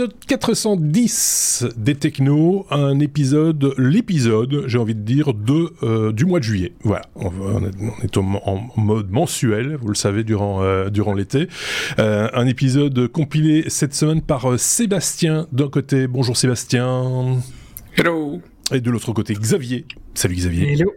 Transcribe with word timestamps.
Épisode 0.00 0.24
410 0.28 1.66
des 1.76 1.94
Technos, 1.94 2.64
un 2.70 3.00
épisode, 3.00 3.74
l'épisode, 3.76 4.64
j'ai 4.66 4.78
envie 4.78 4.94
de 4.94 5.02
dire, 5.02 5.34
de, 5.34 5.74
euh, 5.82 6.10
du 6.10 6.24
mois 6.24 6.38
de 6.38 6.44
juillet. 6.44 6.72
Voilà, 6.84 7.04
on, 7.16 7.30
est 8.02 8.16
en, 8.16 8.70
mode 8.76 9.10
mensuel, 9.10 9.76
vous 9.76 9.88
le 9.88 9.94
savez, 9.94 10.24
durant, 10.24 10.62
euh, 10.62 10.88
durant 10.88 11.12
l'été. 11.12 11.48
Euh, 11.98 12.30
un 12.32 12.46
épisode 12.46 13.08
compilé 13.08 13.64
cette 13.68 13.92
semaine 13.92 14.22
par 14.22 14.58
Sébastien 14.58 15.46
d'un 15.52 15.68
côté. 15.68 16.06
Bonjour 16.06 16.34
Sébastien. 16.34 17.36
Hello. 17.94 18.40
Et 18.72 18.80
de 18.80 18.90
l'autre 18.90 19.12
côté, 19.12 19.34
Xavier. 19.34 19.84
Salut 20.14 20.36
Xavier. 20.36 20.72
Hello 20.72 20.94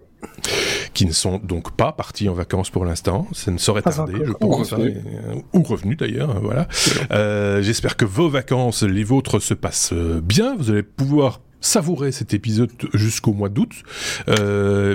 qui 0.94 1.06
ne 1.06 1.12
sont 1.12 1.40
donc 1.44 1.76
pas 1.76 1.92
partis 1.92 2.30
en 2.30 2.34
vacances 2.34 2.70
pour 2.70 2.86
l'instant. 2.86 3.28
Ça 3.34 3.52
ne 3.52 3.58
saurait 3.58 3.82
tarder, 3.82 4.14
je 4.24 4.32
pense. 4.32 4.74
Hein, 4.74 4.80
euh, 4.80 5.36
ou 5.54 5.64
revenus 5.64 5.98
d'ailleurs, 5.98 6.30
hein, 6.30 6.40
voilà. 6.42 6.68
Euh, 7.12 7.62
j'espère 7.62 7.98
que 7.98 8.06
vos 8.06 8.30
vacances, 8.30 8.84
les 8.84 9.04
vôtres, 9.04 9.40
se 9.40 9.54
passent 9.54 9.94
euh, 9.94 10.22
bien. 10.22 10.56
Vous 10.56 10.70
allez 10.70 10.84
pouvoir 10.84 11.42
savourer 11.60 12.12
cet 12.12 12.34
épisode 12.34 12.72
jusqu'au 12.94 13.32
mois 13.34 13.48
d'août, 13.48 13.72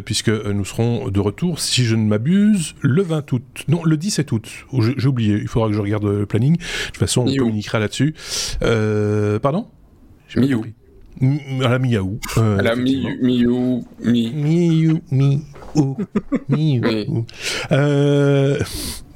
puisque 0.04 0.28
nous 0.28 0.64
serons 0.66 1.08
de 1.08 1.18
retour, 1.18 1.60
si 1.60 1.84
je 1.84 1.96
ne 1.96 2.06
m'abuse, 2.06 2.74
le 2.82 3.02
20 3.02 3.32
août. 3.32 3.42
Non, 3.68 3.82
le 3.84 3.96
17 3.96 4.32
août. 4.32 4.48
J'ai 4.98 5.08
oublié, 5.08 5.36
il 5.36 5.48
faudra 5.48 5.68
que 5.68 5.74
je 5.74 5.80
regarde 5.80 6.04
le 6.04 6.26
planning. 6.26 6.58
De 6.58 6.62
toute 6.86 6.98
façon, 6.98 7.26
on 7.26 7.34
communiquera 7.34 7.78
là-dessus. 7.78 8.14
pardon? 9.40 9.66
Mi-août. 10.36 10.66
À 11.20 11.68
la 11.68 11.78
mi-août. 11.78 12.20
à 12.36 12.62
la 12.62 12.76
mi-août. 12.76 13.84
Mi. 14.00 14.32
Mi-août. 14.32 15.02
Mi. 15.10 15.42
Mi. 16.48 16.80
Euh, 17.72 18.58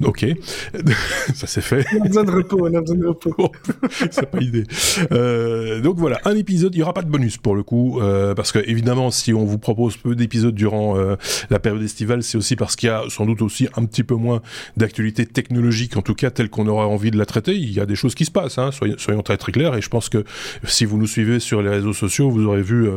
ok, 0.03 0.25
ça 1.33 1.47
c'est 1.47 1.61
fait. 1.61 1.85
On 1.93 2.03
a 2.03 2.07
besoin 2.07 2.23
de 2.23 2.31
repos, 2.31 2.59
on 2.61 2.73
a 2.73 2.81
besoin 2.81 2.97
de 2.97 3.07
repos. 3.07 3.51
c'est 4.11 4.29
pas 4.29 4.41
idée. 4.41 4.65
Euh, 5.11 5.81
donc 5.81 5.97
voilà, 5.97 6.19
un 6.25 6.35
épisode, 6.35 6.73
il 6.75 6.77
n'y 6.77 6.83
aura 6.83 6.93
pas 6.93 7.01
de 7.01 7.09
bonus 7.09 7.37
pour 7.37 7.55
le 7.55 7.63
coup, 7.63 7.99
euh, 8.01 8.33
parce 8.33 8.51
que 8.51 8.59
évidemment, 8.59 9.11
si 9.11 9.33
on 9.33 9.45
vous 9.45 9.57
propose 9.57 9.97
peu 9.97 10.15
d'épisodes 10.15 10.55
durant 10.55 10.97
euh, 10.97 11.15
la 11.49 11.59
période 11.59 11.83
estivale, 11.83 12.23
c'est 12.23 12.37
aussi 12.37 12.55
parce 12.55 12.75
qu'il 12.75 12.87
y 12.87 12.91
a 12.91 13.03
sans 13.09 13.25
doute 13.25 13.41
aussi 13.41 13.67
un 13.75 13.85
petit 13.85 14.03
peu 14.03 14.15
moins 14.15 14.41
d'actualité 14.77 15.25
technologique, 15.25 15.97
en 15.97 16.01
tout 16.01 16.15
cas 16.15 16.29
telle 16.29 16.49
qu'on 16.49 16.67
aura 16.67 16.87
envie 16.87 17.11
de 17.11 17.17
la 17.17 17.25
traiter. 17.25 17.55
Il 17.55 17.71
y 17.71 17.79
a 17.79 17.85
des 17.85 17.95
choses 17.95 18.15
qui 18.15 18.25
se 18.25 18.31
passent, 18.31 18.57
hein, 18.57 18.71
soyons, 18.71 18.95
soyons, 18.97 19.21
très 19.21 19.37
très 19.37 19.51
clairs, 19.51 19.75
et 19.75 19.81
je 19.81 19.89
pense 19.89 20.09
que 20.09 20.23
si 20.65 20.85
vous 20.85 20.97
nous 20.97 21.07
suivez 21.07 21.39
sur 21.39 21.61
les 21.61 21.69
réseaux 21.69 21.93
sociaux, 21.93 22.29
vous 22.29 22.45
aurez 22.45 22.61
vu 22.61 22.89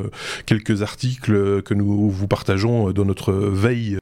quelques 0.47 0.83
articles 0.83 1.63
que 1.63 1.75
nous 1.75 2.11
vous 2.11 2.29
partageons 2.29 2.93
dans 2.93 3.05
notre 3.05 3.33
veille 3.33 3.99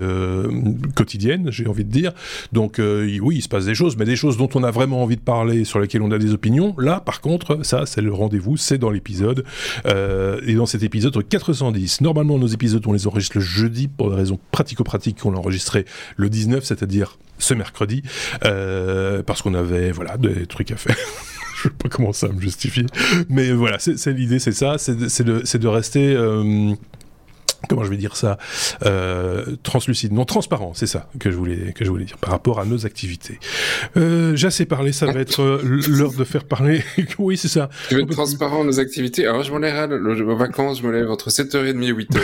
quotidienne, 0.95 1.51
j'ai 1.51 1.67
envie 1.67 1.85
de 1.85 1.91
dire. 1.91 2.13
Donc 2.53 2.81
oui, 3.21 3.37
il 3.37 3.43
se 3.43 3.49
passe 3.49 3.67
des 3.67 3.75
choses, 3.75 3.97
mais 3.97 4.05
des 4.05 4.17
choses 4.17 4.37
dont 4.37 4.49
on 4.55 4.63
a 4.63 4.71
vraiment 4.71 5.03
envie 5.03 5.17
de 5.17 5.23
parler, 5.23 5.65
sur 5.65 5.79
lesquelles 5.79 6.03
on 6.03 6.11
a 6.11 6.19
des 6.19 6.33
opinions. 6.33 6.75
Là, 6.79 7.01
par 7.01 7.21
contre, 7.21 7.65
ça, 7.65 7.87
c'est 7.87 8.01
le 8.01 8.13
rendez-vous, 8.13 8.57
c'est 8.57 8.79
dans 8.79 8.91
l'épisode. 8.91 9.45
Euh, 9.87 10.41
et 10.47 10.55
dans 10.55 10.67
cet 10.67 10.83
épisode 10.83 11.17
410, 11.29 12.01
normalement, 12.01 12.39
nos 12.39 12.47
épisodes, 12.47 12.85
on 12.87 12.93
les 12.93 13.07
enregistre 13.07 13.39
le 13.39 13.43
jeudi 13.43 13.89
pour 13.89 14.11
des 14.11 14.17
raisons 14.17 14.39
pratico-pratiques 14.51 15.21
qu'on 15.21 15.31
l'a 15.31 15.39
enregistré 15.39 15.85
le 16.17 16.29
19, 16.29 16.65
c'est-à-dire 16.65 17.19
ce 17.39 17.55
mercredi, 17.55 18.03
euh, 18.45 19.23
parce 19.23 19.43
qu'on 19.43 19.55
avait, 19.55 19.91
voilà, 19.91 20.17
des 20.17 20.47
trucs 20.47 20.71
à 20.71 20.77
faire. 20.77 20.97
je 21.57 21.69
sais 21.69 21.75
pas 21.75 21.89
comment 21.89 22.13
ça 22.13 22.29
me 22.29 22.41
justifier. 22.41 22.87
Mais 23.29 23.53
voilà, 23.53 23.79
c'est 23.79 24.13
l'idée, 24.13 24.39
c'est 24.39 24.53
ça, 24.53 24.77
c'est 24.79 24.95
de, 24.97 25.67
rester 25.67 26.15
euh, 26.15 26.75
comment 27.69 27.85
je 27.85 27.91
vais 27.91 27.97
dire 27.97 28.17
ça, 28.17 28.39
euh, 28.85 29.57
translucide, 29.63 30.13
non 30.13 30.25
transparent, 30.25 30.73
c'est 30.75 30.87
ça 30.87 31.09
que 31.19 31.31
je 31.31 31.37
voulais 31.37 31.73
que 31.73 31.85
je 31.85 31.91
voulais 31.91 32.05
dire 32.05 32.19
par 32.19 32.31
rapport 32.31 32.61
à 32.61 32.65
nos 32.65 32.87
activités. 32.87 33.39
Euh, 33.97 34.37
J'ai 34.37 34.47
assez 34.47 34.67
parlé, 34.67 34.93
ça 34.93 35.07
va 35.07 35.21
être 35.21 35.43
euh, 35.43 35.81
l'heure 35.89 36.13
de 36.13 36.25
faire 36.25 36.45
parler. 36.45 36.83
oui, 37.19 37.37
c'est 37.37 37.49
ça. 37.49 37.69
Tu 37.89 37.95
veux 37.95 38.03
être 38.03 38.11
transparent 38.11 38.65
nos 38.65 38.81
activités? 38.81 39.27
Alors 39.27 39.43
je 39.43 39.53
m'en 39.53 40.37
vacances, 40.37 40.81
je 40.81 40.87
me 40.87 40.93
lève 40.93 41.11
entre 41.11 41.31
7h30 41.31 41.83
et 41.83 41.93
8h. 41.93 42.19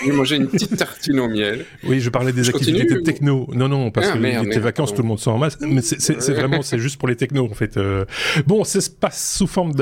je 0.00 0.10
vais 0.10 0.16
manger 0.16 0.36
une 0.36 0.48
petite 0.48 0.76
tartine 0.76 1.20
au 1.20 1.28
miel. 1.28 1.64
Oui, 1.84 2.00
je 2.00 2.10
parlais 2.10 2.32
des 2.32 2.48
activités 2.48 3.02
techno. 3.02 3.48
Non, 3.54 3.68
non, 3.68 3.90
parce 3.90 4.08
ah, 4.10 4.14
que 4.14 4.18
merde, 4.18 4.48
tes 4.50 4.58
vacances, 4.58 4.94
tout 4.94 5.02
le 5.02 5.08
monde 5.08 5.18
s'en 5.18 5.34
en 5.34 5.38
masse. 5.38 5.58
Mais 5.60 5.82
c'est 5.82 6.32
vraiment, 6.32 6.62
c'est 6.62 6.78
juste 6.78 6.98
pour 6.98 7.08
les 7.08 7.16
technos 7.16 7.48
en 7.50 7.54
fait. 7.54 7.76
Euh, 7.76 8.04
bon, 8.46 8.64
ça 8.64 8.80
se 8.80 8.90
passe 8.90 9.36
sous 9.36 9.46
forme 9.46 9.72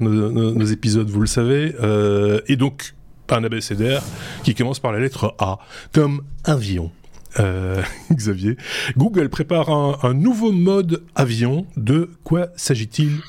nos, 0.00 0.10
nos, 0.30 0.52
nos, 0.52 0.66
épisodes, 0.66 1.08
vous 1.08 1.20
le 1.20 1.26
savez, 1.26 1.74
euh, 1.80 2.40
et 2.46 2.56
donc 2.56 2.94
un 3.32 3.44
abécédaire 3.44 4.02
qui 4.44 4.54
commence 4.54 4.80
par 4.80 4.92
la 4.92 5.00
lettre 5.00 5.34
A, 5.38 5.58
comme 5.92 6.22
avion. 6.44 6.90
Euh, 7.38 7.82
Xavier. 8.12 8.56
Google 8.96 9.28
prépare 9.28 9.70
un, 9.70 10.14
nouveau 10.14 10.52
mode 10.52 11.04
avion. 11.14 11.66
De 11.76 12.10
quoi 12.24 12.48
s'agit-il, 12.56 13.20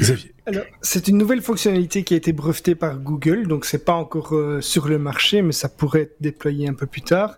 Xavier 0.00 0.31
c'est 0.80 1.06
une 1.06 1.18
nouvelle 1.18 1.40
fonctionnalité 1.40 2.02
qui 2.02 2.14
a 2.14 2.16
été 2.16 2.32
brevetée 2.32 2.74
par 2.74 2.98
Google, 2.98 3.46
donc 3.46 3.64
c'est 3.64 3.84
pas 3.84 3.94
encore 3.94 4.34
euh, 4.34 4.60
sur 4.60 4.88
le 4.88 4.98
marché, 4.98 5.40
mais 5.40 5.52
ça 5.52 5.68
pourrait 5.68 6.02
être 6.02 6.16
déployé 6.20 6.68
un 6.68 6.74
peu 6.74 6.86
plus 6.86 7.02
tard. 7.02 7.36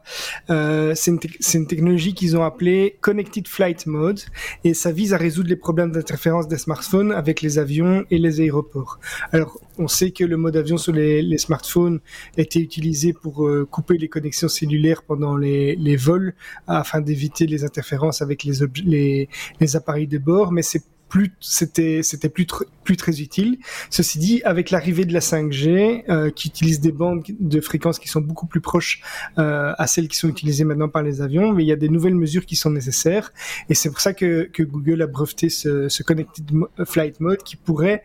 Euh, 0.48 0.94
c'est 0.94 1.10
une, 1.10 1.66
technologie 1.66 2.14
qu'ils 2.14 2.34
ont 2.36 2.42
appelée 2.42 2.96
Connected 3.02 3.46
Flight 3.46 3.86
Mode, 3.86 4.20
et 4.64 4.72
ça 4.72 4.90
vise 4.90 5.12
à 5.12 5.18
résoudre 5.18 5.50
les 5.50 5.56
problèmes 5.56 5.92
d'interférence 5.92 6.48
des 6.48 6.56
smartphones 6.56 7.12
avec 7.12 7.42
les 7.42 7.58
avions 7.58 8.06
et 8.10 8.18
les 8.18 8.40
aéroports. 8.40 8.98
Alors, 9.32 9.60
on 9.76 9.88
sait 9.88 10.10
que 10.10 10.24
le 10.24 10.38
mode 10.38 10.56
avion 10.56 10.78
sur 10.78 10.92
les, 10.92 11.20
les 11.20 11.38
smartphones 11.38 12.00
était 12.38 12.60
utilisé 12.60 13.12
pour 13.12 13.46
euh, 13.46 13.66
couper 13.70 13.98
les 13.98 14.08
connexions 14.08 14.48
cellulaires 14.48 15.02
pendant 15.02 15.36
les, 15.36 15.96
vols, 15.96 16.34
afin 16.66 17.02
d'éviter 17.02 17.46
les 17.46 17.64
interférences 17.64 18.22
avec 18.22 18.44
les, 18.44 18.54
les, 18.84 19.28
les 19.60 19.76
appareils 19.76 20.06
de 20.06 20.18
bord, 20.18 20.52
mais 20.52 20.62
c'est 20.62 20.82
plus 21.08 21.32
c'était 21.40 22.00
c'était 22.02 22.28
plus 22.28 22.46
plus 22.84 22.96
très 22.96 23.20
utile. 23.20 23.58
Ceci 23.90 24.18
dit, 24.18 24.42
avec 24.44 24.70
l'arrivée 24.70 25.04
de 25.04 25.12
la 25.12 25.20
5G, 25.20 26.04
euh, 26.08 26.30
qui 26.30 26.48
utilise 26.48 26.80
des 26.80 26.92
bandes 26.92 27.24
de 27.28 27.60
fréquences 27.60 27.98
qui 27.98 28.08
sont 28.08 28.20
beaucoup 28.20 28.46
plus 28.46 28.60
proches 28.60 29.00
euh, 29.38 29.72
à 29.78 29.86
celles 29.86 30.08
qui 30.08 30.16
sont 30.16 30.28
utilisées 30.28 30.64
maintenant 30.64 30.88
par 30.88 31.02
les 31.02 31.22
avions, 31.22 31.52
mais 31.52 31.64
il 31.64 31.66
y 31.66 31.72
a 31.72 31.76
des 31.76 31.88
nouvelles 31.88 32.14
mesures 32.14 32.44
qui 32.46 32.56
sont 32.56 32.70
nécessaires, 32.70 33.32
et 33.68 33.74
c'est 33.74 33.90
pour 33.90 34.00
ça 34.00 34.12
que, 34.12 34.48
que 34.52 34.62
Google 34.62 35.02
a 35.02 35.06
breveté 35.06 35.48
ce, 35.48 35.88
ce 35.88 36.02
Connected 36.02 36.44
Flight 36.84 37.20
Mode 37.20 37.42
qui 37.42 37.56
pourrait 37.56 38.02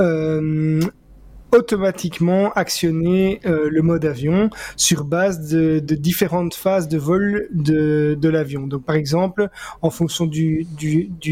euh, 0.00 0.80
automatiquement 1.52 2.52
actionner 2.52 3.40
euh, 3.44 3.68
le 3.70 3.82
mode 3.82 4.04
avion 4.04 4.50
sur 4.76 5.04
base 5.04 5.48
de, 5.48 5.80
différentes 5.80 6.54
phases 6.54 6.88
de 6.88 6.98
vol 6.98 7.48
de, 7.52 8.28
l'avion. 8.28 8.66
Donc 8.66 8.84
par 8.84 8.94
exemple, 8.94 9.48
en 9.82 9.90
fonction 9.90 10.26
du, 10.26 10.66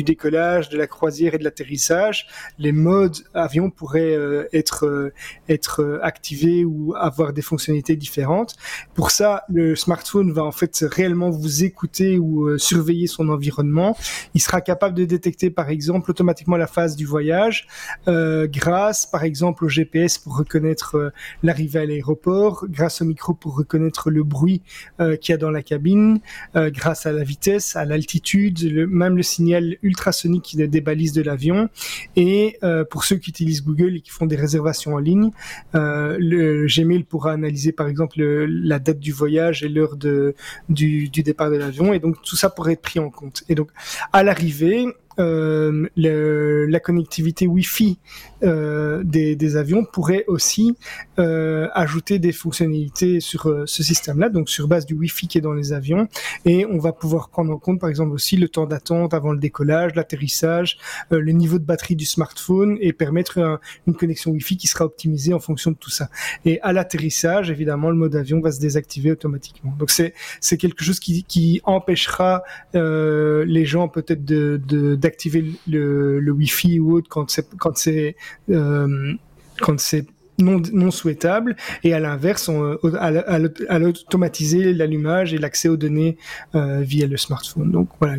décollage, 0.05 0.69
de 0.69 0.77
la 0.77 0.87
croisière 0.87 1.34
et 1.34 1.39
de 1.39 1.45
l'atterrissage, 1.45 2.27
les 2.59 2.73
modes 2.73 3.19
avion 3.34 3.71
pourraient 3.71 4.17
euh, 4.17 4.49
être, 4.53 4.87
euh, 4.87 5.12
être 5.49 6.01
activés 6.03 6.65
ou 6.65 6.95
avoir 6.97 7.33
des 7.33 7.43
fonctionnalités 7.43 7.95
différentes. 7.95 8.56
Pour 8.95 9.11
ça, 9.11 9.45
le 9.49 9.77
smartphone 9.77 10.33
va 10.33 10.45
en 10.45 10.53
fait 10.53 10.85
réellement 10.91 11.31
vous 11.31 11.65
écouter 11.65 12.19
ou 12.19 12.59
surveiller 12.59 13.06
son 13.06 13.29
environnement. 13.29 13.97
Il 14.35 14.41
sera 14.41 14.61
capable 14.61 14.95
de 14.95 15.05
détecter 15.05 15.50
par 15.50 15.71
exemple 15.71 16.11
automatiquement 16.11 16.56
la 16.56 16.67
phase 16.67 16.97
du 16.97 17.06
voyage 17.06 17.67
grâce 18.06 19.06
par 19.06 19.25
exemple 19.25 19.65
au 19.65 19.69
GPS 19.69 20.07
pour 20.16 20.38
reconnaître 20.38 20.96
euh, 20.96 21.10
l'arrivée 21.42 21.80
à 21.80 21.84
l'aéroport, 21.84 22.64
grâce 22.69 23.02
au 23.02 23.04
micro 23.04 23.34
pour 23.34 23.56
reconnaître 23.56 24.10
le 24.10 24.22
bruit 24.22 24.62
euh, 25.00 25.16
qu'il 25.16 25.32
y 25.32 25.34
a 25.34 25.38
dans 25.38 25.50
la 25.50 25.62
cabine, 25.62 26.20
euh, 26.56 26.70
grâce 26.70 27.04
à 27.04 27.12
la 27.12 27.24
vitesse, 27.24 27.76
à 27.76 27.84
l'altitude, 27.84 28.88
même 28.88 29.16
le 29.16 29.22
signal 29.22 29.76
ultrasonique 29.82 30.56
des 30.56 30.80
balises 30.80 31.12
de 31.12 31.22
l'avion. 31.22 31.69
Et 32.16 32.58
pour 32.91 33.04
ceux 33.04 33.16
qui 33.16 33.30
utilisent 33.30 33.64
Google 33.64 33.96
et 33.96 34.00
qui 34.00 34.10
font 34.10 34.26
des 34.26 34.36
réservations 34.36 34.94
en 34.94 34.98
ligne, 34.98 35.30
le 35.74 36.66
Gmail 36.66 37.04
pourra 37.04 37.32
analyser 37.32 37.72
par 37.72 37.88
exemple 37.88 38.20
la 38.20 38.78
date 38.78 39.00
du 39.00 39.12
voyage 39.12 39.62
et 39.62 39.69
l'heure 39.69 39.96
du, 39.96 41.08
du 41.08 41.22
départ 41.22 41.50
de 41.50 41.56
l'avion. 41.56 41.93
Et 41.93 41.99
donc 41.99 42.22
tout 42.22 42.37
ça 42.37 42.50
pourrait 42.50 42.75
être 42.75 42.82
pris 42.82 43.00
en 43.00 43.11
compte. 43.11 43.43
Et 43.49 43.54
donc 43.54 43.70
à 44.12 44.22
l'arrivée, 44.22 44.87
le, 45.19 46.67
la 46.67 46.81
connectivité 46.81 47.47
Wi-Fi 47.47 47.99
euh, 48.44 49.03
des, 49.05 49.35
des, 49.35 49.56
avions 49.56 49.85
pourrait 49.85 50.25
aussi 50.29 50.76
euh, 51.19 51.69
ajouter 51.75 52.19
des 52.19 52.32
fonctionnalités 52.32 53.19
sur 53.20 53.49
euh, 53.49 53.65
ce 53.67 53.82
système-là, 53.82 54.29
donc 54.29 54.49
sur 54.49 54.69
base 54.69 54.87
du 54.87 54.94
Wi-Fi 54.94 55.26
qui 55.26 55.38
est 55.38 55.41
dans 55.41 55.53
les 55.53 55.73
avions, 55.73 56.06
et 56.44 56.65
on 56.67 56.79
va 56.79 56.93
pouvoir 56.93 57.31
prendre 57.31 57.53
en 57.53 57.59
compte, 57.59 57.81
par 57.81 57.91
exemple 57.91 58.12
aussi 58.12 58.37
le 58.37 58.49
temps 58.49 58.67
d'attente 58.67 59.15
avant 59.15 59.32
le 59.32 59.38
décollage, 59.38 59.94
l'atterrissage, 59.97 60.79
euh, 61.12 61.21
le 61.21 61.32
niveau 61.32 61.59
de 61.59 61.64
batterie 61.64 61.97
du 61.97 62.05
smartphone, 62.05 62.79
et 62.81 62.93
permettre 62.93 63.61
une 63.87 63.94
connexion 63.94 64.31
Wi-Fi 64.31 64.56
qui 64.56 64.69
sera 64.69 64.85
optimisée 64.85 65.35
en 65.35 65.41
fonction 65.41 65.73
de 65.73 65.76
tout 65.76 65.91
ça. 65.91 66.09
Et 66.44 66.61
à 66.61 66.73
l'atterrissage, 66.73 67.50
évidemment, 67.50 67.91
le 67.91 67.97
mode 67.97 68.14
avion 68.14 68.41
va 68.41 68.53
se 68.53 68.61
désactiver 68.61 69.11
automatiquement. 69.11 69.75
Donc 69.79 69.91
c'est 69.91 70.14
c'est 70.41 70.56
quelque 70.56 70.85
chose 70.85 71.00
qui, 71.00 71.25
qui 71.25 71.61
empêchera 71.64 72.43
les 72.75 73.64
gens 73.64 73.88
peut-être 73.88 74.25
de, 74.25 74.61
de 74.67 74.94
d'activer 75.08 75.44
le, 75.66 76.31
Wi-Fi 76.31 76.81
ou 76.81 76.93
autre 76.93 77.08
quand 77.08 77.31
c'est 77.31 77.49
quand 77.56 77.76
c'est 77.76 78.16
euh, 78.50 79.14
quand 79.60 79.81
c'est 79.81 80.06
non, 80.40 80.62
non 80.72 80.90
souhaitables, 80.90 81.56
et 81.82 81.94
à 81.94 82.00
l'inverse, 82.00 82.49
à 82.49 83.78
l'automatiser 83.78 84.72
l'allumage 84.72 85.34
et 85.34 85.38
l'accès 85.38 85.69
aux 85.69 85.76
données 85.76 86.16
euh, 86.55 86.81
via 86.81 87.06
le 87.06 87.16
smartphone. 87.16 87.72
Donc 87.72 87.88
voilà, 87.99 88.16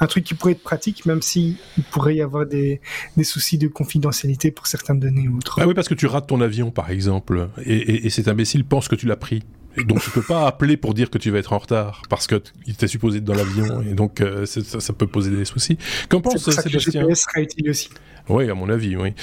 un 0.00 0.06
truc 0.06 0.24
qui 0.24 0.34
pourrait 0.34 0.52
être 0.52 0.62
pratique, 0.62 1.04
même 1.06 1.20
s'il 1.20 1.56
pourrait 1.90 2.16
y 2.16 2.22
avoir 2.22 2.46
des, 2.46 2.80
des, 3.16 3.24
soucis 3.24 3.58
de 3.58 3.68
confidentialité 3.68 4.50
pour 4.50 4.66
certaines 4.66 5.00
données 5.00 5.28
ou 5.28 5.36
autres. 5.36 5.58
Ah 5.60 5.66
oui, 5.66 5.74
parce 5.74 5.88
que 5.88 5.94
tu 5.94 6.06
rates 6.06 6.26
ton 6.26 6.40
avion, 6.40 6.70
par 6.70 6.90
exemple, 6.90 7.48
et, 7.64 8.06
et 8.06 8.10
cet 8.10 8.28
imbécile 8.28 8.64
pense 8.64 8.88
que 8.88 8.94
tu 8.94 9.06
l'as 9.06 9.16
pris. 9.16 9.42
Donc 9.82 10.00
tu 10.02 10.10
peux 10.10 10.22
pas 10.22 10.46
appeler 10.46 10.76
pour 10.76 10.94
dire 10.94 11.10
que 11.10 11.18
tu 11.18 11.30
vas 11.30 11.38
être 11.38 11.52
en 11.52 11.58
retard 11.58 12.02
parce 12.08 12.26
que 12.26 12.40
il 12.66 12.74
était 12.74 12.86
supposé 12.86 13.18
être 13.18 13.24
dans 13.24 13.34
l'avion 13.34 13.82
et 13.82 13.94
donc 13.94 14.20
euh, 14.20 14.46
ça, 14.46 14.80
ça, 14.80 14.92
peut 14.92 15.06
poser 15.06 15.30
des 15.30 15.44
soucis. 15.44 15.78
Qu'en 16.08 16.20
pense 16.20 16.38
Sébastien? 16.38 16.70
Le 16.72 16.78
GPS 16.78 17.22
sera 17.22 17.40
utile 17.40 17.70
aussi. 17.70 17.90
Oui, 18.28 18.48
à 18.48 18.54
mon 18.54 18.68
avis, 18.68 18.96
oui. 18.96 19.14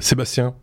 Sébastien? 0.00 0.54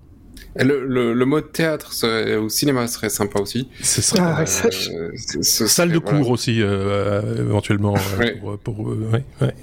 Le, 0.56 0.86
le, 0.86 1.14
le, 1.14 1.26
mode 1.26 1.52
théâtre 1.52 1.94
serait, 1.94 2.36
au 2.36 2.50
cinéma 2.50 2.88
serait 2.88 3.10
sympa 3.10 3.40
aussi. 3.40 3.70
C'est 3.82 4.02
ça. 4.02 4.16
Ah, 4.20 4.44
euh, 4.44 5.12
Salle 5.14 5.92
de 5.92 6.00
cours 6.00 6.32
aussi, 6.32 6.62
euh, 6.62 7.46
éventuellement. 7.46 7.94
Ouais. 8.18 8.36
Pour, 8.40 8.58
pour, 8.58 8.80
ouais, 8.80 9.24
ouais. 9.42 9.56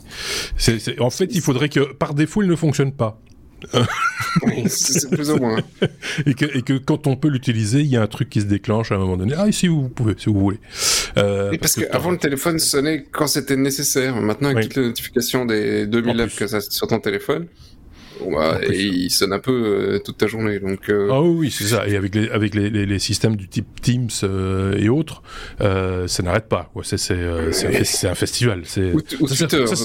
C 0.57 0.75
est, 0.75 0.79
c 0.79 0.93
est, 0.93 1.01
en 1.01 1.11
fait, 1.11 1.29
il 1.33 1.41
faudrait 1.41 1.69
que 1.69 1.93
par 1.95 2.15
défaut, 2.15 2.43
il 2.43 2.49
ne 2.49 2.55
fonctionne 2.55 2.93
pas 2.93 3.21
c'est 4.67 5.11
plus 5.11 5.31
ou 5.31 5.37
moins. 5.37 5.59
et, 6.27 6.35
que, 6.35 6.45
et 6.57 6.63
que 6.63 6.75
quand 6.75 7.07
on 7.07 7.17
peut 7.17 7.29
l'utiliser, 7.29 7.81
il 7.81 7.87
y 7.87 7.97
a 7.97 8.03
un 8.03 8.07
truc 8.07 8.31
qui 8.31 8.41
se 8.41 8.47
déclenche 8.47 8.93
à 8.93 8.97
un 8.97 8.99
moment 8.99 9.17
donné. 9.17 9.35
Ah, 9.37 9.49
ici, 9.49 9.69
vous 9.69 9.89
pouvez, 9.89 10.15
si 10.17 10.27
vous 10.27 10.39
voulez. 10.39 10.61
Euh, 11.17 11.53
et 11.53 11.59
parce, 11.59 11.75
parce 11.75 11.87
qu'avant, 11.87 12.11
le 12.11 12.19
téléphone 12.19 12.59
sonnait 12.59 13.07
quand 13.11 13.27
c'était 13.27 13.57
nécessaire. 13.57 14.17
Maintenant, 14.21 14.51
avec 14.51 14.65
oui. 14.65 14.69
toutes 14.69 14.77
les 14.77 14.89
notifications 14.89 15.45
des 15.47 15.87
2000 15.87 16.21
apps 16.21 16.35
que 16.35 16.47
ça 16.47 16.61
sur 16.61 16.87
ton 16.87 17.01
téléphone, 17.01 17.47
bah, 18.31 18.61
et 18.63 18.83
il 18.83 19.11
sonne 19.11 19.33
un 19.33 19.39
peu 19.39 19.53
euh, 19.53 19.99
toute 19.99 20.19
ta 20.19 20.27
journée. 20.27 20.59
Donc, 20.59 20.89
euh... 20.89 21.09
Ah 21.11 21.23
oui, 21.23 21.51
c'est 21.51 21.65
ça. 21.65 21.87
Et 21.89 21.97
avec 21.97 22.15
les, 22.15 22.29
avec 22.31 22.55
les, 22.55 22.71
les, 22.71 22.87
les 22.87 22.99
systèmes 22.99 23.37
du 23.37 23.49
type 23.49 23.81
Teams 23.81 24.09
euh, 24.23 24.77
et 24.79 24.89
autres, 24.89 25.23
ça 25.59 26.23
n'arrête 26.23 26.49
pas. 26.49 26.71
C'est 26.83 26.99
c'est 26.99 27.15
un, 27.15 28.11
un, 28.11 28.15
festival. 28.15 28.63
Ou, 28.77 29.01
ou 29.21 29.29
ça. 29.29 29.49
Sert, 29.49 29.69
ça, 29.69 29.85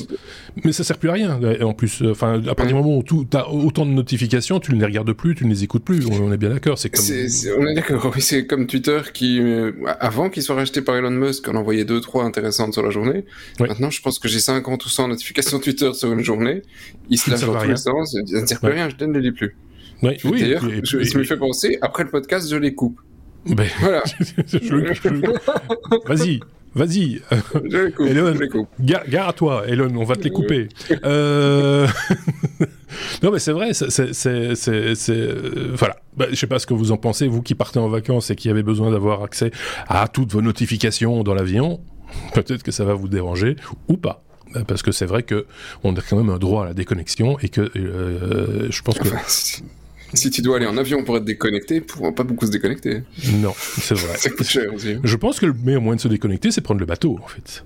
mais 0.64 0.72
ça 0.72 0.84
sert 0.84 0.98
plus 0.98 1.10
à 1.10 1.14
rien. 1.14 1.40
En 1.62 1.74
plus, 1.74 2.04
enfin, 2.10 2.42
à 2.48 2.56
partir 2.56 2.68
du 2.68 2.74
moment 2.74 2.98
où 2.98 3.04
tu 3.04 3.38
as 3.38 3.50
autant 3.50 3.86
de 3.86 3.92
notifications, 3.92 4.60
tu 4.60 4.74
ne 4.74 4.80
les 4.80 4.86
regardes 4.86 5.14
plus, 5.14 5.36
tu 5.36 5.46
ne 5.46 5.50
les 5.50 5.64
écoutes 5.64 5.84
plus. 5.84 6.06
On, 6.08 6.24
on 6.24 6.32
est 6.32 6.38
bien 6.38 6.50
d'accord. 6.50 6.78
C'est 6.78 6.90
comme. 6.90 7.04
C 7.04 7.26
est, 7.26 7.30
c 7.30 7.50
est, 7.50 7.54
on 7.58 7.66
est 7.68 7.74
d'accord. 7.74 8.12
Oui, 8.14 8.22
c'est 8.22 8.46
comme 8.46 8.68
Twitter 8.68 9.00
qui, 9.14 9.40
euh, 9.40 9.72
avant 10.00 10.30
qu'il 10.30 10.44
soit 10.44 10.56
racheté 10.56 10.82
par 10.82 10.96
Elon 10.96 11.12
Musk, 11.12 11.48
en 11.48 11.56
envoyait 11.56 11.86
deux 11.86 12.02
trois 12.02 12.24
intéressantes 12.24 12.74
sur 12.74 12.84
la 12.84 12.90
journée. 12.90 13.26
Ouais. 13.60 13.68
Maintenant, 13.68 13.90
je 13.90 14.02
pense 14.02 14.20
que 14.20 14.28
j'ai 14.28 14.40
50 14.40 14.86
ou 14.86 14.90
100 14.90 15.10
notifications 15.10 15.60
Twitter 15.70 15.94
sur 15.94 16.12
une 16.12 16.24
journée. 16.24 16.62
Il 17.10 17.18
se 17.18 17.30
lâche 17.30 17.42
dans 17.42 17.60
tous 17.60 17.68
les 17.68 17.78
sens. 17.78 18.16
Ça 18.26 18.42
ne 18.42 18.46
sert 18.46 18.60
plus 18.60 18.70
ouais. 18.70 18.76
rien. 18.76 18.90
Je 18.90 19.06
ne 19.06 19.14
les 19.14 19.22
lis 19.22 19.32
plus. 19.32 19.56
Ouais, 20.02 20.18
oui, 20.24 20.42
D'ailleurs, 20.42 20.64
je, 20.84 21.18
me 21.18 21.24
fait 21.24 21.38
penser, 21.38 21.78
après 21.82 22.04
le 22.04 22.10
podcast, 22.10 22.50
je 22.50 22.56
les 22.56 22.74
coupe. 22.74 23.00
Ben, 23.46 23.68
voilà. 23.80 24.04
Vas-y, 26.06 26.40
vas-y. 26.74 27.22
Je 27.70 27.86
les 27.86 27.92
coupe. 27.92 28.08
Elon. 28.08 28.34
Gare, 28.80 29.08
gare, 29.10 29.30
à 29.30 29.34
toi, 29.34 29.64
Elon, 29.68 29.92
on 29.96 30.04
va 30.04 30.16
te 30.16 30.24
les 30.24 30.30
couper. 30.30 30.70
euh... 31.04 31.88
non, 33.24 33.32
mais 33.32 33.40
c'est 33.40 33.52
vrai, 33.52 33.74
c'est. 33.74 35.10
Euh, 35.10 35.74
voilà. 35.76 35.98
Bah, 36.16 36.28
je 36.30 36.36
sais 36.36 36.48
pas 36.48 36.60
ce 36.60 36.68
que 36.68 36.74
vous 36.74 36.92
en 36.92 36.98
pensez, 36.98 37.28
vous 37.28 37.42
qui 37.42 37.56
partez 37.56 37.80
en 37.80 37.90
vacances 37.90 38.30
et 38.30 38.36
qui 38.36 38.50
avez 38.50 38.64
besoin 38.64 38.92
d'avoir 38.92 39.24
accès 39.24 39.52
à 39.88 40.08
toutes 40.08 40.32
vos 40.32 40.42
notifications 40.42 41.24
dans 41.24 41.34
l'avion. 41.34 41.82
Peut-être 42.34 42.64
que 42.64 42.72
ça 42.72 42.86
va 42.86 42.94
vous 42.94 43.08
déranger 43.08 43.56
ou 43.88 43.98
pas 43.98 44.24
parce 44.68 44.82
que 44.82 44.92
c'est 44.92 45.06
vrai 45.06 45.24
que 45.24 45.46
on 45.84 45.96
a 45.96 46.02
quand 46.02 46.18
même 46.18 46.30
un 46.30 46.38
droit 46.38 46.64
à 46.64 46.68
la 46.68 46.74
déconnexion 46.74 47.38
et 47.40 47.50
que 47.50 47.72
euh, 47.76 48.72
je 48.72 48.82
pense 48.82 48.98
que 49.00 49.10
si, 50.14 50.30
tu 50.32 50.42
dois 50.42 50.58
aller 50.58 50.66
en 50.66 50.78
avion 50.78 51.04
pour 51.04 51.18
être 51.18 51.26
déconnecté, 51.26 51.82
pour 51.82 52.14
pas 52.14 52.24
beaucoup 52.24 52.46
se 52.46 52.52
déconnecter. 52.52 53.04
Non, 53.34 53.54
c'est 53.58 53.96
vrai. 53.96 54.18
ça 54.18 54.30
coûte 54.30 54.48
cher 54.48 54.74
aussi. 54.74 54.98
Je 55.04 55.16
pense 55.16 55.40
que 55.40 55.46
le 55.46 55.54
meilleur 55.54 55.82
moyen 55.82 55.98
de 55.98 56.02
se 56.02 56.08
déconnecter, 56.08 56.52
c'est 56.52 56.62
prendre 56.62 56.80
le 56.80 56.86
bateau, 56.86 57.20
en 57.22 57.28
fait. 57.28 57.64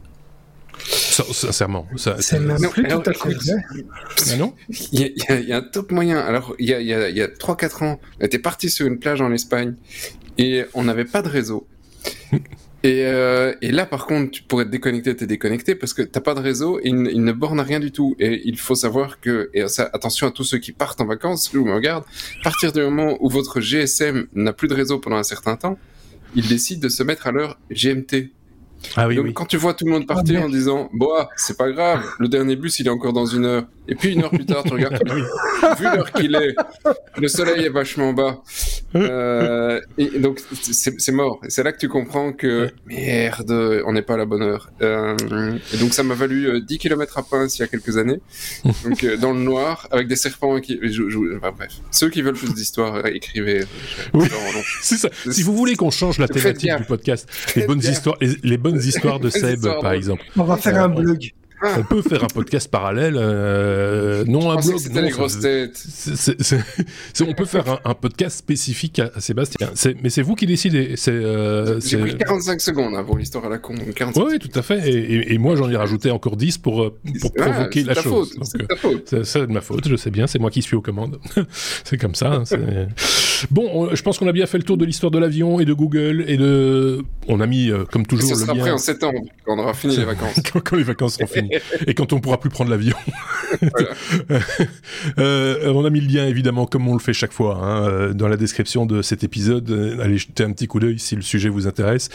Sincèrement, 0.80 1.88
ça, 1.95 2.18
c'est 2.19 2.39
même 2.39 2.57
plus 2.69 2.83
tout 2.83 3.03
à 3.06 3.13
fait 3.13 3.36
ah 4.31 4.36
non? 4.36 4.53
Il 4.91 5.00
y, 5.00 5.03
a, 5.03 5.39
il 5.39 5.47
y, 5.47 5.53
a 5.53 5.57
un 5.57 5.62
top 5.62 5.91
moyen. 5.91 6.18
Alors, 6.18 6.56
il 6.59 6.68
y 6.68 6.74
a, 6.74 6.81
il 6.81 6.88
y 6.88 6.94
a, 6.94 7.09
il 7.09 7.15
y 7.15 7.21
a 7.21 7.27
3-4 7.27 7.83
ans, 7.86 8.00
on 8.19 8.25
était 8.25 8.39
parti 8.39 8.69
sur 8.69 8.88
une 8.88 9.00
plage 9.00 9.21
en 9.21 9.31
Espagne 9.31 9.75
et 10.38 10.65
on 10.74 10.83
n'avait 10.83 11.06
pas 11.06 11.21
de 11.21 11.29
réseau. 11.29 11.68
Et, 12.83 13.06
euh, 13.06 13.53
et, 13.62 13.71
là, 13.71 13.85
par 13.85 14.06
contre, 14.06 14.31
tu 14.31 14.44
pourrais 14.44 14.65
te 14.65 14.69
déconnecter, 14.69 15.15
t'es 15.15 15.25
déconnecté 15.25 15.74
parce 15.74 15.94
que 15.94 16.01
t'as 16.01 16.19
pas 16.19 16.33
de 16.33 16.41
réseau 16.41 16.81
il, 16.83 16.95
ne 17.01 17.31
borne 17.31 17.62
rien 17.62 17.80
du 17.80 17.94
tout. 17.94 18.13
Et 18.19 18.41
il 18.44 18.57
faut 18.57 18.75
savoir 18.75 19.21
que, 19.21 19.50
et 19.53 19.69
ça, 19.69 19.89
attention 19.94 20.27
à 20.27 20.31
tous 20.31 20.44
ceux 20.44 20.57
qui 20.57 20.74
partent 20.74 21.00
en 21.00 21.06
vacances, 21.06 21.53
ou 21.53 21.63
me 21.63 21.74
regardent, 21.74 22.03
à 22.41 22.44
partir 22.44 22.74
du 22.74 22.81
moment 22.81 23.18
où 23.21 23.30
votre 23.30 23.62
GSM 23.62 24.27
n'a 24.33 24.51
plus 24.51 24.68
de 24.68 24.74
réseau 24.74 25.00
pendant 25.00 25.15
un 25.15 25.24
certain 25.24 25.56
temps, 25.56 25.80
il 26.35 26.45
décide 26.45 26.81
de 26.81 26.89
se 26.89 27.03
mettre 27.03 27.25
à 27.27 27.31
l'heure 27.31 27.57
GMT. 27.71 28.31
Ah 28.95 29.07
oui, 29.07 29.15
Donc 29.15 29.25
oui. 29.25 29.33
quand 29.33 29.45
tu 29.45 29.57
vois 29.57 29.74
tout 29.74 29.85
le 29.85 29.91
monde 29.91 30.07
partir 30.07 30.41
oh, 30.41 30.45
en 30.45 30.50
disant 30.50 30.89
bon 30.94 31.09
ah, 31.18 31.30
c'est 31.35 31.57
pas 31.57 31.71
grave, 31.71 32.03
le 32.19 32.27
dernier 32.27 32.56
bus 32.56 32.80
il 32.80 32.88
est 32.88 32.91
encore 32.91 33.13
dans 33.13 33.25
une 33.25 33.45
heure. 33.45 33.63
Et 33.88 33.95
puis 33.95 34.13
une 34.13 34.24
heure 34.24 34.30
plus 34.30 34.45
tard 34.45 34.63
tu 34.63 34.74
regardes 34.74 35.01
vu 35.80 35.83
l'heure 35.83 36.12
qu'il 36.12 36.35
est, 36.35 36.56
le 37.18 37.27
soleil 37.27 37.65
est 37.65 37.69
vachement 37.69 38.13
bas. 38.13 38.41
Euh, 38.95 39.81
et 39.97 40.19
donc 40.19 40.39
c'est 40.62 41.12
mort. 41.12 41.39
Et 41.45 41.50
c'est 41.50 41.63
là 41.63 41.71
que 41.71 41.80
tu 41.80 41.89
comprends 41.89 42.31
que 42.31 42.69
merde, 42.85 43.83
on 43.85 43.94
n'est 43.94 44.01
pas 44.01 44.13
à 44.13 44.18
la 44.18 44.25
bonne 44.25 44.44
heure. 44.44 44.71
Euh, 44.81 45.15
et 45.74 45.77
donc 45.77 45.94
ça 45.94 46.03
m'a 46.03 46.13
valu 46.13 46.62
10 46.62 46.77
km 46.77 47.18
à 47.18 47.24
Pince 47.24 47.57
il 47.57 47.62
y 47.62 47.63
a 47.63 47.68
quelques 47.68 47.97
années. 47.97 48.19
Donc 48.83 49.03
euh, 49.03 49.18
dans 49.18 49.31
le 49.31 49.39
noir 49.39 49.88
avec 49.91 50.07
des 50.07 50.15
serpents 50.15 50.59
qui 50.59 50.79
je, 50.81 51.09
je, 51.09 51.38
enfin, 51.38 51.51
bref. 51.56 51.71
Ceux 51.91 52.09
qui 52.09 52.21
veulent 52.21 52.36
plus 52.36 52.53
d'histoires 52.53 53.06
écrivez. 53.07 53.65
Oui. 54.13 54.27
c'est 54.81 54.97
ça. 54.97 55.09
Si 55.29 55.44
vous 55.44 55.56
voulez 55.56 55.75
qu'on 55.75 55.91
change 55.91 56.19
la 56.19 56.27
thématique 56.27 56.75
du 56.77 56.83
podcast, 56.83 57.27
les 57.56 57.65
bonnes 57.65 57.79
histoires 57.79 58.18
les, 58.21 58.36
les 58.44 58.57
bonnes 58.57 58.72
histoires 58.77 59.19
de 59.19 59.29
Seb, 59.29 59.65
par 59.81 59.93
exemple. 59.93 60.23
On 60.37 60.43
va 60.43 60.57
faire 60.57 60.81
un 60.83 60.89
blog. 60.89 61.31
On 61.77 61.83
peut 61.83 62.01
faire 62.01 62.24
un 62.24 62.27
podcast 62.27 62.69
parallèle, 62.69 63.15
euh, 63.18 64.25
non 64.25 64.51
un 64.51 64.56
blog. 64.56 64.80
Non, 64.92 65.01
les 65.01 65.10
grosses 65.10 65.39
têtes. 65.39 65.77
C 65.77 66.12
est, 66.12 66.44
c 66.44 66.56
est, 66.56 67.21
on 67.21 67.33
peut 67.33 67.45
faire 67.45 67.68
un, 67.69 67.80
un, 67.86 67.94
podcast 67.94 68.38
spécifique 68.38 69.00
à, 69.00 69.12
Sébastien. 69.19 69.69
Mais 70.01 70.10
c'est 70.10 70.21
vous 70.21 70.36
qui 70.36 70.45
décidez. 70.45 70.95
Euh, 71.07 71.80
J'ai 71.83 71.98
pris 71.98 72.18
45 72.18 72.60
secondes 72.62 72.95
hein, 72.95 73.04
pour 73.04 73.18
l'histoire 73.18 73.45
à 73.45 73.50
la 73.50 73.57
con. 73.60 73.75
Oui, 74.15 74.39
tout 74.39 74.60
à 74.60 74.62
fait. 74.62 74.89
Et, 74.89 75.13
et, 75.13 75.33
et 75.33 75.38
moi, 75.38 75.56
j'en 75.56 75.69
ai 75.69 75.75
rajouté 75.75 76.12
encore 76.12 76.36
10 76.36 76.57
pour, 76.57 76.83
euh, 76.83 76.98
pour 77.21 77.31
ah, 77.39 77.50
provoquer 77.50 77.83
la 77.83 77.95
chose. 77.95 78.38
C'est 79.24 79.48
de 79.48 79.51
ma 79.51 79.62
faute, 79.62 79.88
je 79.88 79.95
sais 79.95 80.12
bien. 80.12 80.27
C'est 80.27 80.39
moi 80.39 80.51
qui 80.51 80.62
suis 80.62 80.75
aux 80.75 80.81
commandes. 80.81 81.19
c'est 81.83 81.98
comme 81.98 82.15
ça. 82.15 82.33
Hein, 82.33 82.44
bon, 83.51 83.69
on, 83.74 83.95
je 83.95 84.01
pense 84.01 84.18
qu'on 84.18 84.27
a 84.27 84.31
bien 84.31 84.45
fait 84.45 84.57
le 84.57 84.63
tour 84.63 84.77
de 84.77 84.86
l'histoire 84.86 85.12
de 85.12 85.19
l'avion 85.19 85.60
et 85.60 85.65
de 85.65 85.74
Google 85.74 86.25
et 86.27 86.38
de. 86.38 87.03
On 87.27 87.39
a 87.39 87.48
mis, 87.48 87.70
euh, 87.70 87.86
comme 87.86 88.05
toujours, 88.05 88.32
et 88.32 88.34
ça 88.34 88.39
le 88.39 88.46
sera 88.46 88.53
lien. 88.53 88.62
prêt 88.62 88.72
en 88.72 88.77
septembre, 88.77 89.20
quand 89.46 89.55
on 89.55 89.60
aura 89.60 89.74
fini 89.74 89.98
les 89.98 90.05
vacances. 90.05 90.39
quand, 90.51 90.62
quand 90.63 90.75
les 90.75 90.84
vacances 90.84 91.15
seront 91.15 91.27
finies. 91.27 91.52
et 91.88 91.93
quand 91.93 92.13
on 92.13 92.19
pourra 92.19 92.39
plus 92.39 92.50
prendre 92.50 92.69
l'avion. 92.72 92.95
euh, 95.17 95.72
on 95.74 95.86
a 95.86 95.89
mis 95.89 96.01
le 96.01 96.07
lien 96.07 96.27
évidemment 96.27 96.65
comme 96.65 96.88
on 96.88 96.93
le 96.93 97.00
fait 97.00 97.13
chaque 97.13 97.33
fois 97.33 97.60
hein, 97.62 98.12
dans 98.13 98.27
la 98.27 98.38
description 98.38 98.86
de 98.86 99.01
cet 99.01 99.24
épisode. 99.24 100.00
Allez 100.01 100.17
jeter 100.17 100.43
un 100.43 100.51
petit 100.51 100.67
coup 100.67 100.79
d'œil 100.79 101.00
si 101.00 101.15
le 101.15 101.22
sujet 101.22 101.50
vous 101.50 101.67
intéresse 101.67 102.10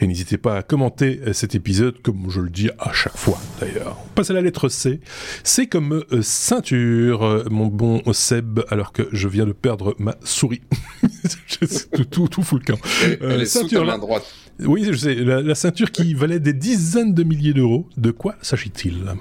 et 0.00 0.06
n'hésitez 0.06 0.38
pas 0.38 0.56
à 0.56 0.62
commenter 0.62 1.20
cet 1.32 1.54
épisode 1.54 2.00
comme 2.02 2.30
je 2.30 2.40
le 2.40 2.50
dis 2.50 2.70
à 2.78 2.92
chaque 2.92 3.16
fois 3.16 3.38
d'ailleurs. 3.60 3.98
On 4.06 4.14
passe 4.14 4.30
à 4.30 4.34
la 4.34 4.40
lettre 4.40 4.68
C. 4.68 5.00
C'est 5.42 5.66
comme 5.66 6.04
euh, 6.12 6.22
ceinture, 6.22 7.44
mon 7.50 7.66
bon 7.66 8.02
Seb, 8.12 8.60
alors 8.68 8.92
que 8.92 9.08
je 9.12 9.28
viens 9.28 9.46
de 9.46 9.52
perdre 9.52 9.94
ma 9.98 10.16
souris. 10.22 10.62
tout, 11.92 12.04
tout, 12.04 12.28
tout 12.28 12.42
fout 12.42 12.60
le 12.66 12.72
camp. 12.72 12.80
Euh, 13.04 13.34
Elle 13.34 13.42
est 13.42 13.46
ceinture 13.46 13.80
sous 13.80 13.86
ta 13.86 13.92
main 13.92 13.98
droite. 13.98 14.24
Oui, 14.60 14.84
je 14.84 14.96
sais. 14.96 15.14
La, 15.14 15.40
la 15.40 15.54
ceinture 15.54 15.90
qui 15.90 16.14
valait 16.14 16.40
des 16.40 16.52
dizaines 16.52 17.14
de 17.14 17.22
milliers 17.24 17.52
d'euros. 17.54 17.86
De 17.96 18.10
quoi 18.10 18.36
s'agit-il? 18.40 19.14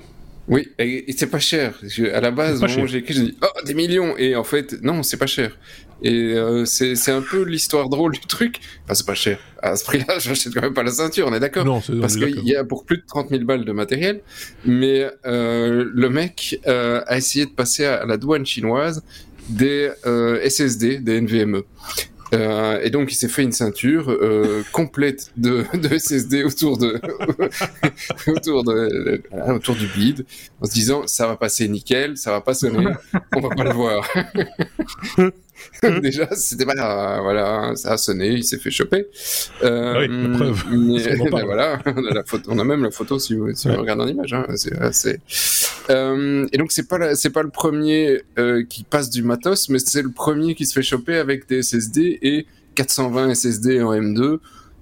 Oui, 0.48 0.68
et, 0.78 1.10
et 1.10 1.16
c'est 1.16 1.28
pas 1.28 1.40
cher. 1.40 1.74
Je, 1.84 2.06
à 2.06 2.20
la 2.20 2.32
base, 2.32 2.62
au 2.62 2.68
moment 2.68 2.84
où 2.84 2.88
j'ai 2.88 2.98
écrit, 2.98 3.14
j'ai 3.14 3.24
dit 3.24 3.38
oh 3.42 3.66
des 3.66 3.74
millions, 3.74 4.18
et 4.18 4.36
en 4.36 4.44
fait 4.44 4.82
non, 4.82 5.02
c'est 5.02 5.18
pas 5.18 5.28
cher. 5.28 5.58
Et 6.02 6.34
euh, 6.34 6.66
c'est 6.66 7.12
un 7.12 7.22
peu 7.22 7.44
l'histoire 7.44 7.88
drôle 7.88 8.12
du 8.12 8.20
truc. 8.20 8.60
Enfin, 8.84 8.94
c'est 8.94 9.06
pas 9.06 9.14
cher. 9.14 9.40
À 9.62 9.78
ce 9.78 9.86
prix-là, 9.86 10.16
j'achète 10.20 10.54
quand 10.54 10.62
même 10.62 10.74
pas 10.74 10.84
la 10.84 10.92
ceinture, 10.92 11.28
on 11.30 11.34
est 11.34 11.40
d'accord. 11.40 11.64
Non, 11.64 11.82
parce 12.02 12.18
qu'il 12.18 12.44
y 12.44 12.58
a 12.58 12.66
pour 12.66 12.84
plus 12.84 12.98
de 12.98 13.04
30 13.08 13.30
000 13.30 13.46
balles 13.46 13.64
de 13.64 13.72
matériel, 13.72 14.22
mais 14.66 15.10
euh, 15.26 15.90
le 15.94 16.10
mec 16.10 16.60
euh, 16.68 17.02
a 17.08 17.18
essayé 17.18 17.46
de 17.46 17.52
passer 17.52 17.86
à 17.86 18.06
la 18.06 18.18
douane 18.18 18.46
chinoise 18.46 19.02
des 19.48 19.90
SSD, 20.46 21.00
des 21.00 21.20
NVMe. 21.22 21.64
Euh, 22.34 22.80
et 22.82 22.90
donc 22.90 23.12
il 23.12 23.16
s'est 23.16 23.28
fait 23.28 23.44
une 23.44 23.52
ceinture 23.52 24.10
euh, 24.10 24.64
complète 24.72 25.32
de, 25.38 25.66
SSD 25.98 26.44
autour 26.46 26.78
de 26.78 27.00
euh, 28.28 29.54
autour 29.54 29.76
du 29.76 29.88
bide, 29.88 30.26
en 30.62 30.66
se 30.66 30.72
disant 30.72 31.08
ça 31.08 31.28
va 31.28 31.36
passer 31.36 31.68
nickel, 31.68 32.18
ça 32.18 32.32
va 32.32 32.42
pas 32.42 32.54
sonner, 32.54 32.92
on 33.36 33.42
va 33.42 33.50
pas 33.50 33.64
le 33.64 33.74
voir. 33.74 34.08
Déjà, 36.02 36.28
c'était 36.36 36.66
pas 36.66 37.22
voilà, 37.22 37.74
ça 37.76 37.94
a 37.94 37.98
sonné, 37.98 38.30
il 38.30 38.44
s'est 38.44 38.58
fait 38.58 38.72
choper. 38.72 39.08
Euh, 39.64 40.08
oui, 40.08 40.08
la 40.08 40.38
preuve. 40.38 40.64
Ben 41.34 41.46
voilà, 41.46 41.80
on 41.86 42.06
a, 42.06 42.14
la 42.14 42.24
photo, 42.24 42.50
on 42.52 42.60
a 42.60 42.64
même 42.64 42.84
la 42.84 42.92
photo 42.92 43.18
si 43.18 43.36
vous, 43.36 43.54
si 43.56 43.70
regardez 43.70 44.04
en 44.04 44.08
image. 44.08 44.34
Hein, 44.34 44.46
c'est, 44.92 45.20
euh, 45.90 46.46
et 46.52 46.58
donc 46.58 46.72
c'est 46.72 46.88
pas 46.88 47.16
c'est 47.16 47.32
pas 47.32 47.44
le 47.44 47.50
premier 47.50 48.22
euh, 48.38 48.64
qui 48.64 48.84
passe 48.84 49.10
du 49.10 49.24
matos, 49.24 49.70
mais 49.70 49.80
c'est 49.80 50.02
le 50.02 50.12
premier 50.12 50.56
qui 50.56 50.66
se 50.66 50.74
fait 50.74 50.84
choper 50.84 51.18
avec 51.18 51.48
des 51.48 51.64
SSD 51.64 52.20
et 52.22 52.46
420 52.76 53.34
SSD 53.34 53.82
en 53.82 53.94
M2. 53.94 54.40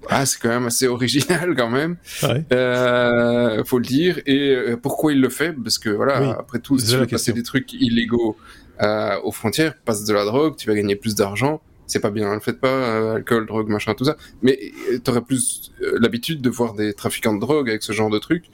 Ah, 0.08 0.26
c'est 0.26 0.40
quand 0.40 0.48
même 0.48 0.66
assez 0.66 0.86
original 0.88 1.54
quand 1.56 1.70
même. 1.70 1.96
Ouais. 2.22 2.44
Euh, 2.52 3.62
faut 3.64 3.78
le 3.78 3.84
dire. 3.84 4.20
Et 4.26 4.54
euh, 4.54 4.76
pourquoi 4.76 5.12
il 5.12 5.20
le 5.20 5.28
fait? 5.28 5.52
Parce 5.52 5.78
que 5.78 5.90
voilà, 5.90 6.36
après 6.38 6.58
tout, 6.58 6.78
si 6.78 6.88
tu 6.88 6.96
veux 6.96 7.06
passer 7.06 7.32
des 7.32 7.42
trucs 7.42 7.72
illégaux 7.72 8.36
euh, 8.82 9.20
aux 9.22 9.32
frontières, 9.32 9.74
passe 9.84 10.04
de 10.04 10.12
la 10.12 10.24
drogue, 10.24 10.56
tu 10.56 10.66
vas 10.66 10.74
gagner 10.74 10.96
plus 10.96 11.14
d'argent. 11.14 11.60
C'est 11.86 12.00
pas 12.00 12.10
bien, 12.10 12.30
ne 12.30 12.34
le 12.34 12.40
faites 12.40 12.60
pas, 12.60 12.68
euh, 12.68 13.16
alcool, 13.16 13.46
drogue, 13.46 13.68
machin, 13.68 13.94
tout 13.94 14.04
ça. 14.04 14.16
Mais 14.40 14.58
euh, 14.90 14.98
tu 15.04 15.10
aurais 15.10 15.20
plus 15.20 15.72
l'habitude 15.80 16.40
de 16.40 16.48
voir 16.48 16.74
des 16.74 16.94
trafiquants 16.94 17.34
de 17.34 17.40
drogue 17.40 17.68
avec 17.68 17.82
ce 17.82 17.92
genre 17.92 18.08
de 18.08 18.18
trucs 18.18 18.46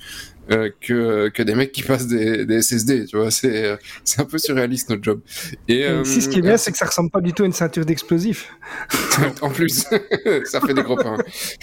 que, 0.81 1.29
que 1.29 1.43
des 1.43 1.55
mecs 1.55 1.73
qui 1.73 1.83
passent 1.83 2.07
des, 2.07 2.47
des 2.47 2.63
SSD, 2.63 3.05
tu 3.05 3.19
vois. 3.19 3.31
C'est 3.31 3.79
c'est 4.03 4.23
un 4.23 4.25
peu 4.25 4.39
surréaliste 4.39 4.89
notre 4.89 5.05
job. 5.05 5.21
Et 5.69 5.87
si 6.05 6.23
ce 6.23 6.29
qui 6.31 6.39
est 6.39 6.43
bien, 6.43 6.57
c'est 6.57 6.73
que 6.73 6.79
ça 6.79 6.87
ressemble 6.87 7.11
pas 7.11 7.21
du 7.21 7.35
tout 7.35 7.43
à 7.43 7.47
une 7.47 7.53
ceinture 7.53 7.85
d'explosifs. 7.85 8.51
en 9.43 9.51
plus, 9.51 9.85
ça 10.45 10.61
fait 10.63 10.75
des 10.75 10.83
gros 10.83 10.97
pains. 10.97 11.19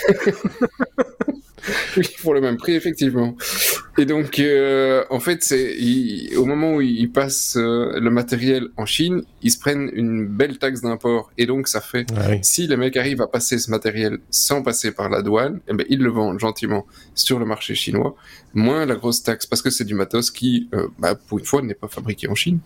oui, 1.97 2.07
pour 2.21 2.33
le 2.33 2.41
même 2.41 2.57
prix, 2.57 2.73
effectivement. 2.73 3.35
Et 3.97 4.05
donc, 4.05 4.39
euh, 4.39 5.03
en 5.09 5.19
fait, 5.19 5.43
c'est 5.43 6.35
au 6.35 6.45
moment 6.45 6.75
où 6.75 6.81
ils 6.81 7.11
passent 7.11 7.55
euh, 7.57 7.99
le 7.99 8.09
matériel 8.09 8.67
en 8.75 8.85
Chine, 8.85 9.23
ils 9.41 9.51
se 9.51 9.59
prennent 9.59 9.89
une 9.93 10.27
belle 10.27 10.57
taxe 10.57 10.81
d'import. 10.81 11.31
Et 11.37 11.45
donc, 11.45 11.67
ça 11.67 11.81
fait, 11.81 12.05
si 12.41 12.67
les 12.67 12.77
mecs 12.77 12.97
arrivent 12.97 13.21
à 13.21 13.27
passer 13.27 13.57
ce 13.57 13.71
matériel 13.71 14.17
sans 14.29 14.63
passer 14.63 14.91
par 14.91 15.09
la 15.09 15.21
douane, 15.21 15.59
eh 15.67 15.73
ben, 15.73 15.85
ils 15.89 15.99
le 15.99 16.09
vendent 16.09 16.39
gentiment 16.39 16.85
sur 17.13 17.39
le 17.39 17.45
marché 17.45 17.73
chinois, 17.73 18.15
moins 18.55 18.85
la 18.85 18.95
grosse 18.95 19.21
taxe, 19.21 19.45
parce 19.45 19.61
que 19.61 19.69
c'est 19.69 19.85
du 19.85 19.93
matos 19.93 20.31
qui, 20.31 20.69
euh, 20.73 20.87
bah, 20.97 21.15
pour 21.15 21.37
une 21.37 21.45
fois, 21.45 21.61
n'est 21.61 21.75
pas 21.75 21.87
fabriqué 21.87 22.27
en 22.27 22.35
Chine. 22.35 22.59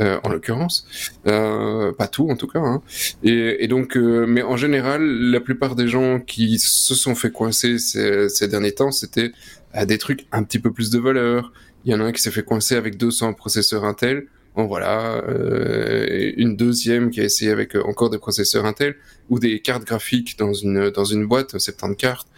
Euh, 0.00 0.18
en 0.22 0.30
l'occurrence, 0.30 0.86
euh, 1.26 1.92
pas 1.92 2.08
tout 2.08 2.30
en 2.30 2.36
tout 2.36 2.46
cas. 2.46 2.60
Hein. 2.60 2.80
Et, 3.22 3.68
donc, 3.68 3.98
euh, 3.98 4.24
mais 4.26 4.40
en 4.42 4.56
général, 4.56 5.02
la 5.02 5.40
plupart 5.40 5.74
des 5.74 5.88
gens 5.88 6.20
qui 6.20 6.58
se 6.58 6.94
sont 6.94 7.14
fait 7.14 7.30
coincer 7.30 7.78
ces, 7.78 8.30
ces 8.30 8.48
derniers 8.48 8.72
temps, 8.72 8.92
c'était 8.92 9.32
à 9.74 9.84
des 9.84 9.98
trucs 9.98 10.26
un 10.32 10.42
petit 10.42 10.58
peu 10.58 10.72
plus 10.72 10.88
de 10.88 10.98
valeur. 10.98 11.52
Il 11.84 11.92
y 11.92 11.94
en 11.94 12.00
a 12.00 12.04
un 12.04 12.12
qui 12.12 12.22
s'est 12.22 12.30
fait 12.30 12.44
coincer 12.44 12.76
avec 12.76 12.96
200 12.96 13.34
processeurs 13.34 13.84
Intel. 13.84 14.26
Bon 14.56 14.66
voilà, 14.66 15.22
euh, 15.28 16.32
une 16.36 16.56
deuxième 16.56 17.10
qui 17.10 17.20
a 17.20 17.24
essayé 17.24 17.52
avec 17.52 17.76
encore 17.76 18.10
des 18.10 18.18
processeurs 18.18 18.64
Intel 18.64 18.96
ou 19.28 19.38
des 19.38 19.60
cartes 19.60 19.84
graphiques 19.84 20.36
dans 20.38 20.52
une 20.52 20.90
dans 20.90 21.04
une 21.04 21.26
boîte, 21.26 21.52
70 21.52 21.96
cartes, 21.96 22.28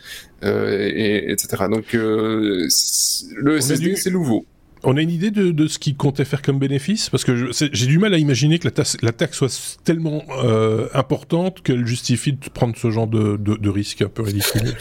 euh, 0.45 0.91
et, 0.95 1.33
etc. 1.33 1.65
Donc 1.71 1.93
le 1.95 2.69
SSD 2.69 3.97
c'est 3.97 4.11
nouveau. 4.11 4.47
On 4.85 4.97
a 4.97 5.01
une 5.01 5.11
idée 5.11 5.31
de, 5.31 5.53
de 5.53 5.67
ce 5.69 5.79
qu'il 5.79 5.97
comptait 5.97 6.25
faire 6.25 6.43
comme 6.43 6.59
bénéfice? 6.59 7.09
Parce 7.09 7.25
que 7.25 7.51
j'ai 7.53 7.87
du 7.87 7.99
mal 7.99 8.15
à 8.15 8.19
imaginer 8.19 8.59
que 8.59 8.65
la, 8.65 8.73
taxe, 8.73 8.97
la 9.01 9.13
taxe 9.13 9.39
soit 9.39 9.79
tellement 9.85 10.25
euh, 10.43 10.89
importante 10.93 11.63
qu'elle 11.63 11.87
justifie 11.87 12.33
de 12.33 12.49
prendre 12.53 12.77
ce 12.77 12.91
genre 12.91 13.07
de, 13.07 13.37
de, 13.37 13.55
de 13.55 13.71
risque 13.71 14.03
un 14.03 14.09
peu 14.09 14.23
ridicule. 14.23 14.75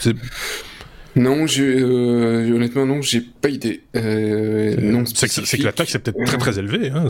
Non, 1.14 1.44
euh, 1.58 2.54
honnêtement, 2.54 2.86
non, 2.86 3.02
j'ai 3.02 3.20
pas 3.20 3.50
idée. 3.50 3.82
Euh, 3.96 4.74
non 4.80 5.04
c'est 5.04 5.28
que, 5.28 5.56
que, 5.56 5.62
la 5.62 5.72
taxe 5.72 5.94
est 5.94 5.98
peut-être 5.98 6.24
très 6.24 6.38
très 6.38 6.58
élevée. 6.58 6.90
Hein, 6.90 7.08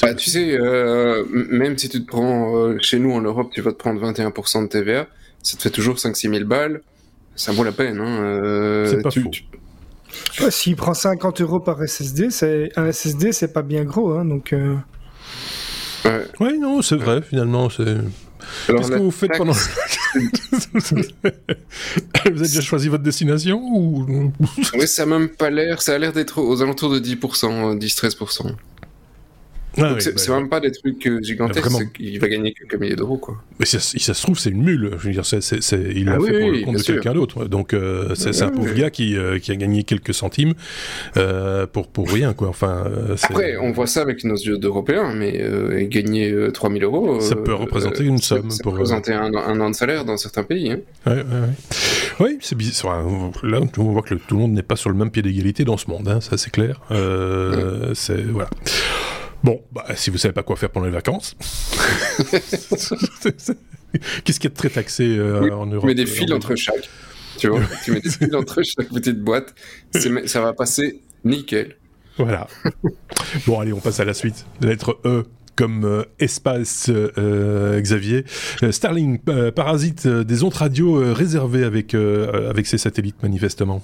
bah, 0.00 0.14
tu 0.14 0.30
sais, 0.30 0.56
euh, 0.58 1.24
même 1.32 1.76
si 1.76 1.88
tu 1.88 2.00
te 2.04 2.06
prends 2.06 2.56
euh, 2.56 2.78
chez 2.80 3.00
nous 3.00 3.12
en 3.12 3.20
Europe, 3.20 3.50
tu 3.52 3.62
vas 3.62 3.72
te 3.72 3.78
prendre 3.78 4.00
21% 4.00 4.62
de 4.62 4.68
TVA, 4.68 5.08
ça 5.42 5.56
te 5.56 5.62
fait 5.62 5.70
toujours 5.70 5.96
5-6 5.96 6.30
000 6.30 6.44
balles. 6.44 6.82
Ça 7.36 7.50
vaut 7.50 7.64
la 7.64 7.72
peine. 7.72 7.98
Hein, 7.98 8.22
euh, 8.22 8.86
c'est 8.86 9.02
pas 9.02 9.10
faux. 9.10 10.50
S'il 10.50 10.76
prend 10.76 10.94
50 10.94 11.40
euros 11.40 11.58
par 11.58 11.82
SSD, 11.82 12.30
c'est 12.30 12.70
un 12.76 12.92
SSD, 12.92 13.32
c'est 13.32 13.52
pas 13.52 13.62
bien 13.62 13.82
gros, 13.84 14.12
hein, 14.12 14.24
donc. 14.24 14.52
Euh... 14.52 14.76
Ouais. 16.38 16.56
non, 16.58 16.80
c'est 16.80 16.96
vrai. 16.96 17.22
Finalement, 17.22 17.68
c'est. 17.70 17.96
Qu'est-ce 18.66 18.90
que 18.90 18.98
vous 18.98 19.10
faites 19.10 19.36
pendant 19.36 19.52
Vous 22.24 22.30
avez 22.30 22.38
déjà 22.38 22.60
choisi 22.60 22.88
votre 22.88 23.02
destination 23.02 23.60
ou 23.62 24.32
Oui, 24.74 24.88
ça 24.88 25.04
n'a 25.06 25.18
même 25.18 25.28
pas 25.28 25.50
l'air. 25.50 25.82
Ça 25.82 25.94
a 25.94 25.98
l'air 25.98 26.12
d'être 26.12 26.40
aux 26.40 26.62
alentours 26.62 26.90
de 26.90 27.00
10%, 27.00 27.78
10-13%. 27.78 28.54
Ah 29.78 29.96
c'est 29.98 30.28
bah, 30.28 30.38
même 30.38 30.48
pas 30.48 30.60
des 30.60 30.70
trucs 30.70 31.06
euh, 31.06 31.20
gigantesques, 31.20 31.66
il 31.98 32.18
va 32.20 32.28
gagner 32.28 32.52
quelques 32.52 32.80
milliers 32.80 32.96
d'euros, 32.96 33.16
quoi. 33.16 33.36
Mais 33.58 33.66
ça, 33.66 33.78
ça, 33.78 34.14
se 34.14 34.22
trouve, 34.22 34.38
c'est 34.38 34.50
une 34.50 34.62
mule. 34.62 34.90
Je 34.98 35.06
veux 35.06 35.12
dire, 35.12 35.22
il 35.22 36.04
l'a 36.06 36.12
ah 36.12 36.20
fait 36.24 36.40
pour 36.40 36.50
le 36.50 36.64
compte 36.64 36.76
de 36.76 36.82
quelqu'un 36.82 37.12
d'autre. 37.12 37.44
Donc, 37.46 37.72
euh, 37.72 38.14
c'est 38.14 38.42
un 38.42 38.48
pauvre 38.48 38.74
gars 38.74 38.90
qui, 38.90 39.16
euh, 39.16 39.38
qui, 39.38 39.52
a 39.52 39.56
gagné 39.56 39.84
quelques 39.84 40.14
centimes 40.14 40.54
euh, 41.16 41.66
pour, 41.66 41.88
pour 41.88 42.10
rien, 42.10 42.32
quoi. 42.32 42.48
Enfin, 42.48 42.84
Après, 43.22 43.56
on 43.56 43.72
voit 43.72 43.86
ça 43.86 44.02
avec 44.02 44.24
nos 44.24 44.34
yeux 44.34 44.58
d'Européens, 44.58 45.14
mais 45.14 45.86
gagner 45.88 46.34
3000 46.52 46.84
euros. 46.84 47.20
ça 47.20 47.36
peut 47.36 47.54
représenter 47.54 48.04
une 48.04 48.18
somme. 48.18 48.50
Ça 48.50 48.62
pour, 48.62 48.72
peut 48.72 48.78
représenter 48.78 49.12
un, 49.12 49.34
un, 49.34 49.60
an 49.60 49.70
de 49.70 49.74
salaire 49.74 50.04
dans 50.04 50.16
certains 50.16 50.44
pays. 50.44 50.72
Hein. 50.72 50.80
Ouais, 51.06 51.14
ouais, 51.14 51.22
ouais. 51.22 52.20
Oui, 52.20 52.38
c'est 52.40 52.56
bizarre. 52.56 53.04
Là, 53.42 53.60
on 53.78 53.82
voit 53.92 54.02
que 54.02 54.14
tout 54.14 54.34
le 54.34 54.40
monde 54.40 54.52
n'est 54.52 54.62
pas 54.62 54.76
sur 54.76 54.90
le 54.90 54.96
même 54.96 55.10
pied 55.10 55.22
d'égalité 55.22 55.64
dans 55.64 55.76
ce 55.76 55.88
monde, 55.88 56.08
hein, 56.08 56.20
ça 56.20 56.36
c'est 56.36 56.50
clair. 56.50 56.80
C'est. 57.94 58.22
Voilà. 58.22 58.50
Bon, 59.44 59.60
bah, 59.72 59.84
si 59.94 60.08
vous 60.08 60.16
savez 60.16 60.32
pas 60.32 60.42
quoi 60.42 60.56
faire 60.56 60.70
pendant 60.70 60.86
les 60.86 60.92
vacances, 60.92 61.36
qu'est-ce 64.24 64.40
qui 64.40 64.46
est 64.46 64.54
très 64.54 64.70
taxé 64.70 65.04
euh, 65.18 65.54
en 65.54 65.66
Europe 65.66 65.82
Tu 65.82 65.86
mets 65.86 65.94
des 65.94 66.06
fils 66.06 66.32
entre 66.32 66.54
chaque. 66.56 66.88
Tu 67.36 67.48
vois, 67.48 67.60
tu 67.84 67.92
mets 67.92 68.00
des 68.00 68.08
fils 68.18 68.34
entre 68.34 68.62
chaque 68.62 68.88
petite 68.88 69.20
boîte, 69.20 69.54
ça 70.24 70.40
va 70.40 70.54
passer 70.54 71.02
nickel. 71.26 71.76
Voilà. 72.16 72.46
bon, 73.46 73.60
allez, 73.60 73.74
on 73.74 73.80
passe 73.80 74.00
à 74.00 74.06
la 74.06 74.14
suite. 74.14 74.46
Lettre 74.62 74.98
E 75.04 75.24
comme 75.56 75.84
euh, 75.84 76.04
espace 76.18 76.88
euh, 76.88 77.78
Xavier. 77.82 78.24
Starling 78.70 79.18
parasite 79.54 80.08
des 80.08 80.42
ondes 80.42 80.54
radio 80.54 81.12
réservées 81.12 81.64
avec, 81.64 81.94
avec 81.94 82.66
ses 82.66 82.78
satellites 82.78 83.22
manifestement. 83.22 83.82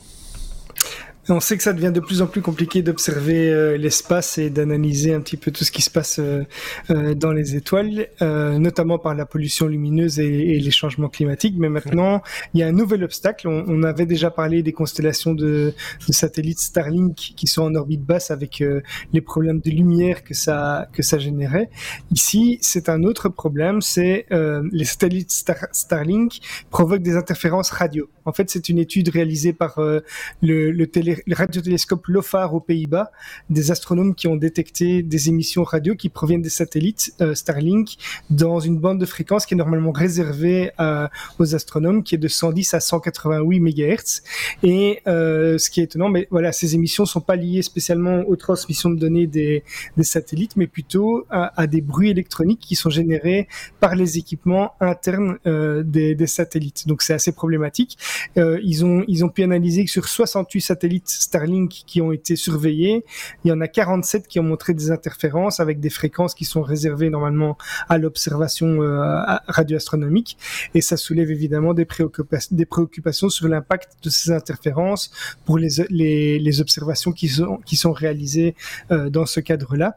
On 1.31 1.39
sait 1.39 1.57
que 1.57 1.63
ça 1.63 1.73
devient 1.73 1.93
de 1.95 2.01
plus 2.01 2.23
en 2.23 2.27
plus 2.27 2.43
compliqué 2.43 2.83
d'observer 2.83 3.53
euh, 3.53 3.77
l'espace 3.77 4.37
et 4.37 4.51
d'analyser 4.51 5.15
un 5.15 5.21
petit 5.21 5.37
peu 5.37 5.53
tout 5.53 5.63
ce 5.63 5.71
qui 5.71 5.81
se 5.81 5.91
passe 5.91 6.19
euh, 6.19 6.43
euh, 6.91 7.15
dans 7.15 7.31
les 7.31 7.55
étoiles, 7.55 8.09
notamment 8.21 8.99
par 8.99 9.15
la 9.15 9.27
pollution 9.27 9.69
lumineuse 9.69 10.19
et, 10.19 10.59
les 10.59 10.71
changements 10.73 11.09
climatiques. 11.09 11.55
Mais 11.57 11.69
maintenant, 11.69 12.21
il 12.53 12.61
y 12.61 12.63
a 12.65 12.67
un 12.67 12.73
nouvel 12.73 13.05
obstacle. 13.05 13.47
On, 13.47 13.83
avait 13.85 14.07
déjà 14.07 14.31
parlé 14.31 14.63
des 14.63 14.73
constellations 14.73 15.33
de, 15.33 15.73
satellites 16.11 16.59
Starlink 16.59 17.15
qui 17.15 17.47
sont 17.47 17.63
en 17.63 17.75
orbite 17.75 18.05
basse 18.05 18.31
avec 18.31 18.63
les 19.13 19.21
problèmes 19.21 19.61
de 19.61 19.71
lumière 19.71 20.23
que 20.23 20.35
ça 20.35 20.89
que 20.93 21.03
ça 21.03 21.19
générait. 21.19 21.71
Ici, 22.11 22.59
c'est 22.61 22.89
un 22.89 23.05
autre 23.05 23.29
problème. 23.29 23.81
C'est 23.81 24.27
les 24.31 24.85
satellites 24.85 25.31
Starlink 25.73 26.41
provoquent 26.71 27.03
des 27.03 27.17
interférences 27.17 27.71
radio. 27.71 28.11
En 28.27 28.33
fait, 28.33 28.51
c'est 28.51 28.69
une 28.69 28.79
étude 28.79 29.09
réalisée 29.09 29.53
par 29.53 29.79
le, 29.79 30.71
le 30.71 30.87
télé 30.87 31.20
le 31.27 31.35
radiotélescope 31.35 32.07
LOFAR 32.07 32.55
aux 32.55 32.61
Pays-Bas, 32.61 33.11
des 33.49 33.71
astronomes 33.71 34.15
qui 34.15 34.29
ont 34.29 34.37
détecté 34.37 35.03
des 35.03 35.29
émissions 35.29 35.65
radio 35.65 35.95
qui 35.95 36.09
proviennent 36.09 36.43
des 36.43 36.51
satellites 36.51 37.15
euh, 37.21 37.35
Starlink 37.35 37.97
dans 38.29 38.61
une 38.61 38.79
bande 38.79 39.01
de 39.01 39.07
fréquence 39.07 39.47
qui 39.47 39.55
est 39.55 39.57
normalement 39.57 39.93
réservée 39.93 40.71
aux 41.39 41.55
astronomes, 41.55 42.03
qui 42.03 42.15
est 42.15 42.19
de 42.19 42.29
110 42.29 42.75
à 42.75 42.81
188 42.81 43.61
MHz. 43.61 44.23
Et 44.63 45.01
euh, 45.07 45.59
ce 45.59 45.71
qui 45.71 45.81
est 45.81 45.85
étonnant, 45.85 46.09
mais 46.09 46.29
voilà, 46.31 46.53
ces 46.53 46.75
émissions 46.75 47.07
sont 47.07 47.21
pas 47.21 47.37
liées 47.37 47.63
spécialement 47.63 48.21
aux 48.29 48.37
transmissions 48.37 48.91
de 48.91 48.99
données 48.99 49.27
des, 49.27 49.63
satellites, 50.03 50.57
mais 50.57 50.67
plutôt 50.67 51.27
à, 51.31 51.67
des 51.67 51.81
bruits 51.81 52.11
électroniques 52.11 52.61
qui 52.61 52.75
sont 52.75 52.91
générés 52.91 53.49
par 53.81 53.95
les 53.95 54.19
équipements 54.19 54.73
internes 54.81 55.39
euh, 55.47 55.83
des, 55.83 56.15
des, 56.15 56.27
satellites. 56.27 56.87
Donc 56.89 57.03
c'est 57.03 57.13
assez 57.13 57.33
problématique. 57.33 57.99
ils 58.37 58.85
ont 58.85 59.05
ils 59.09 59.25
ont 59.25 59.29
pu 59.29 59.43
analyser 59.43 59.85
que 59.85 59.91
sur 59.91 60.09
68 60.09 60.61
satellites 60.61 61.10
Starlink 61.11 61.71
qui 61.87 62.01
ont 62.01 62.13
été 62.13 62.37
surveillés. 62.37 63.05
Il 63.45 63.49
y 63.49 63.53
en 63.53 63.61
a 63.61 63.69
47 63.69 64.29
qui 64.29 64.41
ont 64.41 64.45
montré 64.45 64.75
des 64.75 64.91
interférences 64.91 65.61
avec 65.61 65.81
des 65.81 65.91
fréquences 65.91 66.35
qui 66.35 66.45
sont 66.45 66.63
réservées 66.63 67.11
normalement 67.11 67.57
à 67.89 67.99
l'observation 67.99 68.83
euh, 68.83 69.23
radioastronomique. 69.49 70.37
Et 70.75 70.81
ça 70.81 70.97
soulève 70.97 71.31
évidemment 71.31 71.75
des, 71.75 71.85
préoccupations, 71.85 73.29
sur 73.29 73.49
l'impact 73.49 73.93
de 74.03 74.11
ces 74.11 74.31
interférences 74.31 75.11
pour 75.45 75.59
les, 75.59 76.61
observations 76.61 77.13
qui 77.13 77.29
sont, 77.29 77.93
réalisées 77.93 78.55
euh, 78.91 79.11
dans 79.11 79.27
ce 79.27 79.41
cadre-là. 79.41 79.97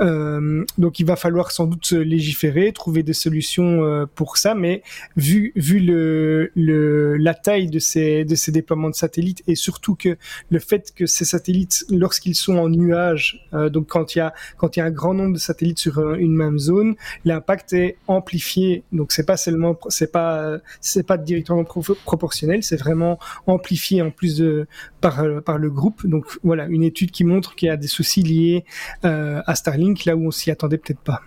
Euh, 0.00 0.64
donc 0.76 1.00
il 1.00 1.06
va 1.06 1.16
falloir 1.16 1.50
sans 1.50 1.66
doute 1.66 1.92
légiférer, 1.92 2.72
trouver 2.72 3.02
des 3.02 3.12
solutions 3.12 4.06
pour 4.14 4.36
ça, 4.36 4.54
mais 4.54 4.82
vu, 5.16 5.52
la 5.56 7.34
taille 7.34 7.68
de 7.68 7.78
ces 7.78 8.24
déploiements 8.48 8.90
de 8.90 8.94
satellites 8.94 9.42
et 9.46 9.54
surtout 9.54 9.94
que 9.94 10.16
le 10.50 10.58
fait 10.58 10.92
que 10.94 11.06
ces 11.06 11.24
satellites, 11.24 11.84
lorsqu'ils 11.90 12.34
sont 12.34 12.56
en 12.56 12.68
nuage, 12.68 13.46
euh, 13.54 13.68
donc 13.68 13.86
quand 13.88 14.14
il 14.14 14.18
y 14.18 14.20
a 14.20 14.32
quand 14.56 14.76
il 14.76 14.80
y 14.80 14.82
a 14.82 14.86
un 14.86 14.90
grand 14.90 15.14
nombre 15.14 15.34
de 15.34 15.38
satellites 15.38 15.78
sur 15.78 15.98
euh, 15.98 16.14
une 16.16 16.34
même 16.34 16.58
zone, 16.58 16.94
l'impact 17.24 17.72
est 17.72 17.96
amplifié. 18.06 18.82
Donc 18.92 19.12
c'est 19.12 19.26
pas 19.26 19.36
seulement 19.36 19.78
c'est 19.88 20.12
pas 20.12 20.58
c'est 20.80 21.06
pas 21.06 21.16
directement 21.18 21.64
proportionnel, 21.64 22.62
c'est 22.62 22.76
vraiment 22.76 23.18
amplifié 23.46 24.02
en 24.02 24.10
plus 24.10 24.36
de 24.36 24.66
par 25.00 25.22
par 25.44 25.58
le 25.58 25.70
groupe. 25.70 26.06
Donc 26.06 26.26
voilà, 26.42 26.66
une 26.66 26.82
étude 26.82 27.10
qui 27.10 27.24
montre 27.24 27.54
qu'il 27.54 27.68
y 27.68 27.70
a 27.70 27.76
des 27.76 27.88
soucis 27.88 28.22
liés 28.22 28.64
à 29.02 29.54
Starlink 29.54 30.04
là 30.04 30.16
où 30.16 30.26
on 30.26 30.30
s'y 30.30 30.50
attendait 30.50 30.78
peut-être 30.78 31.00
pas. 31.00 31.22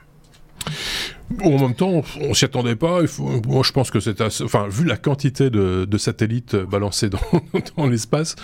En 1.43 1.59
même 1.59 1.75
temps, 1.75 2.03
on 2.21 2.33
s'y 2.33 2.45
attendait 2.45 2.75
pas. 2.75 3.01
moi, 3.47 3.63
je 3.63 3.71
pense 3.71 3.91
que 3.91 3.99
enfin, 4.43 4.67
vu 4.69 4.85
la 4.85 4.97
quantité 4.97 5.49
de, 5.49 5.97
satellites 5.97 6.55
balancés 6.55 7.09
dans, 7.77 7.87
l'espace, 7.87 8.35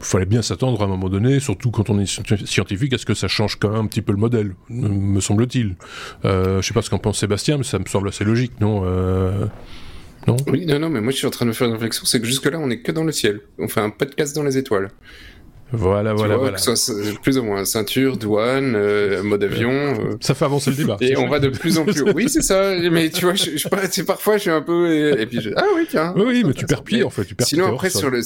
il 0.00 0.04
fallait 0.04 0.26
bien 0.26 0.42
s'attendre 0.42 0.82
à 0.82 0.84
un 0.84 0.88
moment 0.88 1.08
donné, 1.08 1.40
surtout 1.40 1.70
quand 1.70 1.90
on 1.90 1.98
est 1.98 2.06
scientifique, 2.46 2.92
à 2.92 2.98
ce 2.98 3.06
que 3.06 3.14
ça 3.14 3.28
change 3.28 3.56
quand 3.56 3.70
même 3.70 3.80
un 3.80 3.86
petit 3.86 4.02
peu 4.02 4.12
le 4.12 4.18
modèle, 4.18 4.54
me 4.68 5.20
semble-t-il. 5.20 5.76
Euh, 6.24 6.60
je 6.60 6.66
sais 6.66 6.74
pas 6.74 6.82
ce 6.82 6.90
qu'en 6.90 6.98
pense 6.98 7.18
Sébastien, 7.18 7.58
mais 7.58 7.64
ça 7.64 7.78
me 7.78 7.86
semble 7.86 8.08
assez 8.08 8.24
logique, 8.24 8.60
non 8.60 8.82
euh, 8.84 9.46
Non? 10.26 10.36
Oui, 10.48 10.66
non, 10.66 10.78
non, 10.78 10.90
mais 10.90 11.00
moi, 11.00 11.12
je 11.12 11.18
suis 11.18 11.26
en 11.26 11.30
train 11.30 11.46
de 11.46 11.52
faire 11.52 11.68
une 11.68 11.74
réflexion, 11.74 12.04
c'est 12.04 12.20
que 12.20 12.26
jusque-là, 12.26 12.58
on 12.60 12.70
est 12.70 12.80
que 12.80 12.92
dans 12.92 13.04
le 13.04 13.12
ciel. 13.12 13.40
On 13.58 13.68
fait 13.68 13.80
un 13.80 13.90
podcast 13.90 14.34
dans 14.34 14.42
les 14.42 14.58
étoiles. 14.58 14.90
Voilà, 15.72 16.14
voilà, 16.14 16.36
voilà. 16.36 16.58
Que 16.58 16.74
soit 16.74 17.20
plus 17.22 17.38
ou 17.38 17.42
moins 17.42 17.64
ceinture, 17.64 18.16
douane, 18.16 18.74
euh, 18.76 19.22
mode 19.24 19.42
avion. 19.42 19.70
Euh. 19.70 20.16
Ça 20.20 20.34
fait 20.34 20.44
avancer 20.44 20.70
le 20.70 20.76
débat. 20.76 20.96
Et 21.00 21.16
on 21.16 21.28
va 21.28 21.40
de 21.40 21.48
plus 21.48 21.78
en 21.78 21.84
plus. 21.84 22.02
oui, 22.14 22.28
c'est 22.28 22.42
ça. 22.42 22.74
Mais 22.90 23.10
tu 23.10 23.24
vois, 23.24 23.34
je, 23.34 23.56
je, 23.56 24.02
parfois, 24.02 24.36
je 24.36 24.42
suis 24.42 24.50
un 24.50 24.62
peu. 24.62 25.18
Et, 25.18 25.26
puis, 25.26 25.40
je... 25.40 25.50
ah 25.56 25.64
oui, 25.74 25.86
tiens. 25.88 26.14
Oui, 26.16 26.24
oui, 26.26 26.44
mais 26.46 26.54
tu 26.54 26.66
perds 26.66 26.84
pied 26.84 27.02
en 27.02 27.10
fait. 27.10 27.24
Tu 27.24 27.34
perds 27.34 27.48
Sinon, 27.48 27.74
après, 27.74 27.90
sur 27.90 28.10
le, 28.10 28.20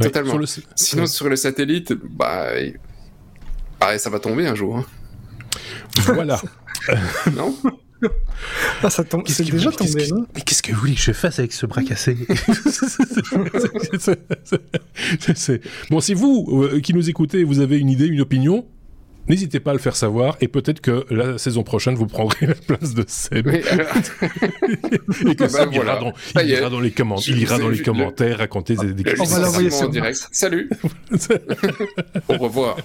totalement. 0.00 0.38
Sinon, 0.76 1.06
sur 1.06 1.28
le 1.28 1.36
satellite, 1.36 1.92
bah, 1.92 2.50
pareil, 3.80 3.98
ça 3.98 4.10
va 4.10 4.20
tomber 4.20 4.46
un 4.46 4.54
jour. 4.54 4.76
Hein. 4.76 4.84
Voilà. 6.14 6.40
non? 7.36 7.56
Ah, 8.82 8.90
ça 8.90 9.04
tombe, 9.04 9.24
c'est 9.26 9.50
déjà 9.50 9.70
tombé, 9.70 10.08
non 10.08 10.26
Mais 10.34 10.40
qu'est-ce 10.40 10.62
que 10.62 10.72
vous 10.72 10.80
voulez 10.80 10.94
que 10.94 11.00
je 11.00 11.12
fasse 11.12 11.38
avec 11.38 11.52
ce 11.52 11.66
bras 11.66 11.82
cassé? 11.82 12.16
Bon, 15.90 16.00
si 16.00 16.14
vous, 16.14 16.62
euh, 16.62 16.80
qui 16.80 16.94
nous 16.94 17.08
écoutez, 17.08 17.44
vous 17.44 17.60
avez 17.60 17.78
une 17.78 17.90
idée, 17.90 18.06
une 18.06 18.20
opinion, 18.20 18.66
N'hésitez 19.28 19.60
pas 19.60 19.70
à 19.70 19.74
le 19.74 19.78
faire 19.78 19.94
savoir 19.94 20.36
et 20.40 20.48
peut-être 20.48 20.80
que 20.80 21.06
la 21.08 21.38
saison 21.38 21.62
prochaine 21.62 21.94
vous 21.94 22.06
prendrez 22.06 22.46
la 22.46 22.54
place 22.54 22.94
de 22.94 23.04
Seb. 23.06 23.48
et 23.48 23.60
que 23.60 25.70
il, 25.70 25.76
ira 25.76 26.00
dans, 26.00 26.12
il 26.42 26.50
ira 26.50 26.68
dans 26.68 26.80
les, 26.80 26.90
commentaires, 26.90 27.36
il 27.36 27.42
ira 27.42 27.58
dans 27.58 27.68
les 27.68 27.82
commentaires 27.82 28.38
raconter 28.38 28.74
des, 28.74 28.92
des 28.92 29.20
On 29.20 29.24
va 29.24 29.38
l'envoyer 29.38 29.72
en 29.72 29.88
direct. 29.88 30.28
Salut. 30.32 30.68
Au 32.28 32.38
revoir. 32.38 32.78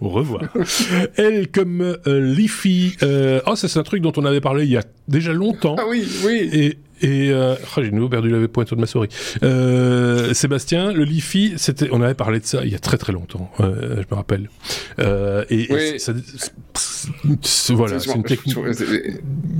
Au 0.00 0.08
revoir. 0.08 0.42
Elle 1.16 1.48
comme 1.48 1.80
euh, 2.06 2.34
Leafy. 2.34 2.96
Euh, 3.02 3.40
oh, 3.46 3.56
ça 3.56 3.68
c'est 3.68 3.78
un 3.78 3.82
truc 3.82 4.02
dont 4.02 4.12
on 4.16 4.24
avait 4.24 4.40
parlé 4.40 4.64
il 4.64 4.70
y 4.70 4.76
a 4.76 4.82
déjà 5.06 5.32
longtemps. 5.32 5.76
Ah 5.78 5.84
oui, 5.88 6.06
oui. 6.24 6.48
Et, 6.52 6.78
et 7.00 7.30
euh, 7.30 7.54
oh, 7.60 7.80
j'ai 7.82 7.90
de 7.90 7.94
nouveau 7.94 8.08
perdu 8.08 8.28
la 8.28 8.48
pointe 8.48 8.72
de 8.74 8.80
ma 8.80 8.86
souris. 8.86 9.08
Euh, 9.42 10.34
Sébastien, 10.34 10.92
le 10.92 11.04
Leafy, 11.04 11.54
c'était, 11.56 11.88
on 11.92 12.02
avait 12.02 12.14
parlé 12.14 12.40
de 12.40 12.44
ça 12.44 12.64
il 12.64 12.72
y 12.72 12.74
a 12.74 12.78
très 12.78 12.98
très 12.98 13.12
longtemps. 13.12 13.50
Euh, 13.60 14.02
je 14.02 14.06
me 14.10 14.16
rappelle. 14.16 14.50
Euh, 14.98 15.44
et, 15.50 15.68
oui. 15.70 16.00
ça, 16.00 16.12
voilà, 17.74 18.00
c'est 18.00 18.14
une 18.14 18.24
technique. 18.24 18.56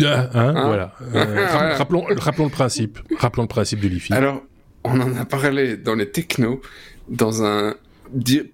Ah, 0.04 0.30
hein, 0.34 0.54
hein 0.56 0.66
voilà. 0.66 0.94
Euh, 1.14 1.76
rappelons, 1.76 2.04
rappelons 2.16 2.44
le 2.44 2.50
principe. 2.50 2.98
Rappelons 3.18 3.44
le 3.44 3.48
principe 3.48 3.80
du 3.80 3.88
Leafy. 3.88 4.12
Alors, 4.12 4.42
on 4.84 5.00
en 5.00 5.16
a 5.16 5.24
parlé 5.24 5.76
dans 5.76 5.94
les 5.94 6.10
technos, 6.10 6.60
dans 7.08 7.42
un 7.42 7.74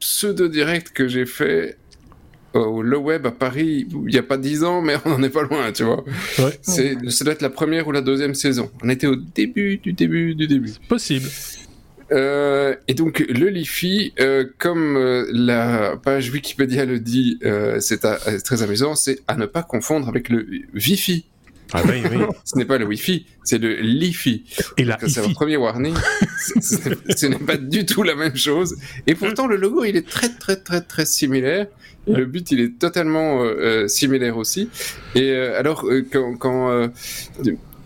pseudo 0.01 0.49
direct 0.49 0.91
que 0.91 1.09
j'ai 1.09 1.27
fait 1.27 1.79
au 2.55 2.83
Le 2.83 2.97
Web 2.97 3.27
à 3.27 3.33
Paris 3.33 3.87
il 3.91 4.13
n'y 4.13 4.19
a 4.19 4.23
pas 4.23 4.37
dix 4.37 4.65
ans, 4.65 4.81
mais 4.81 4.95
on 5.05 5.11
n'en 5.11 5.23
est 5.23 5.31
pas 5.31 5.43
loin, 5.43 5.73
tu 5.73 5.85
vois. 5.85 6.05
Ouais. 6.39 6.59
C'est, 6.63 6.97
ça 7.11 7.25
doit 7.25 7.35
être 7.35 7.43
la 7.43 7.51
première 7.51 7.89
ou 7.89 7.93
la 7.93 8.01
deuxième 8.01 8.35
saison. 8.35 8.71
On 8.83 8.89
était 8.89 9.07
au 9.07 9.17
début 9.17 9.79
du 9.79 9.93
début 9.93 10.35
du 10.35 10.47
début. 10.47 10.73
Possible. 10.89 11.29
Euh, 12.13 12.77
et 12.87 12.95
donc 12.95 13.21
le 13.21 13.49
Lifi, 13.49 14.13
euh, 14.21 14.45
comme 14.59 14.97
euh, 14.97 15.27
la 15.33 15.97
page 16.03 16.31
Wikipédia 16.31 16.85
le 16.85 17.01
dit, 17.01 17.39
euh, 17.45 17.81
c'est 17.81 18.01
très 18.45 18.63
amusant, 18.63 18.95
c'est 18.95 19.21
à 19.27 19.37
ne 19.37 19.47
pas 19.47 19.63
confondre 19.63 20.09
avec 20.09 20.29
le 20.29 20.47
Wi-Fi. 20.75 21.25
Ah 21.73 21.83
oui, 21.87 22.03
oui. 22.11 22.19
ce 22.45 22.57
n'est 22.57 22.65
pas 22.65 22.79
le 22.79 22.87
Wi-Fi, 22.87 23.27
c'est 23.43 23.59
le 23.59 23.75
Li-Fi. 23.75 24.45
Et 24.77 24.85
là, 24.85 24.99
c'est 25.07 25.27
le 25.27 25.33
premier 25.33 25.57
warning. 25.57 25.95
ce 26.61 27.27
n'est 27.27 27.39
pas 27.39 27.57
du 27.57 27.87
tout 27.87 28.03
la 28.03 28.15
même 28.15 28.37
chose. 28.37 28.77
Et 29.07 29.15
pourtant, 29.15 29.47
le 29.47 29.57
logo, 29.57 29.85
il 29.85 29.97
est 29.97 30.07
très, 30.07 30.29
très, 30.29 30.57
très, 30.57 30.81
très 30.81 31.07
similaire. 31.07 31.67
Le 32.07 32.27
but, 32.27 32.51
il 32.51 32.61
est 32.61 32.79
totalement 32.79 33.43
euh, 33.43 33.85
euh 33.85 33.89
similaire 33.89 34.37
aussi. 34.37 34.69
Et 35.15 35.31
euh, 35.31 35.59
alors, 35.59 35.87
euh, 35.87 36.05
quand, 36.11 36.37
quand 36.37 36.91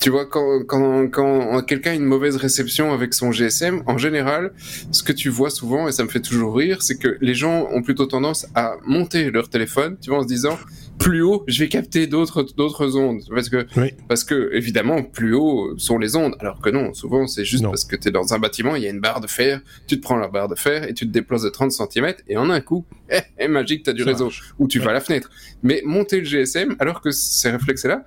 tu 0.01 0.11
vois, 0.11 0.27
quand, 0.27 0.65
quand, 0.67 1.09
quand 1.09 1.63
quelqu'un 1.63 1.93
a 1.93 1.95
une 1.95 2.05
mauvaise 2.05 2.37
réception 2.37 2.93
avec 2.93 3.15
son 3.15 3.33
GSM, 3.33 3.83
en 3.87 3.99
général, 3.99 4.53
ce 4.93 5.03
que 5.03 5.13
tu 5.13 5.29
vois 5.29 5.51
souvent, 5.51 5.89
et 5.89 5.93
ça 5.93 6.05
me 6.05 6.09
fait 6.09 6.21
toujours 6.21 6.57
rire, 6.57 6.83
c'est 6.83 6.99
que 6.99 7.17
les 7.21 7.35
gens 7.35 7.69
ont 7.73 7.83
plutôt 7.83 8.07
tendance 8.07 8.47
à 8.55 8.77
monter 8.85 9.31
leur 9.31 9.49
téléphone, 9.49 9.97
tu 10.01 10.11
vois, 10.11 10.21
en 10.21 10.23
se 10.23 10.29
disant, 10.29 10.59
plus 10.99 11.23
haut, 11.23 11.45
je 11.47 11.61
vais 11.61 11.69
capter 11.69 12.07
d'autres 12.07 12.43
d'autres 12.57 12.97
ondes. 12.97 13.23
Parce 13.31 13.49
que 13.49 13.67
parce 14.09 14.25
que 14.25 14.51
évidemment 14.53 15.03
plus 15.03 15.35
haut 15.35 15.75
sont 15.79 15.99
les 15.99 16.17
ondes. 16.17 16.37
Alors 16.41 16.61
que 16.61 16.71
non 16.71 16.95
souvent 16.95 17.27
c'est 17.27 17.45
juste 17.45 17.65
parce 17.65 17.85
que 17.85 17.97
tu 17.97 18.09
es 18.09 18.11
dans 18.11 18.35
un 18.35 18.39
bâtiment 18.39 18.77
il 18.77 18.83
y 18.83 18.87
a 18.87 18.91
une 18.91 19.01
barre 19.01 19.21
de 19.21 19.27
fer 19.27 19.61
tu 19.87 19.97
te 19.97 20.03
prends 20.03 20.17
la 20.17 20.29
barre 20.29 20.49
de 20.49 20.55
fer 20.55 20.85
et 20.89 20.95
tu 20.95 21.07
te 21.07 21.13
déplaces 21.13 21.43
de 21.43 21.49
30 21.49 21.73
cm 21.73 22.15
et 22.29 22.37
en 22.37 22.51
un 22.51 22.61
coup 22.61 22.85
eh, 23.11 23.21
eh 23.39 23.49
magique 23.49 23.85
tu 23.85 23.91
as 23.91 23.93
du 23.93 24.03
réseau. 24.03 24.31
ou 24.59 24.69
tu 24.69 24.79
vas 24.79 24.91
à 24.91 24.95
la 24.95 25.01
fenêtre. 25.01 25.31
Mais 25.63 25.83
monter 25.85 26.19
le 26.19 26.25
GSM 26.25 26.77
alors 26.79 27.01
que 27.01 27.11
ces 27.11 27.51
réflexes 27.51 27.85
là 27.85 28.05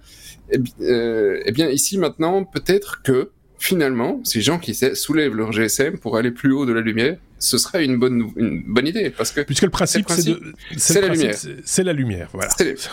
eh, 0.52 0.60
euh, 0.82 1.42
eh 1.46 1.52
bien, 1.52 1.70
ici 1.70 1.98
maintenant, 1.98 2.44
peut-être 2.44 3.02
que 3.04 3.32
finalement, 3.58 4.22
ces 4.24 4.42
gens 4.42 4.60
qui 4.60 4.74
soulèvent 4.74 5.36
leur 5.36 5.52
GSM 5.52 5.98
pour 5.98 6.18
aller 6.18 6.32
plus 6.32 6.52
haut 6.52 6.66
de 6.66 6.74
la 6.74 6.82
lumière, 6.82 7.18
ce 7.42 7.58
serait 7.58 7.84
une 7.84 7.98
bonne, 7.98 8.32
une 8.36 8.64
bonne 8.64 8.88
idée. 8.88 9.10
Parce 9.10 9.32
que 9.32 9.42
Puisque 9.42 9.64
le 9.64 9.70
principe, 9.70 10.08
c'est 10.78 11.02
la 11.02 11.08
lumière. 11.08 11.36
C'est 11.66 11.84
la 11.84 11.94
lumière, 11.94 12.30
voilà. 12.34 12.50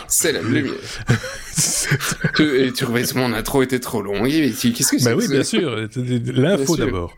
C'est 0.08 0.32
la 0.32 0.42
lumière. 0.42 0.72
et 2.40 2.72
tu 2.72 2.86
que 2.86 3.18
mon 3.18 3.32
intro 3.34 3.62
était 3.62 3.78
trop 3.78 4.02
long. 4.02 4.24
Qu'est-ce 4.24 4.90
que 4.90 4.98
c'est 4.98 5.04
bah 5.04 5.14
oui, 5.14 5.28
bien 5.28 5.44
sûr. 5.44 5.88
L'info 6.34 6.76
d'abord. 6.76 7.16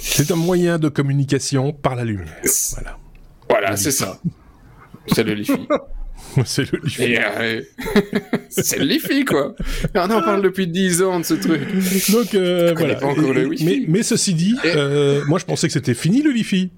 C'est 0.00 0.30
un 0.30 0.36
moyen 0.36 0.78
de 0.78 0.88
communication 0.88 1.72
par 1.72 1.94
la 1.94 2.04
lumière. 2.04 2.40
Voilà. 2.72 2.98
Voilà, 3.48 3.76
c'est 3.76 3.92
ça. 3.92 4.18
C'est 5.06 5.22
le 5.22 5.34
Lifi. 5.34 5.52
c'est 6.44 6.70
le 6.70 6.78
Lifi. 6.82 7.16
Euh, 7.16 7.62
c'est 8.48 8.78
le 8.78 8.84
Lifi, 8.84 9.24
quoi. 9.24 9.54
On 9.94 10.10
en 10.10 10.22
parle 10.22 10.42
depuis 10.42 10.66
10 10.66 11.02
ans 11.02 11.20
de 11.20 11.24
ce 11.24 11.34
truc. 11.34 11.60
Donc, 12.10 12.34
euh, 12.34 12.74
voilà. 12.76 12.98
mais, 13.62 13.84
mais, 13.86 14.02
ceci 14.02 14.34
dit, 14.34 14.56
euh, 14.64 15.22
moi 15.26 15.38
je 15.38 15.44
pensais 15.44 15.66
que 15.66 15.72
c'était 15.72 15.94
fini 15.94 16.22
le 16.22 16.30
Lifi. 16.30 16.70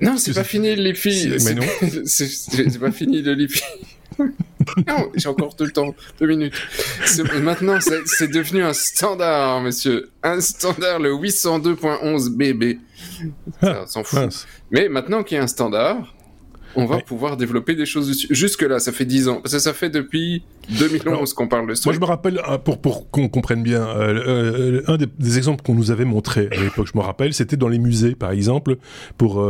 Non, 0.00 0.16
c'est 0.16 0.34
pas 0.34 0.44
fini 0.44 0.74
le 0.76 0.82
Lifi. 0.82 1.28
Mais 1.44 1.54
non. 1.54 1.64
C'est 2.04 2.78
pas 2.78 2.92
fini 2.92 3.22
le 3.22 3.34
Lifi. 3.34 3.62
non, 4.18 5.10
j'ai 5.14 5.28
encore 5.28 5.54
tout 5.54 5.64
le 5.64 5.70
temps, 5.70 5.94
deux 6.20 6.26
minutes. 6.26 6.54
Maintenant, 7.40 7.78
c'est 7.80 8.28
devenu 8.28 8.62
un 8.62 8.72
standard, 8.72 9.60
monsieur. 9.60 10.10
Un 10.22 10.40
standard, 10.40 10.98
le 10.98 11.12
802.11 11.12 12.30
BB. 12.30 12.78
Ah, 13.62 13.84
s'en 13.86 14.04
fout. 14.04 14.46
Mais 14.70 14.88
maintenant 14.88 15.22
qu'il 15.22 15.36
y 15.36 15.40
a 15.40 15.44
un 15.44 15.48
standard, 15.48 16.14
on 16.78 16.86
va 16.86 16.98
pouvoir 17.00 17.36
développer 17.36 17.74
des 17.74 17.86
choses 17.86 18.08
dessus. 18.08 18.28
Jusque-là, 18.30 18.78
ça 18.78 18.92
fait 18.92 19.04
10 19.04 19.28
ans. 19.28 19.40
Parce 19.42 19.54
que 19.54 19.58
ça 19.58 19.74
fait 19.74 19.90
depuis 19.90 20.42
2011 20.78 21.34
qu'on 21.34 21.48
parle 21.48 21.68
de 21.68 21.74
ça. 21.74 21.82
Moi, 21.86 21.94
je 21.94 22.00
me 22.00 22.04
rappelle, 22.04 22.40
euh, 22.48 22.58
pour, 22.58 22.80
pour 22.80 23.10
qu'on 23.10 23.28
comprenne 23.28 23.62
bien, 23.62 23.86
euh, 23.86 24.82
euh, 24.82 24.82
un 24.86 24.96
des, 24.96 25.38
exemples 25.38 25.62
qu'on 25.62 25.74
nous 25.74 25.90
avait 25.90 26.04
montré 26.04 26.48
à 26.52 26.60
l'époque, 26.60 26.88
je 26.92 26.98
me 26.98 27.02
rappelle, 27.02 27.34
c'était 27.34 27.56
dans 27.56 27.68
les 27.68 27.78
musées, 27.78 28.14
par 28.14 28.30
exemple, 28.30 28.76
pour 29.16 29.44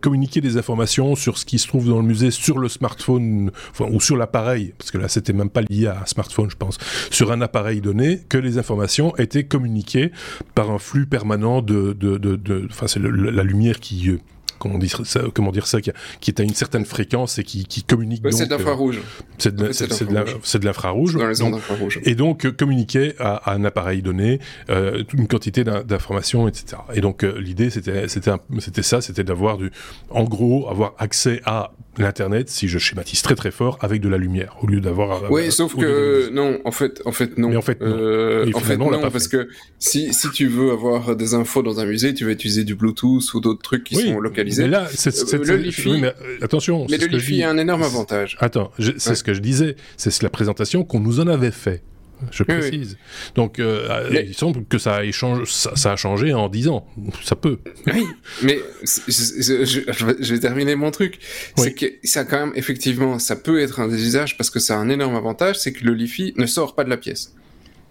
communiquer 0.00 0.40
des 0.40 0.56
informations 0.56 1.14
sur 1.14 1.38
ce 1.38 1.44
qui 1.44 1.58
se 1.58 1.68
trouve 1.68 1.88
dans 1.88 2.00
le 2.00 2.06
musée 2.06 2.30
sur 2.30 2.58
le 2.58 2.68
smartphone, 2.68 3.50
ou 3.78 4.00
sur 4.00 4.16
l'appareil, 4.16 4.74
parce 4.78 4.90
que 4.90 4.98
là, 4.98 5.08
c'était 5.08 5.32
même 5.32 5.50
pas 5.50 5.62
lié 5.62 5.86
à 5.86 6.02
un 6.02 6.06
smartphone, 6.06 6.50
je 6.50 6.56
pense, 6.56 6.78
sur 7.10 7.32
un 7.32 7.40
appareil 7.40 7.80
donné, 7.80 8.20
que 8.28 8.38
les 8.38 8.58
informations 8.58 9.16
étaient 9.16 9.44
communiquées 9.44 10.10
par 10.54 10.70
un 10.70 10.78
flux 10.78 11.06
permanent 11.06 11.62
de... 11.62 11.92
de, 11.92 12.16
de, 12.18 12.66
enfin, 12.70 12.86
c'est 12.86 13.00
la 13.00 13.42
lumière 13.42 13.80
qui 13.80 14.18
comment 14.60 14.78
dire 14.78 15.04
ça, 15.04 15.22
comment 15.34 15.50
dire 15.50 15.66
ça 15.66 15.80
qui, 15.80 15.90
qui, 16.20 16.30
est 16.30 16.38
à 16.38 16.44
une 16.44 16.54
certaine 16.54 16.84
fréquence 16.84 17.38
et 17.38 17.44
qui, 17.44 17.64
qui 17.64 17.82
communique. 17.82 18.22
c'est 18.30 18.46
de 18.46 18.54
l'infrarouge. 18.54 19.00
c'est 19.38 19.54
de, 19.54 20.64
l'infrarouge. 20.64 22.00
Et 22.04 22.14
donc 22.14 22.46
euh, 22.46 22.52
communiquer 22.52 23.14
à, 23.18 23.52
un 23.52 23.64
appareil 23.64 24.02
donné 24.02 24.38
euh, 24.68 25.02
une 25.14 25.26
quantité 25.26 25.64
d'informations, 25.64 26.46
etc. 26.46 26.82
Et 26.94 27.00
donc 27.00 27.24
euh, 27.24 27.40
l'idée 27.40 27.70
c'était 27.70 28.06
c'était 28.06 28.30
c'était 28.58 28.82
ça, 28.82 29.00
c'était 29.00 29.24
d'avoir 29.24 29.56
du, 29.56 29.72
en 30.10 30.24
gros, 30.24 30.68
avoir 30.68 30.94
accès 30.98 31.40
à 31.46 31.72
l'internet, 31.98 32.48
si 32.48 32.68
je 32.68 32.78
schématise 32.78 33.22
très 33.22 33.34
très 33.34 33.50
fort, 33.50 33.78
avec 33.80 34.00
de 34.00 34.08
la 34.08 34.16
lumière 34.16 34.56
au 34.62 34.66
lieu 34.66 34.80
d'avoir. 34.80 35.24
Euh, 35.24 35.28
oui, 35.30 35.52
sauf 35.52 35.76
que 35.76 36.30
non, 36.30 36.58
en 36.64 36.70
fait, 36.70 37.02
en 37.04 37.12
fait 37.12 37.36
non. 37.38 37.50
Mais 37.50 37.56
en 37.56 37.62
fait 37.62 37.80
non. 37.80 37.86
Euh, 37.86 38.50
en 38.54 38.60
fait 38.60 38.76
non, 38.76 38.90
parce 39.10 39.28
que 39.28 39.48
si 39.78 40.12
si 40.14 40.30
tu 40.30 40.46
veux 40.46 40.70
avoir 40.70 41.16
des 41.16 41.34
infos 41.34 41.62
dans 41.62 41.80
un 41.80 41.86
musée, 41.86 42.14
tu 42.14 42.24
vas 42.24 42.32
utiliser 42.32 42.64
du 42.64 42.74
Bluetooth 42.74 43.34
ou 43.34 43.40
d'autres 43.40 43.62
trucs 43.62 43.84
qui 43.84 43.96
sont 43.96 44.20
localisés. 44.20 44.62
Mais 44.62 44.68
là, 44.68 44.88
c'est 44.92 45.32
le 45.32 45.56
Li-Fi. 45.56 46.00
mais, 46.00 46.14
attention. 46.42 46.86
Mais 46.88 46.98
le 46.98 47.06
Li-Fi 47.06 47.42
a 47.42 47.50
un 47.50 47.58
énorme 47.58 47.82
avantage. 47.82 48.36
Attends, 48.40 48.70
c'est 48.78 49.14
ce 49.14 49.24
que 49.24 49.34
je 49.34 49.40
disais. 49.40 49.76
C'est 49.96 50.22
la 50.22 50.30
présentation 50.30 50.84
qu'on 50.84 51.00
nous 51.00 51.20
en 51.20 51.26
avait 51.26 51.50
fait 51.50 51.82
je 52.30 52.42
précise. 52.42 52.96
Donc, 53.34 53.58
euh, 53.58 54.08
il 54.26 54.34
semble 54.34 54.64
que 54.64 54.78
ça 54.78 54.96
a, 54.98 55.02
ça, 55.46 55.92
a 55.92 55.96
changé 55.96 56.32
en 56.32 56.48
10 56.48 56.68
ans. 56.68 56.86
Ça 57.22 57.36
peut. 57.36 57.58
Oui, 57.86 58.06
mais 58.42 58.58
je, 58.84 60.32
vais 60.32 60.40
terminer 60.40 60.74
mon 60.74 60.90
truc. 60.90 61.18
C'est 61.56 61.74
que 61.74 61.86
ça, 62.04 62.24
quand 62.24 62.46
même, 62.46 62.52
effectivement, 62.56 63.18
ça 63.18 63.36
peut 63.36 63.60
être 63.60 63.80
un 63.80 63.88
des 63.88 64.02
usages 64.02 64.36
parce 64.36 64.50
que 64.50 64.58
ça 64.58 64.74
a 64.74 64.78
un 64.78 64.88
énorme 64.88 65.16
avantage, 65.16 65.58
c'est 65.58 65.72
que 65.72 65.84
le 65.84 65.94
Li-Fi 65.94 66.34
ne 66.36 66.46
sort 66.46 66.74
pas 66.74 66.84
de 66.84 66.90
la 66.90 66.96
pièce. 66.96 67.34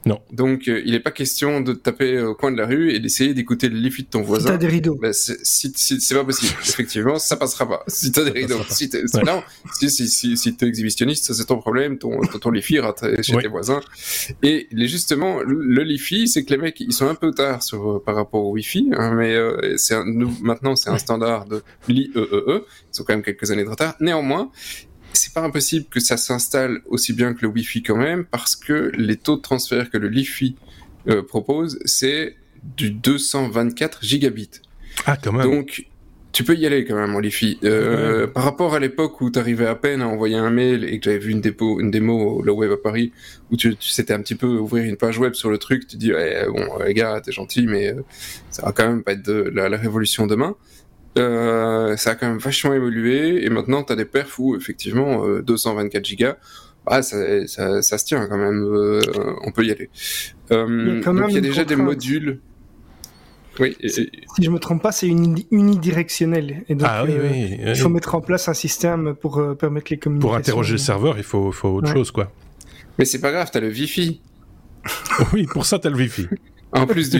Non. 0.05 0.19
Donc, 0.31 0.67
euh, 0.67 0.81
il 0.85 0.91
n'est 0.91 0.99
pas 0.99 1.11
question 1.11 1.61
de 1.61 1.73
taper 1.73 2.21
au 2.21 2.33
coin 2.33 2.51
de 2.51 2.57
la 2.57 2.65
rue 2.65 2.91
et 2.91 2.99
d'essayer 2.99 3.33
d'écouter 3.33 3.67
le 3.67 3.77
Li-Fi 3.77 4.03
de 4.03 4.07
ton 4.07 4.21
voisin. 4.21 4.47
Si 4.47 4.51
t'as 4.53 4.57
des 4.57 4.67
rideaux. 4.67 4.95
Bah, 4.95 5.11
si, 5.13 5.73
c'est 5.75 6.15
pas 6.15 6.23
possible. 6.23 6.53
Effectivement, 6.61 7.19
ça 7.19 7.35
passera 7.35 7.67
pas. 7.67 7.83
Si 7.87 8.11
t'as 8.11 8.23
des 8.23 8.31
rideaux. 8.31 8.61
Si 8.69 8.89
t'es, 8.89 9.03
non, 9.25 9.43
si, 9.73 9.89
si, 9.89 10.07
si, 10.07 10.37
si 10.37 10.55
t'es 10.55 10.67
exhibitionniste, 10.67 11.25
ça 11.25 11.33
c'est 11.33 11.45
ton 11.45 11.57
problème. 11.57 11.97
Ton, 11.97 12.21
ton, 12.21 12.51
Li-Fi 12.51 12.79
rentre 12.79 13.05
chez 13.21 13.37
tes 13.37 13.47
voisins. 13.47 13.81
Et 14.41 14.67
les, 14.71 14.87
justement, 14.87 15.41
le 15.41 15.83
Li-Fi, 15.83 16.27
c'est 16.27 16.45
que 16.45 16.51
les 16.51 16.57
mecs, 16.57 16.79
ils 16.79 16.93
sont 16.93 17.07
un 17.07 17.15
peu 17.15 17.31
tard 17.31 17.61
sur, 17.61 17.91
euh, 17.91 18.03
par 18.03 18.15
rapport 18.15 18.45
au 18.45 18.51
Wi-Fi, 18.53 18.91
hein, 18.93 19.13
mais 19.15 19.35
euh, 19.35 19.75
c'est 19.77 19.95
maintenant, 20.41 20.75
c'est 20.75 20.89
un 20.89 20.97
standard 20.97 21.45
de 21.45 21.61
l'IEEE. 21.87 22.11
E. 22.15 22.65
Ils 22.93 23.01
ont 23.01 23.03
quand 23.03 23.13
même 23.13 23.23
quelques 23.23 23.51
années 23.51 23.63
de 23.63 23.69
retard. 23.69 23.95
Néanmoins, 23.99 24.51
c'est 25.13 25.33
pas 25.33 25.41
impossible 25.41 25.85
que 25.89 25.99
ça 25.99 26.17
s'installe 26.17 26.81
aussi 26.87 27.13
bien 27.13 27.33
que 27.33 27.41
le 27.41 27.47
Wi-Fi 27.47 27.83
quand 27.83 27.97
même, 27.97 28.25
parce 28.25 28.55
que 28.55 28.91
les 28.95 29.17
taux 29.17 29.37
de 29.37 29.41
transfert 29.41 29.89
que 29.89 29.97
le 29.97 30.09
Li-Fi 30.09 30.55
euh, 31.07 31.23
propose, 31.23 31.79
c'est 31.85 32.35
du 32.77 32.91
224 32.91 34.03
gigabits. 34.03 34.61
Ah, 35.05 35.17
quand 35.17 35.31
même. 35.31 35.49
Donc, 35.49 35.85
tu 36.31 36.43
peux 36.43 36.55
y 36.55 36.65
aller 36.65 36.85
quand 36.85 36.95
même 36.95 37.15
en 37.15 37.19
Li-Fi. 37.19 37.59
Euh, 37.63 38.27
par 38.27 38.43
rapport 38.43 38.75
à 38.75 38.79
l'époque 38.79 39.19
où 39.21 39.31
tu 39.31 39.39
arrivais 39.39 39.65
à 39.65 39.75
peine 39.75 40.01
à 40.01 40.07
envoyer 40.07 40.35
un 40.35 40.51
mail 40.51 40.83
et 40.83 40.99
que 40.99 41.05
j'avais 41.05 41.19
vu 41.19 41.31
une, 41.31 41.41
dépo, 41.41 41.79
une 41.79 41.89
démo 41.89 42.41
au 42.41 42.51
web 42.51 42.71
à 42.71 42.77
Paris, 42.77 43.11
où 43.51 43.57
tu, 43.57 43.75
tu 43.75 43.89
c'était 43.89 44.13
un 44.13 44.21
petit 44.21 44.35
peu 44.35 44.47
ouvrir 44.47 44.83
une 44.83 44.97
page 44.97 45.17
web 45.17 45.33
sur 45.33 45.49
le 45.49 45.57
truc, 45.57 45.87
tu 45.87 45.97
dis, 45.97 46.11
bon, 46.11 46.83
les 46.85 46.93
gars, 46.93 47.19
t'es 47.23 47.31
gentil, 47.31 47.65
mais 47.65 47.93
euh, 47.93 48.03
ça 48.51 48.63
va 48.63 48.71
quand 48.71 48.87
même 48.87 49.03
pas 49.03 49.13
être 49.13 49.23
de 49.23 49.49
la 49.53 49.77
révolution 49.77 50.27
demain. 50.27 50.55
Euh, 51.17 51.97
ça 51.97 52.11
a 52.11 52.15
quand 52.15 52.27
même 52.27 52.37
vachement 52.37 52.73
évolué 52.73 53.43
et 53.43 53.49
maintenant 53.49 53.83
tu 53.83 53.91
as 53.91 53.95
des 53.95 54.05
perfs 54.05 54.37
où 54.37 54.55
effectivement 54.55 55.27
224 55.39 55.95
euh, 55.95 56.03
gigas, 56.03 56.37
ah, 56.85 57.01
ça, 57.01 57.47
ça, 57.47 57.81
ça, 57.81 57.97
se 57.97 58.05
tient 58.05 58.27
quand 58.27 58.37
même, 58.37 58.63
euh, 58.63 59.01
on 59.43 59.51
peut 59.51 59.65
y 59.65 59.71
aller. 59.71 59.89
il 60.51 61.33
y 61.33 61.37
a, 61.37 61.41
déjà 61.41 61.65
des 61.65 61.75
modules. 61.75 62.39
Oui. 63.59 63.75
Si 63.83 64.09
je 64.39 64.49
me 64.49 64.59
trompe 64.59 64.81
pas, 64.81 64.91
c'est 64.91 65.07
unidirectionnel. 65.07 66.63
Et 66.69 66.75
donc, 66.75 66.87
ah, 66.89 67.03
oui, 67.03 67.13
oui, 67.21 67.59
il 67.65 67.75
faut 67.75 67.89
mettre 67.89 68.15
en 68.15 68.21
place 68.21 68.47
un 68.47 68.53
système 68.53 69.15
pour 69.15 69.43
permettre 69.57 69.87
les 69.91 69.97
communications. 69.97 70.29
Pour 70.29 70.37
interroger 70.37 70.73
le 70.73 70.77
serveur, 70.77 71.17
il 71.17 71.23
faut, 71.23 71.51
faut 71.51 71.69
autre 71.69 71.91
chose, 71.91 72.11
quoi. 72.11 72.31
Mais 72.97 73.05
c'est 73.05 73.19
pas 73.19 73.31
grave, 73.31 73.49
t'as 73.51 73.59
le 73.59 73.69
Wi-Fi. 73.69 74.21
oui, 75.33 75.45
pour 75.45 75.65
ça, 75.65 75.77
t'as 75.77 75.89
le 75.89 75.97
Wi-Fi 75.97 76.27
en 76.71 76.85
plus 76.85 77.09
du 77.09 77.19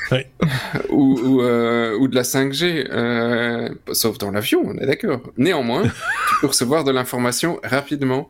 Ou, 0.90 1.18
ou, 1.18 1.42
euh, 1.42 1.96
ou, 1.98 2.08
de 2.08 2.14
la 2.14 2.22
5G, 2.22 2.86
euh, 2.90 3.68
sauf 3.92 4.18
dans 4.18 4.30
l'avion, 4.30 4.62
on 4.64 4.76
est 4.76 4.86
d'accord. 4.86 5.22
Néanmoins, 5.36 5.82
tu 6.28 6.34
peux 6.40 6.46
recevoir 6.48 6.84
de 6.84 6.90
l'information 6.90 7.60
rapidement 7.64 8.28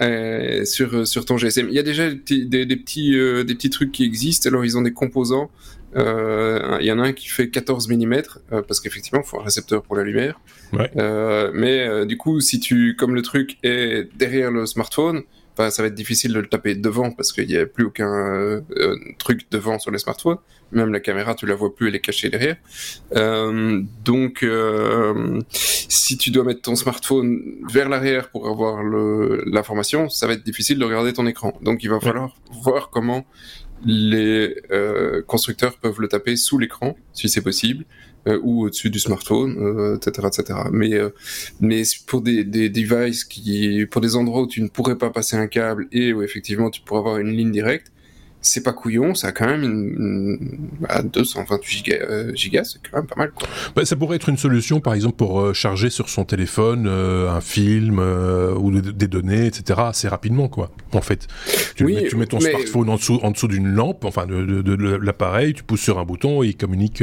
euh, 0.00 0.64
sur, 0.64 1.06
sur 1.06 1.24
ton 1.24 1.38
GSM. 1.38 1.68
Il 1.68 1.74
y 1.74 1.78
a 1.78 1.82
déjà 1.82 2.10
des, 2.10 2.44
des, 2.66 2.76
petits, 2.76 3.12
des 3.12 3.54
petits 3.54 3.70
trucs 3.70 3.92
qui 3.92 4.04
existent, 4.04 4.48
alors 4.48 4.64
ils 4.64 4.76
ont 4.76 4.82
des 4.82 4.92
composants. 4.92 5.50
Il 5.96 6.86
y 6.86 6.92
en 6.92 6.98
a 6.98 7.02
un 7.02 7.12
qui 7.12 7.28
fait 7.28 7.48
14 7.48 7.88
mm, 7.88 8.22
parce 8.66 8.80
qu'effectivement, 8.80 9.22
il 9.24 9.28
faut 9.28 9.40
un 9.40 9.44
récepteur 9.44 9.82
pour 9.82 9.96
la 9.96 10.02
lumière. 10.02 10.40
mais 10.72 12.06
du 12.06 12.16
coup, 12.16 12.40
si 12.40 12.60
tu, 12.60 12.96
comme 12.96 13.14
le 13.14 13.22
truc 13.22 13.58
est 13.62 14.08
derrière 14.16 14.50
le 14.50 14.66
smartphone, 14.66 15.22
ça 15.56 15.82
va 15.82 15.88
être 15.88 15.94
difficile 15.94 16.32
de 16.32 16.40
le 16.40 16.46
taper 16.46 16.74
devant 16.74 17.10
parce 17.10 17.32
qu'il 17.32 17.46
n'y 17.46 17.56
a 17.56 17.66
plus 17.66 17.84
aucun 17.84 18.12
euh, 18.12 18.96
truc 19.18 19.50
devant 19.50 19.78
sur 19.78 19.90
les 19.90 19.98
smartphones. 19.98 20.38
Même 20.72 20.92
la 20.92 21.00
caméra, 21.00 21.34
tu 21.34 21.46
la 21.46 21.54
vois 21.54 21.74
plus, 21.74 21.88
elle 21.88 21.94
est 21.94 22.00
cachée 22.00 22.30
derrière. 22.30 22.56
Euh, 23.14 23.80
donc, 24.04 24.42
euh, 24.42 25.40
si 25.50 26.16
tu 26.18 26.30
dois 26.30 26.44
mettre 26.44 26.62
ton 26.62 26.74
smartphone 26.74 27.40
vers 27.70 27.88
l'arrière 27.88 28.30
pour 28.30 28.48
avoir 28.48 28.82
l'information, 28.82 30.08
ça 30.08 30.26
va 30.26 30.32
être 30.32 30.44
difficile 30.44 30.78
de 30.78 30.84
regarder 30.84 31.12
ton 31.12 31.26
écran. 31.26 31.56
Donc, 31.62 31.84
il 31.84 31.90
va 31.90 32.00
falloir 32.00 32.34
voir 32.62 32.90
comment 32.90 33.24
les 33.86 34.56
constructeurs 35.26 35.76
peuvent 35.78 36.00
le 36.00 36.08
taper 36.08 36.36
sous 36.36 36.58
l'écran, 36.58 36.96
si 37.12 37.28
c'est 37.28 37.42
possible. 37.42 37.84
Euh, 38.26 38.40
ou 38.42 38.64
au-dessus 38.64 38.88
du 38.88 38.98
smartphone, 38.98 39.52
etc., 39.96 40.12
euh, 40.24 40.28
etc. 40.28 40.58
Mais 40.72 40.94
euh, 40.94 41.10
mais 41.60 41.82
pour 42.06 42.22
des, 42.22 42.42
des 42.42 42.70
devices 42.70 43.22
qui, 43.24 43.84
pour 43.90 44.00
des 44.00 44.16
endroits 44.16 44.40
où 44.40 44.46
tu 44.46 44.62
ne 44.62 44.68
pourrais 44.68 44.96
pas 44.96 45.10
passer 45.10 45.36
un 45.36 45.46
câble 45.46 45.88
et 45.92 46.14
où 46.14 46.22
effectivement 46.22 46.70
tu 46.70 46.80
pourrais 46.80 47.00
avoir 47.00 47.18
une 47.18 47.36
ligne 47.36 47.50
directe, 47.50 47.92
c'est 48.44 48.62
pas 48.62 48.74
couillon, 48.74 49.14
ça 49.14 49.28
a 49.28 49.32
quand 49.32 49.46
même 49.46 49.62
une, 49.64 50.38
228 51.04 51.92
euh, 51.92 52.34
gigas, 52.34 52.64
c'est 52.64 52.90
quand 52.90 52.98
même 52.98 53.06
pas 53.06 53.16
mal. 53.16 53.30
Quoi. 53.30 53.48
Bah, 53.74 53.84
ça 53.86 53.96
pourrait 53.96 54.16
être 54.16 54.28
une 54.28 54.36
solution, 54.36 54.80
par 54.80 54.92
exemple, 54.92 55.16
pour 55.16 55.40
euh, 55.40 55.52
charger 55.54 55.88
sur 55.88 56.10
son 56.10 56.24
téléphone 56.24 56.86
euh, 56.86 57.30
un 57.30 57.40
film 57.40 57.98
ou 57.98 58.70
des 58.80 59.08
données, 59.08 59.46
etc. 59.46 59.80
assez 59.86 60.08
rapidement, 60.08 60.48
quoi. 60.48 60.70
En 60.92 61.00
fait, 61.00 61.26
tu, 61.74 61.84
mets, 61.84 62.06
tu 62.06 62.16
mets, 62.16 62.26
ton 62.26 62.38
smartphone 62.38 62.90
en 62.90 62.96
dessous, 62.96 63.18
en 63.22 63.30
dessous 63.30 63.48
d'une 63.48 63.68
lampe, 63.68 64.04
enfin 64.04 64.26
de, 64.26 64.44
de, 64.44 64.96
l'appareil, 64.96 65.54
tu 65.54 65.62
pousses 65.62 65.80
sur 65.80 65.98
un 65.98 66.04
bouton 66.04 66.42
et 66.42 66.48
il 66.48 66.56
communique 66.56 67.02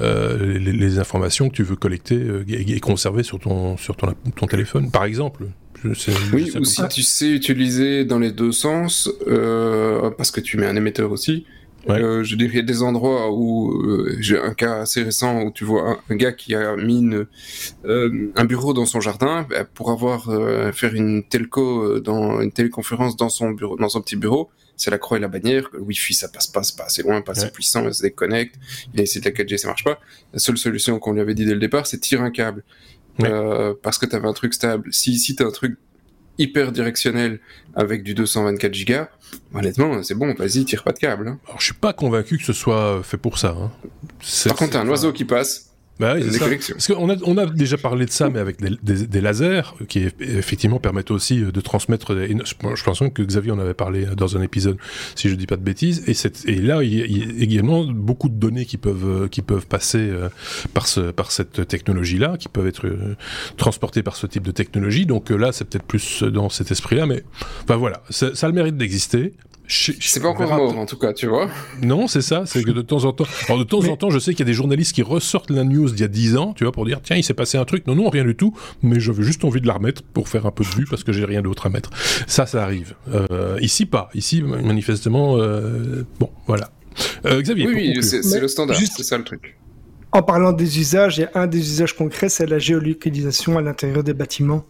les, 0.00 0.58
les, 0.58 0.98
informations 0.98 1.48
que 1.48 1.54
tu 1.54 1.62
veux 1.62 1.76
collecter 1.76 2.20
et, 2.48 2.80
conserver 2.80 3.22
sur 3.22 3.38
ton 3.38 3.76
sur 3.76 3.96
ton, 3.96 4.14
ton 4.34 4.46
téléphone, 4.46 4.90
par 4.90 5.04
exemple 5.04 5.46
oui, 6.32 6.52
ou 6.58 6.64
si 6.64 6.82
tu 6.88 7.02
sais 7.02 7.30
utiliser 7.30 8.04
dans 8.04 8.18
les 8.18 8.32
deux 8.32 8.52
sens, 8.52 9.10
euh, 9.26 10.10
parce 10.10 10.30
que 10.30 10.40
tu 10.40 10.56
mets 10.56 10.66
un 10.66 10.76
émetteur 10.76 11.10
aussi. 11.12 11.46
Euh, 11.88 12.22
je 12.22 12.36
dirais 12.36 12.62
des 12.62 12.82
endroits 12.82 13.32
où 13.32 13.72
euh, 13.72 14.14
j'ai 14.20 14.38
un 14.38 14.52
cas 14.52 14.80
assez 14.80 15.02
récent 15.02 15.40
où 15.44 15.50
tu 15.50 15.64
vois 15.64 15.98
un, 16.10 16.16
gars 16.16 16.32
qui 16.32 16.54
a 16.54 16.76
mis 16.76 17.08
un 17.86 18.44
bureau 18.44 18.74
dans 18.74 18.84
son 18.84 19.00
jardin 19.00 19.46
bah, 19.48 19.64
pour 19.64 19.90
avoir 19.90 20.24
faire 20.74 20.94
une 20.94 21.24
telco 21.24 21.98
dans 22.00 22.42
une 22.42 22.52
téléconférence 22.52 23.16
dans 23.16 23.30
son 23.30 23.52
bureau, 23.52 23.76
dans 23.76 23.88
son 23.88 24.02
petit 24.02 24.16
bureau. 24.16 24.50
C'est 24.76 24.90
la 24.90 24.98
croix 24.98 25.16
et 25.16 25.20
la 25.20 25.28
bannière. 25.28 25.68
Le 25.72 25.80
Wi-Fi 25.80 26.12
ça 26.12 26.28
passe 26.28 26.48
pas, 26.48 26.62
c'est 26.62 26.76
pas 26.76 26.84
assez 26.84 27.02
loin, 27.02 27.22
pas 27.22 27.32
assez 27.32 27.50
puissant, 27.50 27.82
ça 27.84 27.92
se 27.92 28.02
déconnecte. 28.02 28.56
Il 28.92 29.00
a 29.00 29.02
essayé 29.02 29.22
de 29.22 29.26
la 29.26 29.32
4G, 29.32 29.56
ça 29.56 29.68
marche 29.68 29.84
pas. 29.84 30.00
La 30.34 30.38
seule 30.38 30.58
solution 30.58 30.98
qu'on 30.98 31.14
lui 31.14 31.20
avait 31.22 31.34
dit 31.34 31.46
dès 31.46 31.54
le 31.54 31.60
départ, 31.60 31.86
c'est 31.86 31.98
tirer 31.98 32.22
un 32.22 32.30
câble. 32.30 32.62
Euh, 33.24 33.74
parce 33.82 33.98
que 33.98 34.06
tu 34.06 34.16
avais 34.16 34.28
un 34.28 34.32
truc 34.32 34.54
stable. 34.54 34.92
Si, 34.92 35.18
si 35.18 35.36
tu 35.36 35.42
as 35.42 35.46
un 35.46 35.50
truc 35.50 35.78
hyper 36.38 36.72
directionnel 36.72 37.40
avec 37.74 38.02
du 38.02 38.14
224 38.14 38.86
Go, 38.86 38.94
honnêtement, 39.54 40.02
c'est 40.02 40.14
bon, 40.14 40.34
vas-y, 40.34 40.64
tire 40.64 40.82
pas 40.82 40.92
de 40.92 40.98
câble. 40.98 41.28
Hein. 41.28 41.38
Alors, 41.46 41.60
je 41.60 41.66
suis 41.66 41.74
pas 41.74 41.92
convaincu 41.92 42.38
que 42.38 42.44
ce 42.44 42.52
soit 42.52 43.02
fait 43.02 43.18
pour 43.18 43.38
ça. 43.38 43.56
Hein. 43.58 43.70
Par 44.46 44.56
contre, 44.56 44.72
t'as 44.72 44.80
un 44.80 44.88
oiseau 44.88 45.12
qui 45.12 45.24
passe, 45.24 45.69
bah 46.00 46.14
oui, 46.16 46.24
Parce 46.38 46.86
qu'on 46.86 47.10
a, 47.10 47.16
on 47.24 47.36
a 47.36 47.44
déjà 47.44 47.76
parlé 47.76 48.06
de 48.06 48.10
ça, 48.10 48.30
mais 48.30 48.38
avec 48.38 48.56
des, 48.58 49.20
lasers 49.20 49.74
qui 49.86 50.08
effectivement 50.18 50.78
permettent 50.78 51.10
aussi 51.10 51.42
euh, 51.42 51.52
de 51.52 51.60
transmettre. 51.60 52.16
je 52.16 52.84
pense 52.84 53.02
que 53.12 53.22
Xavier 53.22 53.52
en 53.52 53.58
avait 53.58 53.74
parlé 53.74 54.06
dans 54.16 54.34
un 54.34 54.40
épisode, 54.40 54.78
si 55.14 55.28
je 55.28 55.34
dis 55.34 55.46
pas 55.46 55.58
de 55.58 55.62
bêtises. 55.62 56.02
Et, 56.06 56.50
et 56.50 56.56
là, 56.56 56.82
il 56.82 56.94
y, 56.94 57.22
a, 57.22 57.42
également 57.42 57.84
beaucoup 57.84 58.30
de 58.30 58.34
données 58.34 58.64
qui 58.64 58.78
peuvent 58.78 59.24
euh, 59.24 59.28
qui 59.28 59.42
peuvent 59.42 59.66
passer 59.66 59.98
euh, 59.98 60.30
par 60.72 60.86
ce 60.86 61.10
par 61.10 61.32
cette 61.32 61.68
technologie-là, 61.68 62.38
qui 62.38 62.48
peuvent 62.48 62.66
être 62.66 62.88
transportées 63.58 64.02
par 64.02 64.16
ce 64.16 64.26
type 64.26 64.44
de 64.44 64.52
technologie. 64.52 65.04
Donc 65.04 65.28
là, 65.28 65.52
c'est 65.52 65.66
peut-être 65.66 65.84
plus 65.84 66.22
dans 66.22 66.48
cet 66.48 66.70
esprit-là, 66.70 67.04
mais 67.04 67.24
enfin 67.64 67.76
voilà, 67.76 68.02
ça, 68.08 68.34
ça 68.34 68.46
a 68.46 68.48
le 68.48 68.54
mérite 68.54 68.78
d'exister. 68.78 69.34
C'est 69.70 70.20
pas 70.20 70.28
encore 70.28 70.52
mort, 70.52 70.76
en 70.76 70.86
tout 70.86 70.96
cas, 70.96 71.12
tu 71.12 71.26
vois. 71.28 71.48
Non, 71.82 72.08
c'est 72.08 72.22
ça. 72.22 72.42
C'est 72.44 72.64
que 72.64 72.72
de 72.72 72.82
temps 72.82 73.04
en 73.04 73.12
temps, 73.12 73.24
alors 73.46 73.58
de 73.58 73.64
temps 73.64 73.84
en 73.84 73.96
temps, 73.96 74.10
je 74.10 74.18
sais 74.18 74.32
qu'il 74.32 74.40
y 74.40 74.42
a 74.42 74.46
des 74.46 74.54
journalistes 74.54 74.92
qui 74.94 75.02
ressortent 75.02 75.50
la 75.50 75.62
news 75.64 75.88
d'il 75.90 76.00
y 76.00 76.04
a 76.04 76.08
10 76.08 76.36
ans, 76.36 76.52
tu 76.54 76.64
vois, 76.64 76.72
pour 76.72 76.84
dire 76.84 77.00
tiens, 77.02 77.16
il 77.16 77.22
s'est 77.22 77.34
passé 77.34 77.56
un 77.56 77.64
truc. 77.64 77.86
Non, 77.86 77.94
non, 77.94 78.08
rien 78.08 78.24
du 78.24 78.34
tout. 78.34 78.52
Mais 78.82 78.98
j'avais 78.98 79.22
juste 79.22 79.44
envie 79.44 79.60
de 79.60 79.66
la 79.68 79.74
remettre 79.74 80.02
pour 80.02 80.28
faire 80.28 80.46
un 80.46 80.50
peu 80.50 80.64
de 80.64 80.70
vue 80.70 80.86
parce 80.90 81.04
que 81.04 81.12
j'ai 81.12 81.24
rien 81.24 81.42
d'autre 81.42 81.66
à 81.66 81.68
mettre. 81.70 81.90
Ça, 82.26 82.46
ça 82.46 82.64
arrive. 82.64 82.94
Euh, 83.12 83.58
ici, 83.60 83.86
pas. 83.86 84.10
Ici, 84.14 84.42
manifestement, 84.42 85.36
euh, 85.38 86.04
bon, 86.18 86.30
voilà. 86.46 86.70
Euh, 87.24 87.40
Xavier. 87.40 87.68
Oui, 87.68 87.94
oui 87.96 88.02
c'est 88.02 88.40
le 88.40 88.48
standard. 88.48 88.76
C'est 88.76 89.04
ça 89.04 89.18
le 89.18 89.24
truc. 89.24 89.56
En 90.12 90.22
parlant 90.22 90.52
des 90.52 90.80
usages, 90.80 91.18
il 91.18 91.20
y 91.20 91.24
a 91.24 91.30
un 91.34 91.46
des 91.46 91.60
usages 91.60 91.96
concrets, 91.96 92.28
c'est 92.28 92.46
la 92.46 92.58
géolocalisation 92.58 93.56
à 93.58 93.62
l'intérieur 93.62 94.02
des 94.02 94.14
bâtiments, 94.14 94.66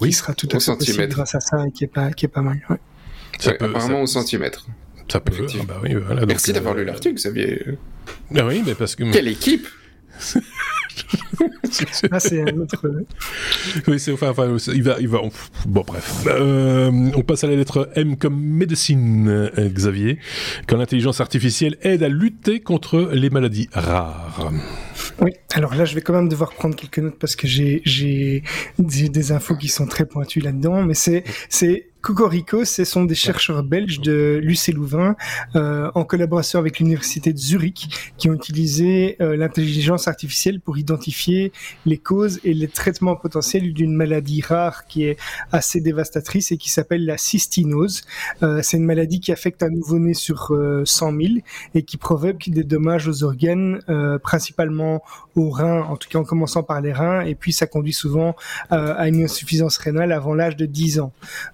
qui 0.00 0.12
sera 0.12 0.34
tout 0.34 0.48
à 0.52 0.60
fait 0.60 0.76
possible 0.76 1.08
grâce 1.08 1.34
à 1.34 1.40
ça 1.40 1.66
et 1.66 1.72
qui 1.72 1.82
est 1.82 1.88
pas, 1.88 2.12
qui 2.12 2.26
est 2.26 2.28
pas 2.28 2.42
mal. 2.42 2.64
Ouais. 2.70 2.76
Ça 3.40 3.52
peut, 3.54 3.66
apparemment 3.66 4.02
au 4.02 4.06
centimètre. 4.06 4.66
Ça 5.10 5.20
peut. 5.20 5.46
Ah 5.58 5.62
bah 5.66 5.80
oui, 5.82 5.94
voilà, 5.94 6.24
Merci 6.26 6.52
d'avoir 6.52 6.74
lu 6.74 6.82
euh, 6.82 6.86
l'article, 6.86 7.14
Xavier. 7.14 7.64
Ah 8.36 8.46
oui, 8.46 8.62
mais 8.64 8.74
parce 8.74 8.94
que. 8.94 9.10
Quelle 9.10 9.28
équipe 9.28 9.66
ah, 12.10 12.20
c'est 12.20 12.42
un 12.42 12.58
autre. 12.58 12.86
Oui, 13.88 13.98
c'est 13.98 14.12
enfin, 14.12 14.30
enfin, 14.30 14.54
il 14.74 14.82
va, 14.82 14.96
il 15.00 15.08
va. 15.08 15.20
bon, 15.66 15.84
bref. 15.86 16.24
Euh, 16.26 16.90
on 17.14 17.22
passe 17.22 17.44
à 17.44 17.46
la 17.46 17.56
lettre 17.56 17.90
M 17.94 18.16
comme 18.16 18.38
médecine, 18.38 19.50
Xavier. 19.56 20.18
Quand 20.66 20.76
l'intelligence 20.76 21.20
artificielle 21.20 21.76
aide 21.82 22.02
à 22.02 22.08
lutter 22.08 22.60
contre 22.60 23.10
les 23.12 23.30
maladies 23.30 23.68
rares. 23.72 24.52
Oui, 25.20 25.32
alors 25.54 25.74
là, 25.74 25.84
je 25.84 25.94
vais 25.94 26.00
quand 26.00 26.12
même 26.12 26.28
devoir 26.28 26.52
prendre 26.52 26.76
quelques 26.76 26.98
notes 26.98 27.18
parce 27.18 27.36
que 27.36 27.46
j'ai 27.46 28.42
des 28.78 29.32
infos 29.32 29.56
qui 29.56 29.68
sont 29.68 29.86
très 29.86 30.06
pointues 30.06 30.40
là-dedans, 30.40 30.82
mais 30.82 30.94
c'est 30.94 31.24
c'est 31.48 31.90
Cocorico, 32.00 32.64
ce 32.64 32.84
sont 32.84 33.04
des 33.04 33.14
chercheurs 33.14 33.62
belges 33.62 34.00
de 34.00 34.40
l'UC 34.42 34.72
Louvain, 34.74 35.16
euh, 35.54 35.90
en 35.94 36.04
collaboration 36.04 36.58
avec 36.58 36.78
l'université 36.78 37.32
de 37.32 37.38
Zurich, 37.38 38.14
qui 38.16 38.30
ont 38.30 38.34
utilisé 38.34 39.16
euh, 39.20 39.36
l'intelligence 39.36 40.08
artificielle 40.08 40.60
pour 40.60 40.78
identifier 40.78 41.52
les 41.84 41.98
causes 41.98 42.40
et 42.42 42.54
les 42.54 42.68
traitements 42.68 43.16
potentiels 43.16 43.74
d'une 43.74 43.94
maladie 43.94 44.40
rare 44.40 44.86
qui 44.86 45.04
est 45.04 45.18
assez 45.52 45.80
dévastatrice 45.80 46.52
et 46.52 46.56
qui 46.56 46.70
s'appelle 46.70 47.04
la 47.04 47.18
cystinose. 47.18 48.02
Euh, 48.42 48.60
c'est 48.62 48.78
une 48.78 48.86
maladie 48.86 49.20
qui 49.20 49.30
affecte 49.30 49.62
un 49.62 49.70
nouveau-né 49.70 50.14
sur 50.14 50.56
100 50.84 51.12
000 51.12 51.22
et 51.74 51.82
qui 51.82 51.98
provoque 51.98 52.48
des 52.48 52.64
dommages 52.64 53.08
aux 53.08 53.24
organes, 53.24 53.80
principalement 54.22 54.89
aux 55.36 55.50
reins, 55.50 55.82
en 55.82 55.96
tout 55.96 56.08
cas 56.08 56.18
en 56.18 56.24
commençant 56.24 56.62
par 56.62 56.80
les 56.80 56.92
reins, 56.92 57.20
et 57.22 57.34
puis 57.34 57.52
ça 57.52 57.66
conduit 57.66 57.92
souvent 57.92 58.34
à 58.70 59.08
une 59.08 59.24
insuffisance 59.24 59.78
rénale 59.78 60.12
avant 60.12 60.34
l'âge 60.34 60.56
de 60.56 60.66
10 60.66 61.00
ans. 61.00 61.12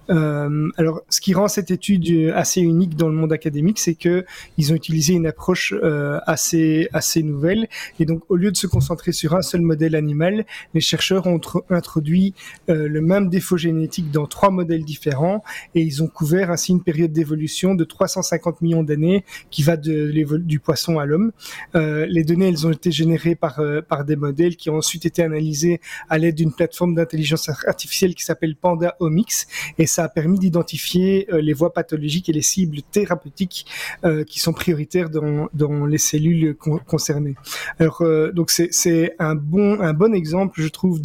Euh, 0.09 0.69
alors, 0.77 1.01
ce 1.09 1.21
qui 1.21 1.33
rend 1.33 1.47
cette 1.47 1.71
étude 1.71 2.31
assez 2.35 2.61
unique 2.61 2.95
dans 2.95 3.07
le 3.07 3.15
monde 3.15 3.33
académique, 3.33 3.79
c'est 3.79 3.95
que 3.95 4.25
ils 4.57 4.71
ont 4.71 4.75
utilisé 4.75 5.13
une 5.13 5.27
approche 5.27 5.73
euh, 5.73 6.19
assez 6.25 6.87
assez 6.93 7.23
nouvelle. 7.23 7.67
Et 7.99 8.05
donc, 8.05 8.23
au 8.29 8.35
lieu 8.35 8.51
de 8.51 8.57
se 8.57 8.67
concentrer 8.67 9.11
sur 9.11 9.35
un 9.35 9.41
seul 9.41 9.61
modèle 9.61 9.95
animal, 9.95 10.45
les 10.73 10.81
chercheurs 10.81 11.27
ont 11.27 11.41
introduit 11.69 12.33
euh, 12.69 12.87
le 12.87 13.01
même 13.01 13.29
défaut 13.29 13.57
génétique 13.57 14.11
dans 14.11 14.27
trois 14.27 14.49
modèles 14.49 14.83
différents, 14.83 15.43
et 15.75 15.81
ils 15.81 16.03
ont 16.03 16.07
couvert 16.07 16.51
ainsi 16.51 16.71
une 16.71 16.83
période 16.83 17.11
d'évolution 17.11 17.75
de 17.75 17.83
350 17.83 18.61
millions 18.61 18.83
d'années 18.83 19.23
qui 19.49 19.63
va 19.63 19.77
de 19.77 20.07
du 20.37 20.59
poisson 20.59 20.99
à 20.99 21.05
l'homme. 21.05 21.31
les 21.73 22.23
données, 22.23 22.49
elles 22.49 22.65
ont 22.65 22.71
été 22.71 22.91
générées 22.91 23.26
par 23.35 23.59
par 23.87 24.05
des 24.05 24.15
modèles 24.15 24.55
qui 24.55 24.69
ont 24.69 24.77
ensuite 24.77 25.05
été 25.05 25.23
analysés 25.23 25.81
à 26.09 26.17
l'aide 26.17 26.35
d'une 26.35 26.53
plateforme 26.53 26.95
d'intelligence 26.95 27.49
artificielle 27.67 28.15
qui 28.15 28.23
s'appelle 28.23 28.55
Panda 28.55 28.95
Omics, 28.99 29.47
et 29.77 29.87
ça 29.87 30.05
a 30.05 30.09
permis 30.09 30.39
d'identifier 30.39 31.27
euh, 31.31 31.41
les 31.41 31.53
voies 31.53 31.73
pathologiques 31.73 32.29
et 32.29 32.33
les 32.33 32.41
cibles 32.41 32.81
thérapeutiques 32.81 33.65
euh, 34.03 34.23
qui 34.23 34.39
sont 34.39 34.53
prioritaires 34.53 35.09
dans, 35.09 35.85
les 35.85 35.97
cellules 35.97 36.55
concernées. 36.55 37.35
Alors 37.79 38.01
euh, 38.01 38.31
donc 38.31 38.51
c'est 38.51 39.15
un 39.19 39.35
bon 39.35 39.79
un 39.79 39.93
bon 39.93 40.13
exemple 40.13 40.61
je 40.61 40.67
trouve 40.67 41.01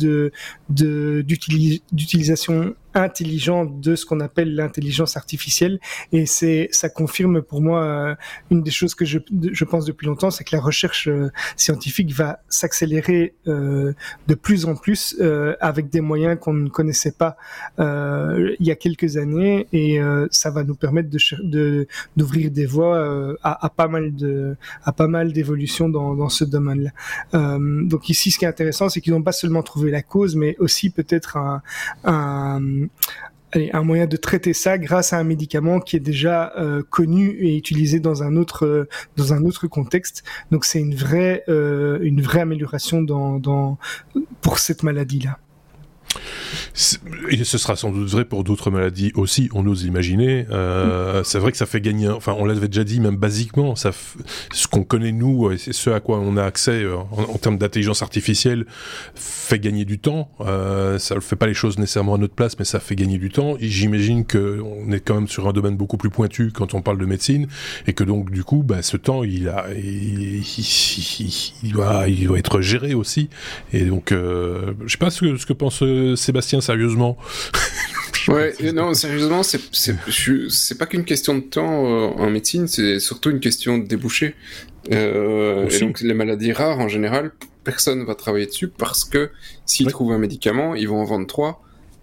d'utilisation 0.69 2.75
intelligent 2.95 3.65
de 3.65 3.95
ce 3.95 4.07
qu'on 4.07 4.21
appelle 4.21 4.55
l'intelligence 4.55 5.17
artificielle. 5.17 5.79
Et 6.13 6.27
c'est, 6.27 6.69
ça 6.73 6.89
confirme 6.89 7.43
pour 7.43 7.61
moi 7.61 7.83
euh, 7.83 8.15
une 8.51 8.63
des 8.63 8.71
choses 8.71 8.95
que 8.95 9.05
je, 9.05 9.19
je 9.53 9.65
pense 9.65 9.85
depuis 9.85 10.07
longtemps, 10.07 10.31
c'est 10.31 10.45
que 10.45 10.55
la 10.55 10.63
recherche 10.63 11.09
euh, 11.09 11.31
scientifique 11.57 12.13
va 12.13 12.41
s'accélérer 12.49 13.35
euh, 13.47 13.93
de 14.29 14.35
plus 14.35 14.67
en 14.67 14.75
plus 14.75 15.17
avec 15.61 15.89
des 15.89 16.01
moyens 16.01 16.39
qu'on 16.41 16.53
ne 16.53 16.69
connaissait 16.69 17.13
pas 17.13 17.37
il 17.79 18.57
y 18.67 18.71
a 18.71 18.77
quelques 18.77 19.17
années, 19.17 19.67
et 19.73 20.01
ça 20.31 20.51
va 20.51 20.65
nous 20.65 20.75
permettre 20.75 21.09
de, 21.11 21.87
d'ouvrir 22.17 22.51
des 22.51 22.67
voies 22.67 23.37
à, 23.43 23.67
à, 23.67 23.69
pas 23.71 23.89
mal 23.89 24.15
de, 24.15 24.57
à 24.85 24.93
pas 24.93 25.07
mal 25.07 25.33
d'évolutions 25.33 25.89
dans, 25.89 26.15
dans 26.15 26.29
ce 26.29 26.45
domaine-là. 26.45 26.91
donc 27.33 28.09
ici, 28.09 28.31
ce 28.31 28.39
qui 28.39 28.45
est 28.45 28.49
intéressant, 28.49 28.89
c'est 28.89 29.01
qu'ils 29.01 29.13
n'ont 29.13 29.23
pas 29.23 29.33
seulement 29.33 29.63
trouvé 29.63 29.91
la 29.91 30.03
cause, 30.03 30.37
mais 30.37 30.57
aussi 30.59 30.91
peut-être 30.91 31.37
un, 31.37 31.63
un 32.05 32.82
un 33.55 33.83
moyen 33.83 34.07
de 34.07 34.17
traiter 34.17 34.53
ça 34.53 34.79
grâce 34.79 35.13
à 35.13 35.19
un 35.19 35.25
médicament 35.25 35.81
qui 35.81 35.97
est 35.97 36.01
déjà 36.01 36.53
euh, 36.57 36.83
connu 36.89 37.37
et 37.41 37.57
utilisé 37.57 38.01
dans 38.01 38.23
un 38.23 38.37
autre 38.37 38.67
euh, 38.67 38.89
dans 39.17 39.33
un 39.33 39.45
autre 39.45 39.67
contexte. 39.67 40.25
Donc 40.51 40.65
c'est 40.65 40.81
une 40.81 40.95
vraie 40.95 41.45
euh, 41.49 41.99
amélioration 42.35 43.03
pour 44.41 44.59
cette 44.59 44.83
maladie 44.83 45.21
là. 45.21 45.39
Et 47.31 47.45
ce 47.45 47.59
sera 47.59 47.77
sans 47.77 47.91
doute 47.91 48.09
vrai 48.09 48.25
pour 48.25 48.45
d'autres 48.45 48.71
maladies 48.71 49.13
aussi, 49.15 49.49
on 49.55 49.67
ose 49.67 49.85
imaginer. 49.85 50.47
Euh, 50.51 51.21
mm. 51.21 51.25
C'est 51.25 51.39
vrai 51.39 51.53
que 51.53 51.59
ça 51.59 51.67
fait 51.67 51.81
gagner, 51.81 52.09
enfin 52.09 52.35
on 52.39 52.45
l'avait 52.45 52.69
déjà 52.69 52.85
dit, 52.85 53.01
même 53.01 53.17
basiquement, 53.17 53.77
ça 53.77 53.91
ce 54.53 54.67
qu'on 54.67 54.85
connaît 54.85 55.13
nous, 55.13 55.51
et 55.51 55.59
ce 55.59 55.91
à 55.91 56.01
quoi 56.01 56.19
on 56.19 56.37
a 56.37 56.45
accès 56.45 56.83
euh, 56.83 56.97
en, 56.97 57.39
termes 57.39 57.59
d'intelligence 57.59 58.03
artificielle, 58.03 58.67
fait 59.15 59.59
gagner 59.59 59.85
du 59.85 59.99
temps. 59.99 60.31
Euh, 60.41 60.99
ça 60.99 61.15
ne 61.15 61.21
fait 61.21 61.37
pas 61.37 61.47
les 61.47 61.55
choses 61.55 61.79
nécessairement 61.79 62.15
à 62.15 62.19
notre 62.19 62.35
place, 62.35 62.59
mais 62.59 62.65
ça 62.65 62.81
fait 62.81 62.97
gagner 62.97 63.19
du 63.19 63.31
temps. 63.31 63.57
J'imagine 63.61 64.27
qu'on 64.27 64.91
est 64.93 65.01
quand 65.01 65.15
même 65.15 65.29
sur 65.29 65.49
un 65.49 65.53
domaine 65.53 65.77
beaucoup 65.77 65.97
plus 65.97 66.11
pointu 66.11 66.53
quand 66.53 66.75
on 66.75 66.83
parle 66.83 66.99
de 66.99 67.07
médecine, 67.07 67.47
et 67.87 67.93
que 67.93 68.05
donc 68.05 68.31
du 68.31 68.45
coup, 68.45 68.63
bah, 68.63 68.83
ce 68.83 68.97
temps, 68.97 69.25
il, 69.25 69.49
a, 69.49 69.67
il, 69.75 70.43
il, 71.63 71.73
doit, 71.73 72.09
il 72.09 72.27
doit 72.27 72.39
être 72.39 72.61
géré 72.61 72.95
aussi. 72.95 73.29
Et 73.73 73.85
donc, 73.85 74.11
je 74.11 74.75
sais 74.89 74.99
pas 74.99 75.11
ce 75.11 75.21
que, 75.21 75.37
ce 75.37 75.47
que 75.47 75.53
pense 75.53 75.83
euh, 76.03 76.17
Sébastien 76.17 76.61
sérieusement. 76.61 77.17
ouais, 78.29 78.55
non, 78.73 78.95
sérieusement, 78.95 79.43
c'est 79.43 80.79
pas 80.79 80.87
qu'une 80.87 81.05
question 81.05 81.37
de 81.37 81.43
temps 81.43 81.87
euh, 81.87 82.09
en 82.09 82.31
médecine, 82.31 82.69
c'est 82.69 83.01
surtout 83.01 83.31
une 83.31 83.41
question 83.41 83.79
de 83.79 83.87
débouché. 83.87 84.35
Euh, 84.91 85.69
et 85.69 85.79
donc 85.79 86.01
les 86.01 86.15
maladies 86.15 86.53
rares 86.53 86.81
en 86.81 86.89
général, 86.89 87.31
personne 87.63 88.05
va 88.05 88.15
travailler 88.15 88.47
dessus 88.47 88.69
parce 88.69 89.05
que 89.05 89.31
s'ils 89.65 89.87
trouvent 89.87 90.13
un 90.13 90.19
médicament, 90.19 90.75
ils 90.75 90.89
vont 90.89 91.01
en 91.01 91.05
vendre 91.05 91.27
trois 91.27 91.63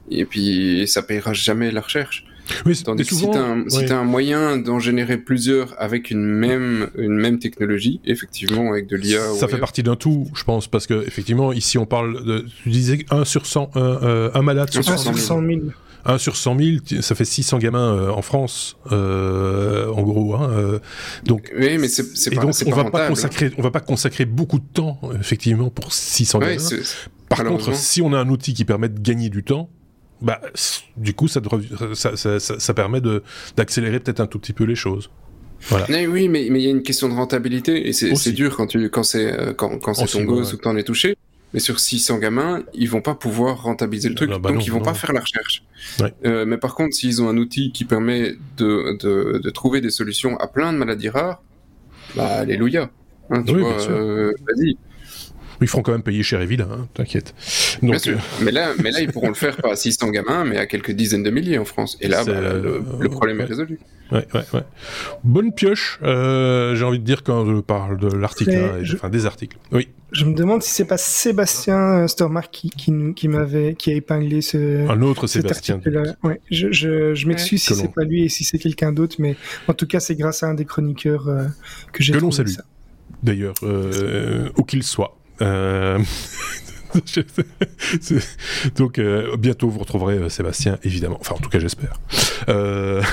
et 0.10 0.26
puis 0.26 0.88
ça 0.88 1.02
payera 1.02 1.34
jamais 1.34 1.72
la 1.72 1.82
recherche. 1.82 2.26
Oui, 2.66 2.82
Tandis 2.84 3.06
que 3.06 3.16
si 3.16 3.30
tu 3.30 3.38
as, 3.38 4.00
un 4.00 4.04
moyen 4.04 4.58
d'en 4.58 4.80
générer 4.80 5.18
plusieurs 5.18 5.76
avec 5.82 6.12
une 6.12 6.24
même, 6.24 6.90
une 6.98 7.16
même 7.16 7.40
technologie, 7.40 8.00
effectivement, 8.06 8.72
avec 8.72 8.88
de 8.88 8.96
l'IA. 8.96 9.22
Ça 9.40 9.48
fait 9.48 9.58
partie 9.58 9.84
d'un 9.84 9.96
tout, 9.96 10.28
je 10.34 10.44
pense, 10.44 10.68
parce 10.68 10.88
que 10.88 11.06
effectivement, 11.06 11.54
ici 11.54 11.78
on 11.78 11.86
parle 11.86 12.24
de. 12.24 12.46
Tu 12.64 12.70
disais 12.70 13.06
1 13.10 13.26
sur 13.26 13.46
100, 13.46 13.72
un, 13.76 13.80
euh, 13.80 14.32
un 14.34 14.42
malade 14.42 14.72
sur 14.72 14.84
100 14.84 15.14
000. 15.14 15.60
1 16.06 16.18
sur 16.18 16.36
100 16.36 16.60
000, 16.60 17.02
ça 17.02 17.16
fait 17.16 17.26
600 17.26 17.60
gamins 17.60 17.94
euh, 17.94 18.10
en 18.12 18.22
France, 18.22 18.78
euh, 18.92 19.92
en 19.92 20.02
gros. 20.02 20.36
Hein, 20.36 20.50
euh, 20.52 20.80
donc, 21.26 21.52
oui, 21.58 21.78
mais 21.78 21.88
c'est 21.88 22.34
pas, 22.34 22.42
donc, 22.42 22.56
on 22.66 22.72
va 22.72 22.90
pas 22.90 23.08
consacrer, 23.08 23.52
on 23.58 23.62
va 23.62 23.72
pas 23.72 23.82
consacrer 23.82 24.26
beaucoup 24.26 24.60
de 24.60 24.68
temps, 24.74 25.00
effectivement, 25.20 25.70
pour 25.70 25.94
600 25.94 26.40
gamins. 26.40 26.58
Par 27.28 27.44
contre, 27.44 27.76
si 27.76 28.02
on 28.02 28.14
a 28.14 28.20
un 28.20 28.30
outil 28.30 28.54
qui 28.54 28.66
permet 28.66 28.90
de 28.90 29.00
gagner 29.00 29.30
du 29.30 29.44
temps, 29.44 29.70
bah, 30.22 30.42
du 30.98 31.14
coup, 31.14 31.28
ça, 31.28 31.42
ça, 31.94 32.18
ça, 32.18 32.40
ça 32.40 32.74
permet 32.74 33.02
d'accélérer 33.56 34.00
peut-être 34.00 34.20
un 34.20 34.28
tout 34.28 34.40
petit 34.40 34.54
peu 34.54 34.66
les 34.66 34.76
choses. 34.76 35.10
Voilà. 35.68 35.88
oui, 36.08 36.30
mais 36.30 36.46
il 36.46 36.58
y 36.58 36.68
a 36.68 36.70
une 36.70 36.84
question 36.84 37.10
de 37.10 37.14
rentabilité 37.14 37.88
et 37.88 37.94
c'est 37.94 38.32
dur 38.32 38.56
quand 38.56 38.68
tu 38.68 38.90
quand 38.90 39.04
c'est 39.04 39.32
euh, 39.32 39.54
quand, 39.54 39.78
quand 39.80 39.94
c'est 39.94 40.06
ton 40.06 40.24
gosse 40.24 40.54
ou 40.54 40.58
que 40.58 40.64
t'en 40.64 40.76
es 40.76 40.84
touché. 40.84 41.18
Mais 41.54 41.60
sur 41.60 41.80
600 41.80 42.20
gamins, 42.20 42.62
ils 42.76 42.88
vont 42.88 43.02
pas 43.02 43.16
pouvoir 43.16 43.64
rentabiliser 43.64 44.08
le 44.08 44.14
truc, 44.14 44.30
bah 44.30 44.52
donc 44.52 44.68
ils 44.68 44.72
vont 44.72 44.82
pas 44.82 44.94
faire 44.94 45.14
la 45.14 45.22
recherche. 45.22 45.64
Ouais. 46.00 46.14
Euh, 46.24 46.46
mais 46.46 46.58
par 46.58 46.76
contre, 46.76 46.94
s'ils 46.94 47.24
ont 47.24 47.28
un 47.28 47.38
outil 47.38 47.72
qui 47.72 47.86
permet 47.86 48.36
de, 48.58 48.96
de, 49.00 49.40
de, 49.40 49.50
trouver 49.50 49.82
des 49.82 49.90
solutions 49.90 50.38
à 50.38 50.46
plein 50.46 50.72
de 50.72 50.78
maladies 50.78 51.10
rares, 51.10 51.42
bah 52.16 52.28
alléluia. 52.28 52.92
Hein, 53.32 53.42
tu 53.42 53.58
vois, 53.58 53.82
euh, 53.82 54.32
vas-y. 54.48 54.78
Ils 55.62 55.68
feront 55.68 55.82
quand 55.82 55.92
même 55.92 56.04
payer 56.04 56.24
cher 56.24 56.42
et 56.42 56.46
vide, 56.46 56.62
hein, 56.62 56.88
t'inquiète. 56.94 57.34
Bien 57.82 57.98
sûr. 57.98 58.18
Euh, 58.18 58.44
mais, 58.44 58.52
là, 58.52 58.72
mais 58.82 58.92
là, 58.92 59.02
ils 59.02 59.12
pourront 59.12 59.28
le 59.28 59.34
faire 59.34 59.58
pas 59.58 59.74
à 59.74 59.76
600 59.76 60.10
gamins, 60.10 60.46
mais 60.46 60.58
à 60.58 60.66
quelques 60.66 60.92
dizaines 60.92 61.24
de 61.24 61.30
milliers 61.30 61.58
en 61.58 61.66
France. 61.66 61.98
Et 62.02 62.08
là, 62.08 62.24
bah, 62.24 62.40
le, 62.40 62.82
le, 63.00 63.10
problème 63.10 63.42
est 63.42 63.46
résolu. 63.46 63.80
Ouais, 64.12 64.26
ouais, 64.34 64.44
ouais. 64.54 64.64
Bonne 65.24 65.54
pioche, 65.54 66.00
euh, 66.04 66.76
j'ai 66.76 66.84
envie 66.84 67.00
de 67.00 67.04
dire, 67.04 67.24
quand 67.24 67.46
je 67.46 67.60
parle 67.60 68.00
de 68.00 68.08
l'article, 68.08 68.82
enfin 68.94 69.10
des 69.10 69.26
articles. 69.26 69.58
Oui. 69.72 69.90
Je 70.12 70.26
me 70.26 70.34
demande 70.34 70.64
si 70.64 70.72
c'est 70.72 70.86
pas 70.86 70.98
Sébastien 70.98 72.08
Stormark 72.08 72.50
qui, 72.52 72.72
qui, 72.72 72.92
qui 73.16 73.28
m'avait, 73.28 73.76
qui 73.76 73.92
a 73.92 73.94
épinglé 73.94 74.42
ce. 74.42 74.90
Un 74.90 75.02
autre 75.04 75.28
Sébastien. 75.28 75.80
Ouais, 76.24 76.42
je, 76.50 76.72
je, 76.72 77.14
je 77.14 77.28
m'excuse 77.28 77.62
si 77.62 77.76
c'est 77.76 77.94
pas 77.94 78.04
lui 78.04 78.24
et 78.24 78.30
si 78.30 78.44
c'est 78.44 78.58
quelqu'un 78.58 78.92
d'autre, 78.92 79.18
mais 79.20 79.36
en 79.68 79.74
tout 79.74 79.86
cas, 79.86 80.00
c'est 80.00 80.16
grâce 80.16 80.42
à 80.42 80.48
un 80.48 80.56
des 80.56 80.66
chroniqueurs 80.66 81.28
euh, 81.28 81.46
que 81.94 82.02
j'ai. 82.02 82.14
Que 82.14 82.20
l'on 82.20 82.32
salue. 82.32 82.54
D'ailleurs, 83.22 83.56
euh, 83.64 84.50
où 84.58 84.64
qu'il 84.64 84.82
soit. 84.84 85.19
Euh... 85.42 86.00
Donc 88.76 88.98
euh, 88.98 89.38
bientôt 89.38 89.70
vous 89.70 89.78
retrouverez 89.80 90.16
euh, 90.16 90.30
Sébastien 90.30 90.80
évidemment. 90.84 91.18
Enfin 91.20 91.36
en 91.36 91.40
tout 91.40 91.50
cas 91.50 91.60
j'espère. 91.60 92.00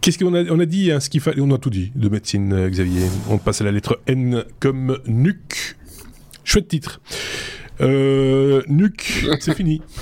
Qu'est-ce 0.00 0.18
qu'on 0.18 0.34
a 0.34 0.42
On 0.50 0.58
a 0.58 0.66
dit 0.66 0.90
hein, 0.90 0.98
ce 0.98 1.08
qu'il 1.08 1.20
fallait. 1.20 1.40
On 1.40 1.52
a 1.52 1.58
tout 1.58 1.70
dit 1.70 1.92
de 1.94 2.08
médecine 2.08 2.68
Xavier. 2.68 3.06
On 3.28 3.38
passe 3.38 3.60
à 3.60 3.64
la 3.64 3.70
lettre 3.70 4.00
N 4.06 4.44
comme 4.58 4.98
nuque. 5.06 5.76
Chouette 6.44 6.66
titre. 6.68 7.00
Euh, 7.82 8.62
nuque, 8.68 9.26
c'est 9.40 9.54
fini. 9.54 9.82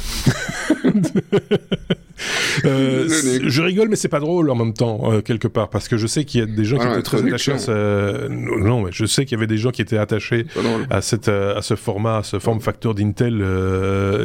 Euh, 2.67 3.09
je 3.09 3.63
rigole, 3.63 3.89
mais 3.89 3.97
c'est 3.97 4.09
pas 4.09 4.21
drôle 4.21 4.51
en 4.51 4.55
même 4.55 4.75
temps, 4.75 5.11
euh, 5.11 5.23
quelque 5.23 5.49
part, 5.49 5.71
parce 5.71 5.89
que 5.89 5.97
je 5.97 6.07
sais 6.07 6.25
qu'il 6.25 6.41
y 6.41 6.43
a 6.43 6.47
des 6.47 6.65
gens 6.65 6.77
qui 6.77 6.87
étaient 6.87 7.03
très 7.03 7.27
attachés 7.27 7.53
à 7.53 7.59
ce... 7.59 8.29
Non, 8.29 8.83
mais 8.83 8.91
je 8.93 9.07
sais 9.07 9.25
qu'il 9.25 9.37
y 9.37 9.39
avait 9.39 9.47
des 9.47 9.57
gens 9.57 9.71
qui 9.71 9.81
étaient 9.81 9.97
attachés 9.97 10.47
à, 10.91 11.01
cette, 11.01 11.29
à 11.29 11.63
ce 11.63 11.77
format, 11.77 12.19
à 12.19 12.23
ce 12.23 12.39
form 12.39 12.61
factor 12.61 12.95
d'Intel 12.95 13.43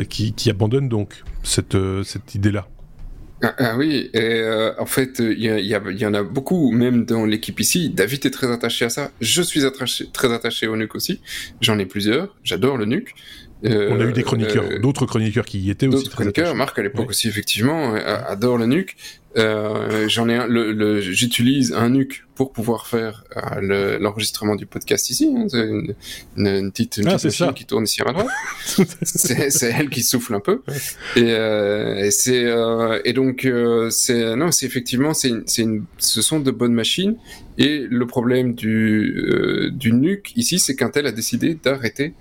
qui, 0.10 0.34
qui 0.34 0.50
abandonnent 0.50 0.90
donc 0.90 1.24
cette, 1.44 1.78
cette 2.04 2.36
idée-là. 2.36 2.68
Ah, 3.42 3.54
ah, 3.60 3.78
oui, 3.78 4.10
et 4.14 4.20
euh, 4.22 4.72
en 4.80 4.86
fait, 4.86 5.20
il 5.20 5.40
y, 5.40 5.68
y, 5.68 6.06
en 6.06 6.14
a 6.14 6.24
beaucoup, 6.24 6.72
même 6.72 7.06
dans 7.06 7.26
l'équipe 7.26 7.60
ici. 7.60 7.90
David 7.90 8.26
est 8.26 8.32
très 8.32 8.50
attaché 8.50 8.86
à 8.86 8.90
ça. 8.90 9.12
Je 9.20 9.42
suis 9.42 9.66
attaché, 9.66 10.08
très 10.12 10.32
attaché 10.34 10.68
au 10.68 10.78
NUC 10.78 10.96
aussi. 10.96 11.20
J'en 11.60 11.78
ai 11.78 11.86
plusieurs. 11.86 12.34
J'adore 12.44 12.78
le 12.78 12.86
NUC. 12.86 13.14
Euh, 13.64 13.90
On 13.92 14.00
a 14.00 14.06
eu 14.06 14.14
des 14.14 14.24
chroniqueurs, 14.24 14.66
euh, 14.66 14.80
d'autres 14.80 15.06
chroniqueurs 15.06 15.46
qui 15.46 15.60
y 15.60 15.70
étaient 15.70 15.88
aussi. 15.88 16.04
D'autres 16.04 16.16
chroniqueurs, 16.16 16.56
Marc 16.56 16.78
à 16.78 16.84
l'époque 16.84 17.10
aussi 17.10 17.28
effectivement 17.28 17.94
adore 17.94 18.58
le 18.58 18.66
NUC. 18.66 18.96
Euh, 19.38 20.08
j'en 20.08 20.30
ai 20.30 20.36
un, 20.36 20.48
le, 20.48 20.72
le, 20.72 21.02
j'utilise 21.02 21.74
un 21.74 21.90
NUC 21.90 22.24
pour 22.36 22.54
pouvoir 22.54 22.88
faire 22.88 23.26
euh, 23.36 24.00
l'enregistrement 24.00 24.56
du 24.56 24.66
podcast 24.66 25.10
ici. 25.10 25.34
Hein, 25.36 25.48
c'est 25.50 25.60
une, 25.60 25.94
une, 26.38 26.48
une, 26.48 26.72
petite, 26.72 26.98
une 26.98 27.08
ah, 27.10 27.18
machine 27.22 27.54
qui 27.54 27.66
tourne 27.66 27.84
ici 27.84 28.02
à 28.02 28.06
ma 28.06 28.14
droite. 28.14 28.28
c'est 29.02 29.72
elle 29.78 29.90
qui 29.90 30.04
souffle 30.04 30.36
un 30.36 30.40
peu. 30.40 30.62
Et, 31.18 31.24
euh, 31.32 31.96
et 31.96 32.12
c'est 32.12 32.46
euh, 32.46 33.02
et 33.04 33.12
donc 33.12 33.44
euh, 33.44 33.90
c'est 33.90 34.38
non, 34.38 34.52
c'est 34.52 34.66
effectivement 34.66 35.14
c'est 35.14 35.30
une, 35.58 35.84
ce 35.98 36.22
sont 36.22 36.40
de 36.40 36.52
bonnes 36.52 36.74
machines. 36.74 37.18
Et 37.58 37.86
le 37.90 38.08
problème 38.08 38.56
du 38.56 39.72
du 39.74 39.92
NUC 39.92 40.32
ici, 40.38 40.60
c'est 40.60 40.78
qu'Intel 40.78 41.08
a 41.08 41.12
décidé 41.12 41.56
d'arrêter 41.62 42.14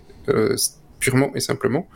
purement 1.05 1.31
et 1.35 1.41
simplement 1.41 1.87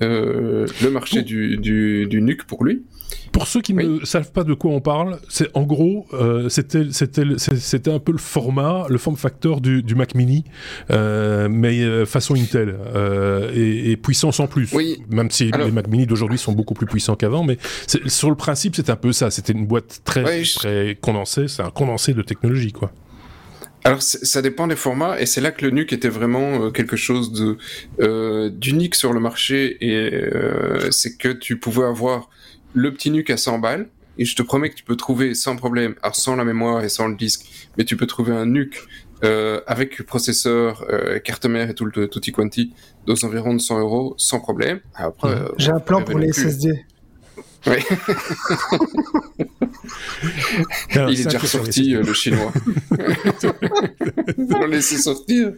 le 0.00 0.88
marché 0.90 1.22
du, 1.22 1.58
du, 1.58 2.06
du 2.06 2.22
NUC 2.22 2.44
pour 2.44 2.64
lui. 2.64 2.84
Pour 3.32 3.46
ceux 3.46 3.60
qui 3.60 3.74
ne 3.74 4.04
savent 4.04 4.32
pas 4.32 4.44
de 4.44 4.54
quoi 4.54 4.72
on 4.72 4.80
parle, 4.80 5.18
c'est 5.28 5.48
en 5.54 5.62
gros, 5.62 6.06
euh, 6.12 6.48
c'était 6.48 6.84
c'était 6.90 7.90
un 7.90 7.98
peu 7.98 8.12
le 8.12 8.18
format, 8.18 8.86
le 8.88 8.98
form 8.98 9.16
factor 9.16 9.60
du, 9.60 9.82
du 9.82 9.94
Mac 9.94 10.14
Mini, 10.14 10.44
euh, 10.90 11.48
mais 11.50 11.80
euh, 11.80 12.06
façon 12.06 12.34
Intel 12.34 12.76
euh, 12.94 13.50
et, 13.54 13.92
et, 13.92 13.96
puissance 13.96 14.40
en 14.40 14.46
plus. 14.46 14.72
Oui. 14.72 15.02
Même 15.10 15.30
si 15.30 15.50
les 15.50 15.70
Mac 15.70 15.86
Mini 15.88 16.06
d'aujourd'hui 16.06 16.38
sont 16.38 16.52
beaucoup 16.52 16.74
plus 16.74 16.86
puissants 16.86 17.16
qu'avant, 17.16 17.44
mais 17.44 17.58
sur 18.06 18.30
le 18.30 18.36
principe, 18.36 18.74
c'est 18.76 18.90
un 18.90 18.96
peu 18.96 19.12
ça. 19.12 19.30
C'était 19.30 19.52
une 19.52 19.66
boîte 19.66 20.00
très 20.04 20.42
très 20.42 20.98
condensée, 21.00 21.46
c'est 21.48 21.62
un 21.62 21.70
condensé 21.70 22.14
de 22.14 22.22
technologie, 22.22 22.72
quoi. 22.72 22.92
Alors 23.84 24.02
ça 24.02 24.42
dépend 24.42 24.66
des 24.66 24.76
formats 24.76 25.18
et 25.20 25.26
c'est 25.26 25.40
là 25.40 25.52
que 25.52 25.64
le 25.64 25.70
NUC 25.70 25.92
était 25.94 26.10
vraiment 26.10 26.64
euh, 26.64 26.70
quelque 26.70 26.96
chose 26.96 27.32
de 27.32 27.56
euh, 28.00 28.50
d'unique 28.50 28.94
sur 28.94 29.12
le 29.14 29.20
marché 29.20 29.78
et 29.80 30.12
euh, 30.12 30.90
c'est 30.90 31.16
que 31.16 31.28
tu 31.28 31.58
pouvais 31.58 31.84
avoir 31.84 32.28
le 32.74 32.92
petit 32.92 33.10
NUC 33.10 33.30
à 33.30 33.36
100 33.36 33.58
balles, 33.58 33.88
et 34.18 34.24
je 34.24 34.36
te 34.36 34.42
promets 34.42 34.70
que 34.70 34.74
tu 34.74 34.84
peux 34.84 34.96
trouver 34.96 35.34
sans 35.34 35.56
problème, 35.56 35.94
alors 36.02 36.16
sans 36.16 36.36
la 36.36 36.44
mémoire 36.44 36.84
et 36.84 36.88
sans 36.88 37.08
le 37.08 37.16
disque, 37.16 37.46
mais 37.76 37.84
tu 37.84 37.96
peux 37.96 38.06
trouver 38.06 38.32
un 38.32 38.46
NUC 38.46 38.86
euh, 39.22 39.60
avec 39.66 40.02
processeur, 40.04 40.84
euh, 40.90 41.18
carte 41.18 41.46
mère 41.46 41.70
et 41.70 41.74
tout 41.74 41.84
le 41.84 42.08
tutti 42.08 42.32
quanti 42.32 42.72
dans 43.06 43.14
environ 43.24 43.54
de 43.54 43.60
100 43.60 43.80
euros 43.80 44.14
sans 44.16 44.40
problème. 44.40 44.80
Après, 44.94 45.36
J'ai 45.58 45.72
un 45.72 45.80
plan 45.80 46.02
pour 46.02 46.18
les 46.18 46.32
SSD. 46.32 46.84
Oui. 47.66 47.76
Il 50.94 51.20
est 51.20 51.24
déjà 51.24 51.38
ressorti, 51.38 51.94
euh, 51.94 52.02
le 52.02 52.12
chinois. 52.12 52.52
On 54.38 54.66
laisser 54.66 54.98
sortir. 54.98 55.52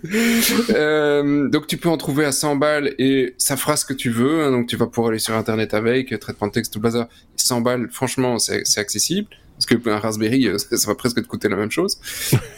Euh, 0.71 1.49
donc 1.49 1.67
tu 1.67 1.77
peux 1.77 1.89
en 1.89 1.97
trouver 1.97 2.25
à 2.25 2.33
100 2.33 2.57
balles 2.57 2.95
et 2.99 3.35
ça 3.39 3.57
fera 3.57 3.77
ce 3.77 3.85
que 3.85 3.95
tu 3.95 4.11
veux. 4.11 4.43
Hein, 4.43 4.51
donc 4.51 4.69
tu 4.69 4.77
vas 4.77 4.87
pouvoir 4.87 5.11
aller 5.11 5.19
sur 5.19 5.35
internet 5.35 5.75
avec, 5.75 6.19
traitement 6.19 6.49
de 6.49 6.53
texte, 6.53 6.73
tout 6.73 6.79
le 6.79 6.85
bazar. 6.85 7.09
100 7.37 7.61
balles, 7.61 7.89
franchement, 7.91 8.39
c'est 8.39 8.79
accessible. 8.79 9.29
Parce 9.57 9.67
que 9.67 9.89
un 9.89 9.99
Raspberry, 9.99 10.49
euh, 10.49 10.59
ça, 10.77 10.89
va 10.89 10.95
presque 10.95 11.23
te 11.23 11.27
coûter 11.27 11.49
la 11.49 11.57
même 11.57 11.71
chose. 11.71 11.99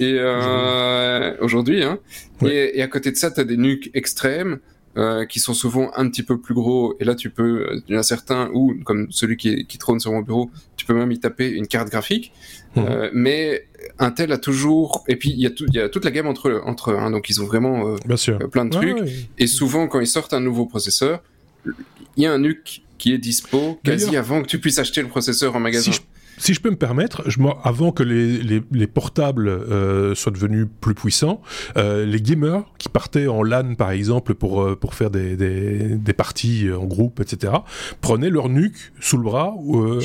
Et 0.01 0.17
euh, 0.19 1.37
aujourd'hui, 1.41 1.83
hein. 1.83 1.99
Et, 2.43 2.79
et, 2.79 2.83
à 2.83 2.89
côté 2.89 3.11
de 3.11 3.17
ça, 3.17 3.31
tu 3.31 3.41
as 3.41 3.45
des 3.45 3.57
nuques 3.57 3.91
extrêmes. 3.95 4.59
Euh, 4.96 5.24
qui 5.24 5.40
sont 5.40 5.54
souvent 5.54 5.90
un 5.96 6.09
petit 6.09 6.22
peu 6.22 6.38
plus 6.38 6.54
gros. 6.54 6.94
Et 7.00 7.04
là, 7.04 7.16
tu 7.16 7.28
peux, 7.28 7.66
euh, 7.68 7.80
il 7.88 7.94
y 7.94 7.96
en 7.96 8.00
a 8.00 8.04
certains 8.04 8.48
où, 8.54 8.74
comme 8.85 9.09
celui 9.11 9.37
qui, 9.37 9.66
qui 9.66 9.76
trône 9.76 9.98
sur 9.98 10.12
mon 10.12 10.20
bureau, 10.20 10.50
tu 10.76 10.87
peux 10.87 10.94
même 10.94 11.11
y 11.11 11.18
taper 11.18 11.48
une 11.50 11.66
carte 11.66 11.88
graphique. 11.88 12.33
Mmh. 12.76 12.80
Euh, 12.80 13.11
mais 13.12 13.66
Intel 13.98 14.30
a 14.30 14.38
toujours, 14.38 15.02
et 15.09 15.16
puis 15.16 15.30
il 15.30 15.40
y 15.40 15.46
a, 15.46 15.50
tout, 15.50 15.66
il 15.66 15.74
y 15.74 15.80
a 15.80 15.88
toute 15.88 16.04
la 16.04 16.12
gamme 16.12 16.28
entre 16.28 16.62
entre 16.64 16.92
eux. 16.92 16.96
Hein, 16.96 17.11
donc 17.11 17.28
ils 17.28 17.42
ont 17.42 17.44
vraiment 17.44 17.88
euh, 17.88 17.96
Bien 18.07 18.16
sûr. 18.16 18.38
plein 18.50 18.66
de 18.66 18.70
trucs. 18.70 18.98
Et 19.37 19.48
souvent, 19.48 19.88
quand 19.88 19.98
ils 19.98 20.07
sortent 20.07 20.33
un 20.33 20.38
nouveau 20.38 20.64
processeur, 20.64 21.24
il 21.66 22.22
y 22.22 22.26
a 22.26 22.33
un 22.33 22.38
NUC 22.38 22.85
qui 22.96 23.12
est 23.12 23.18
dispo 23.18 23.80
quasi 23.83 24.16
avant 24.16 24.42
que 24.42 24.46
tu 24.46 24.61
puisses 24.61 24.78
acheter 24.78 25.02
le 25.02 25.09
processeur 25.09 25.57
en 25.57 25.61
magasin. 25.61 25.90
Si 25.90 26.00
si 26.38 26.55
je 26.55 26.61
peux 26.61 26.70
me 26.70 26.77
permettre, 26.77 27.23
je, 27.29 27.38
avant 27.62 27.92
que 27.92 28.03
les, 28.03 28.38
les, 28.38 28.62
les 28.73 28.87
portables 28.87 29.49
euh, 29.49 30.14
soient 30.14 30.33
devenus 30.33 30.66
plus 30.81 30.94
puissants, 30.94 31.40
euh, 31.77 32.05
les 32.05 32.20
gamers 32.20 32.64
qui 32.79 32.88
partaient 32.88 33.27
en 33.27 33.42
LAN 33.42 33.75
par 33.75 33.90
exemple 33.90 34.35
pour, 34.35 34.62
euh, 34.62 34.77
pour 34.77 34.94
faire 34.94 35.11
des, 35.11 35.37
des, 35.37 35.97
des, 35.97 36.12
parties 36.12 36.68
en 36.70 36.85
groupe, 36.85 37.20
etc., 37.20 37.53
prenaient 38.01 38.31
leur 38.31 38.49
nuque 38.49 38.92
sous 39.01 39.16
le 39.16 39.25
bras 39.25 39.55
euh, 39.68 40.01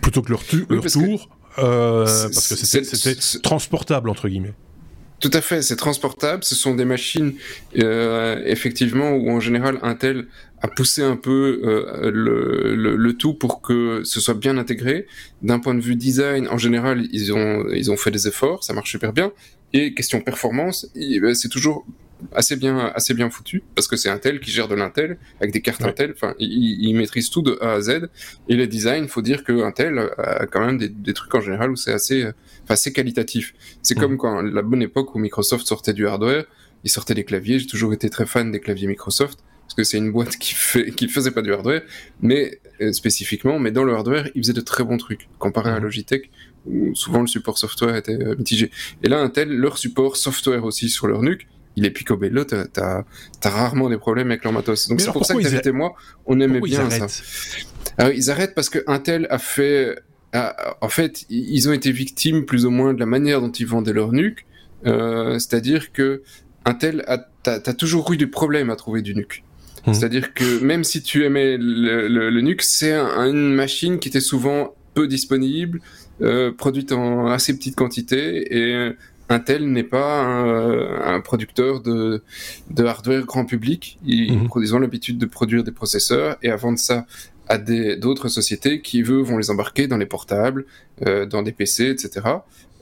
plutôt 0.00 0.22
que 0.22 0.30
leur, 0.30 0.42
leur 0.68 0.84
tour, 0.84 1.28
que... 1.56 2.02
parce 2.02 2.48
que 2.48 2.56
c'était 2.56 3.40
transportable 3.42 4.08
entre 4.08 4.28
guillemets. 4.28 4.54
Tout 5.22 5.30
à 5.34 5.40
fait, 5.40 5.62
c'est 5.62 5.76
transportable. 5.76 6.42
Ce 6.42 6.56
sont 6.56 6.74
des 6.74 6.84
machines, 6.84 7.34
euh, 7.78 8.42
effectivement, 8.44 9.12
où 9.12 9.30
en 9.30 9.38
général 9.38 9.78
Intel 9.82 10.26
a 10.60 10.66
poussé 10.66 11.00
un 11.02 11.14
peu 11.14 11.60
euh, 11.64 12.10
le, 12.12 12.96
le, 12.96 13.12
tout 13.14 13.32
pour 13.32 13.62
que 13.62 14.02
ce 14.04 14.20
soit 14.20 14.34
bien 14.34 14.58
intégré. 14.58 15.06
D'un 15.40 15.60
point 15.60 15.76
de 15.76 15.80
vue 15.80 15.94
design, 15.94 16.48
en 16.48 16.58
général, 16.58 17.06
ils 17.12 17.32
ont 17.32 17.64
ils 17.72 17.92
ont 17.92 17.96
fait 17.96 18.10
des 18.10 18.26
efforts, 18.26 18.64
ça 18.64 18.72
marche 18.72 18.90
super 18.90 19.12
bien. 19.12 19.30
Et 19.72 19.94
question 19.94 20.20
performance, 20.20 20.88
ben, 20.96 21.34
c'est 21.34 21.48
toujours 21.48 21.86
assez 22.34 22.56
bien, 22.56 22.92
assez 22.94 23.14
bien 23.14 23.30
foutu 23.30 23.62
parce 23.74 23.88
que 23.88 23.96
c'est 23.96 24.08
Intel 24.08 24.40
qui 24.40 24.50
gère 24.50 24.68
de 24.68 24.74
l'Intel 24.74 25.18
avec 25.40 25.52
des 25.52 25.60
cartes 25.60 25.82
Intel. 25.82 26.12
Enfin, 26.14 26.34
il, 26.38 26.86
il, 26.86 26.94
maîtrise 26.94 27.30
tout 27.30 27.42
de 27.42 27.58
A 27.60 27.72
à 27.72 27.80
Z. 27.80 28.08
Et 28.48 28.56
les 28.56 28.66
designs, 28.66 29.06
faut 29.08 29.22
dire 29.22 29.44
que 29.44 29.62
Intel 29.62 30.10
a 30.18 30.46
quand 30.46 30.64
même 30.64 30.78
des, 30.78 30.88
des 30.88 31.12
trucs 31.12 31.34
en 31.34 31.40
général 31.40 31.70
où 31.70 31.76
c'est 31.76 31.92
assez, 31.92 32.24
enfin, 32.24 32.74
assez 32.74 32.92
qualitatif. 32.92 33.54
C'est 33.82 33.94
comme 33.94 34.16
quand 34.16 34.42
la 34.42 34.62
bonne 34.62 34.82
époque 34.82 35.14
où 35.14 35.18
Microsoft 35.18 35.66
sortait 35.66 35.92
du 35.92 36.06
hardware, 36.06 36.44
ils 36.84 36.90
sortaient 36.90 37.14
des 37.14 37.24
claviers. 37.24 37.58
J'ai 37.58 37.66
toujours 37.66 37.92
été 37.92 38.10
très 38.10 38.26
fan 38.26 38.50
des 38.50 38.60
claviers 38.60 38.88
Microsoft 38.88 39.40
parce 39.62 39.74
que 39.74 39.84
c'est 39.84 39.98
une 39.98 40.12
boîte 40.12 40.36
qui 40.38 40.54
fait, 40.54 40.90
qui 40.92 41.08
faisait 41.08 41.30
pas 41.30 41.42
du 41.42 41.52
hardware, 41.52 41.82
mais 42.20 42.60
euh, 42.80 42.92
spécifiquement, 42.92 43.58
mais 43.58 43.70
dans 43.70 43.84
le 43.84 43.94
hardware, 43.94 44.28
ils 44.34 44.42
faisaient 44.42 44.52
de 44.52 44.60
très 44.60 44.84
bons 44.84 44.98
trucs 44.98 45.28
comparé 45.38 45.70
à 45.70 45.78
Logitech 45.78 46.30
où 46.66 46.94
souvent 46.94 47.22
le 47.22 47.26
support 47.26 47.58
software 47.58 47.96
était 47.96 48.20
euh, 48.22 48.36
mitigé. 48.36 48.70
Et 49.02 49.08
là, 49.08 49.20
Intel, 49.20 49.48
leur 49.48 49.78
support 49.78 50.16
software 50.16 50.64
aussi 50.64 50.88
sur 50.88 51.06
leur 51.06 51.22
nuque, 51.22 51.46
il 51.76 51.86
est 51.86 51.90
picobello, 51.90 52.44
t'as 52.44 52.66
as, 52.74 53.48
rarement 53.48 53.88
des 53.88 53.98
problèmes 53.98 54.30
avec 54.30 54.44
leur 54.44 54.52
matos. 54.52 54.88
Donc 54.88 55.00
c'est 55.00 55.12
pour 55.12 55.24
ça 55.24 55.34
que 55.34 55.42
David 55.42 55.66
et 55.66 55.72
moi, 55.72 55.94
on 56.26 56.40
aimait 56.40 56.60
bien 56.60 56.88
ça. 56.90 57.06
Alors, 57.98 58.12
ils 58.12 58.30
arrêtent 58.30 58.54
parce 58.54 58.70
que 58.70 58.80
Intel 58.86 59.26
a 59.30 59.38
fait, 59.38 59.96
en 60.32 60.88
fait, 60.88 61.24
ils 61.30 61.68
ont 61.68 61.72
été 61.72 61.92
victimes 61.92 62.44
plus 62.44 62.66
ou 62.66 62.70
moins 62.70 62.94
de 62.94 63.00
la 63.00 63.06
manière 63.06 63.40
dont 63.40 63.52
ils 63.52 63.66
vendaient 63.66 63.92
leur 63.92 64.12
nuque. 64.12 64.46
Euh, 64.86 65.38
C'est-à-dire 65.38 65.92
que 65.92 66.22
Intel 66.64 67.04
a, 67.06 67.18
t'as 67.42 67.60
as 67.64 67.74
toujours 67.74 68.12
eu 68.12 68.16
des 68.16 68.26
problèmes 68.26 68.70
à 68.70 68.76
trouver 68.76 69.02
du 69.02 69.14
nuque. 69.14 69.44
Mmh. 69.86 69.94
C'est-à-dire 69.94 70.34
que 70.34 70.62
même 70.62 70.84
si 70.84 71.02
tu 71.02 71.24
aimais 71.24 71.56
le, 71.58 72.08
le, 72.08 72.30
le 72.30 72.40
nuque, 72.40 72.62
c'est 72.62 72.92
un, 72.92 73.28
une 73.28 73.54
machine 73.54 73.98
qui 73.98 74.08
était 74.08 74.20
souvent 74.20 74.74
peu 74.94 75.08
disponible, 75.08 75.80
euh, 76.20 76.52
produite 76.52 76.92
en 76.92 77.26
assez 77.26 77.56
petite 77.56 77.74
quantité 77.74 78.56
et 78.56 78.92
Intel 79.28 79.70
n'est 79.70 79.84
pas 79.84 80.22
un, 80.22 81.14
un, 81.14 81.20
producteur 81.20 81.80
de, 81.80 82.22
de 82.70 82.84
hardware 82.84 83.24
grand 83.24 83.44
public. 83.44 83.98
Ils, 84.04 84.38
mmh. 84.38 84.74
ont 84.74 84.78
l'habitude 84.78 85.18
de 85.18 85.26
produire 85.26 85.64
des 85.64 85.72
processeurs 85.72 86.36
et 86.42 86.50
à 86.50 86.56
vendre 86.56 86.78
ça 86.78 87.06
à 87.48 87.58
d'autres 87.58 88.28
sociétés 88.28 88.80
qui, 88.80 89.02
eux, 89.02 89.20
vont 89.20 89.36
les 89.36 89.50
embarquer 89.50 89.86
dans 89.86 89.98
les 89.98 90.06
portables, 90.06 90.64
euh, 91.06 91.26
dans 91.26 91.42
des 91.42 91.52
PC, 91.52 91.90
etc. 91.90 92.26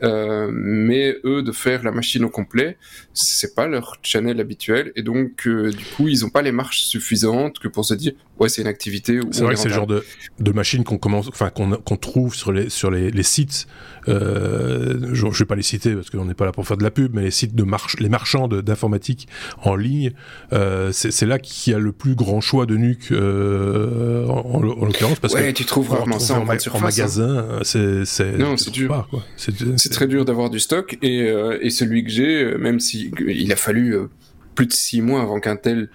Euh, 0.02 0.50
mais 0.52 1.16
eux, 1.24 1.42
de 1.42 1.52
faire 1.52 1.82
la 1.82 1.90
machine 1.90 2.24
au 2.24 2.30
complet, 2.30 2.76
c'est 3.12 3.54
pas 3.54 3.66
leur 3.66 3.98
channel 4.02 4.40
habituel, 4.40 4.92
et 4.96 5.02
donc 5.02 5.46
euh, 5.46 5.70
du 5.70 5.84
coup, 5.96 6.08
ils 6.08 6.24
ont 6.24 6.30
pas 6.30 6.42
les 6.42 6.52
marches 6.52 6.82
suffisantes 6.82 7.58
que 7.58 7.68
pour 7.68 7.84
se 7.84 7.94
dire, 7.94 8.12
ouais, 8.38 8.48
c'est 8.48 8.62
une 8.62 8.68
activité. 8.68 9.20
C'est 9.30 9.42
vrai 9.42 9.54
que 9.54 9.60
c'est 9.60 9.68
le 9.68 9.74
genre 9.74 9.86
de, 9.86 10.02
de 10.38 10.52
machine 10.52 10.84
qu'on 10.84 10.98
commence, 10.98 11.28
enfin 11.28 11.50
qu'on 11.50 11.72
qu'on 11.72 11.96
trouve 11.96 12.34
sur 12.34 12.52
les 12.52 12.70
sur 12.70 12.90
les, 12.90 13.10
les 13.10 13.22
sites. 13.22 13.66
Euh, 14.08 14.98
je, 15.12 15.26
je 15.30 15.38
vais 15.40 15.44
pas 15.44 15.56
les 15.56 15.62
citer 15.62 15.94
parce 15.94 16.08
qu'on 16.08 16.24
n'est 16.24 16.34
pas 16.34 16.46
là 16.46 16.52
pour 16.52 16.66
faire 16.66 16.78
de 16.78 16.82
la 16.82 16.90
pub, 16.90 17.14
mais 17.14 17.22
les 17.22 17.30
sites 17.30 17.54
de 17.54 17.62
marche, 17.64 17.98
les 18.00 18.08
marchands 18.08 18.48
d'informatique 18.48 19.28
en 19.62 19.76
ligne, 19.76 20.12
euh, 20.54 20.90
c'est 20.92 21.26
là 21.26 21.38
qu'il 21.38 21.72
y 21.72 21.76
a 21.76 21.78
le 21.78 21.92
plus 21.92 22.14
grand 22.14 22.40
choix 22.40 22.64
de 22.64 22.76
nuques 22.76 23.12
euh, 23.12 24.24
en, 24.26 24.38
en, 24.38 24.54
en 24.56 24.84
l'occurrence 24.86 25.18
parce 25.18 25.34
ouais, 25.34 25.52
que 25.52 25.58
tu 25.58 25.66
trouves 25.66 25.90
rarement 25.90 26.18
ça 26.18 26.40
en, 26.40 26.46
en, 26.48 26.76
en 26.76 26.80
magasin. 26.80 27.46
Hein. 27.50 27.58
C'est 27.62 28.38
non, 28.38 28.56
c'est 28.56 28.70
dur. 28.70 29.06
C'est 29.36 29.89
très 29.94 30.06
dur 30.06 30.24
d'avoir 30.24 30.50
du 30.50 30.58
stock 30.60 30.98
et, 31.02 31.22
euh, 31.22 31.58
et 31.60 31.70
celui 31.70 32.04
que 32.04 32.10
j'ai, 32.10 32.42
euh, 32.44 32.58
même 32.58 32.80
si 32.80 33.10
il 33.26 33.52
a 33.52 33.56
fallu 33.56 33.94
euh, 33.94 34.06
plus 34.54 34.66
de 34.66 34.72
six 34.72 35.00
mois 35.02 35.22
avant 35.22 35.40
qu'un 35.40 35.56
tel 35.56 35.88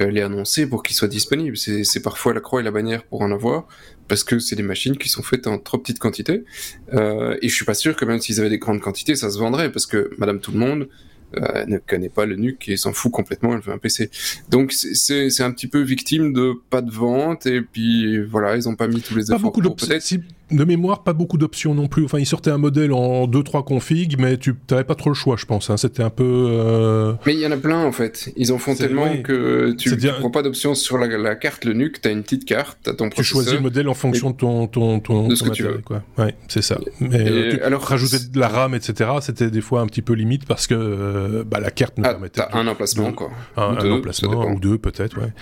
euh, 0.00 0.10
l'ait 0.10 0.22
annoncé 0.22 0.66
pour 0.68 0.82
qu'il 0.82 0.94
soit 0.94 1.08
disponible. 1.08 1.56
C'est 1.56 2.02
parfois 2.02 2.34
la 2.34 2.40
croix 2.40 2.60
et 2.60 2.64
la 2.64 2.70
bannière 2.70 3.04
pour 3.04 3.22
en 3.22 3.30
avoir. 3.32 3.66
parce 4.08 4.24
que 4.24 4.38
c'est 4.38 4.56
des 4.56 4.62
machines 4.62 4.96
qui 4.96 5.08
sont 5.08 5.22
faites 5.22 5.46
en 5.46 5.58
trop 5.58 5.78
petite 5.78 5.98
quantité. 5.98 6.44
Euh, 6.92 7.36
et 7.42 7.48
je 7.48 7.54
suis 7.54 7.64
pas 7.64 7.74
sûr 7.74 7.96
que 7.96 8.04
même 8.04 8.20
s'ils 8.20 8.40
avaient 8.40 8.50
des 8.50 8.58
grandes 8.58 8.80
quantités, 8.80 9.14
ça 9.16 9.30
se 9.30 9.38
vendrait, 9.38 9.70
parce 9.72 9.86
que 9.86 10.10
Madame 10.18 10.40
Tout 10.40 10.52
le 10.52 10.58
Monde 10.58 10.88
euh, 11.36 11.66
ne 11.66 11.78
connaît 11.78 12.08
pas 12.08 12.24
le 12.26 12.36
NUC 12.36 12.68
et 12.68 12.76
s'en 12.76 12.92
fout 12.92 13.10
complètement, 13.10 13.54
elle 13.54 13.60
veut 13.60 13.72
un 13.72 13.78
PC. 13.78 14.10
Donc 14.48 14.72
c'est 14.72 15.40
un 15.42 15.50
petit 15.50 15.66
peu 15.66 15.80
victime 15.80 16.32
de 16.32 16.52
pas 16.70 16.82
de 16.82 16.90
vente, 16.90 17.46
et 17.46 17.60
puis 17.62 18.22
voilà, 18.24 18.56
ils 18.56 18.68
ont 18.68 18.76
pas 18.76 18.86
mis 18.86 19.00
tous 19.00 19.16
les 19.16 19.24
pas 19.24 19.34
efforts 19.34 19.40
beaucoup 19.52 19.60
pour 19.60 19.76
de 20.50 20.64
mémoire, 20.64 21.02
pas 21.02 21.12
beaucoup 21.12 21.38
d'options 21.38 21.74
non 21.74 21.88
plus. 21.88 22.04
Enfin, 22.04 22.18
ils 22.20 22.26
sortaient 22.26 22.50
un 22.52 22.58
modèle 22.58 22.92
en 22.92 23.26
2-3 23.26 23.64
configs, 23.64 24.16
mais 24.20 24.36
tu 24.36 24.54
n'avais 24.70 24.84
pas 24.84 24.94
trop 24.94 25.10
le 25.10 25.14
choix, 25.14 25.36
je 25.36 25.44
pense. 25.44 25.70
hein. 25.70 25.76
C'était 25.76 26.02
un 26.04 26.10
peu. 26.10 26.24
euh, 26.24 27.14
Mais 27.26 27.34
il 27.34 27.40
y 27.40 27.46
en 27.46 27.50
a 27.50 27.56
plein 27.56 27.84
en 27.84 27.90
fait. 27.92 28.30
Ils 28.36 28.52
en 28.52 28.58
font 28.58 28.74
tellement 28.76 29.10
oui. 29.10 29.22
que 29.22 29.72
tu 29.76 29.90
ne 29.90 30.10
prends 30.20 30.30
pas 30.30 30.42
d'option 30.42 30.74
sur 30.76 30.98
la, 30.98 31.06
la 31.08 31.34
carte, 31.34 31.64
le 31.64 31.72
NUC, 31.72 32.00
tu 32.00 32.08
as 32.08 32.12
une 32.12 32.22
petite 32.22 32.44
carte, 32.44 32.78
tu 32.84 32.90
as 32.90 32.94
ton 32.94 33.04
Tu 33.08 33.10
processeur. 33.16 33.32
choisis 33.42 33.52
le 33.54 33.60
modèle 33.60 33.88
en 33.88 33.94
fonction 33.94 34.30
de 34.30 34.36
ton, 34.36 34.66
ton, 34.68 35.00
ton, 35.00 35.26
De 35.28 35.34
ce 35.34 35.42
ton 35.44 35.50
que 35.50 35.54
tu 35.56 35.62
matériel, 35.64 35.76
veux. 35.78 35.82
quoi. 35.82 36.02
Ouais, 36.24 36.34
c'est 36.48 36.62
ça. 36.62 36.78
Mais 37.00 37.16
Et 37.26 37.28
euh, 37.28 37.50
tu- 37.56 37.60
alors- 37.62 37.82
rajouter 37.82 38.18
de 38.30 38.38
la 38.38 38.48
RAM, 38.48 38.74
etc., 38.74 39.10
c'était 39.22 39.50
des 39.50 39.60
fois 39.60 39.80
un 39.80 39.86
petit 39.86 40.02
peu 40.02 40.12
limite 40.12 40.44
parce 40.46 40.66
que 40.66 40.74
euh, 40.74 41.44
bah, 41.44 41.58
la 41.60 41.70
carte 41.70 41.98
nous 41.98 42.04
Ah, 42.06 42.10
permettait 42.10 42.42
t'as 42.48 42.56
un 42.56 42.66
emplacement 42.68 43.12
quoi. 43.12 43.30
un, 43.56 43.76
emplacement 43.90 44.46
ou 44.50 44.60
deux 44.60 44.78
peut-être, 44.78 45.18
ouais. 45.20 45.32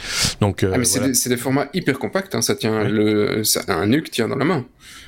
Donc, 0.41 0.65
Ah, 0.65 0.79
mais 0.79 0.85
c'est 0.85 0.99
voilà. 0.99 1.09
des, 1.13 1.15
c'est 1.15 1.29
des 1.29 1.37
formats 1.37 1.69
hyper 1.75 1.99
compacts, 1.99 2.35
hein, 2.35 2.41
ça 2.43 2.55
tient 2.55 2.85
le, 2.85 3.45
ça- 3.45 3.63
un 3.69 3.87
NUC 3.87 4.11
tient 4.11 4.29
dans 4.29 4.37
la 4.37 4.45
main. 4.47 4.65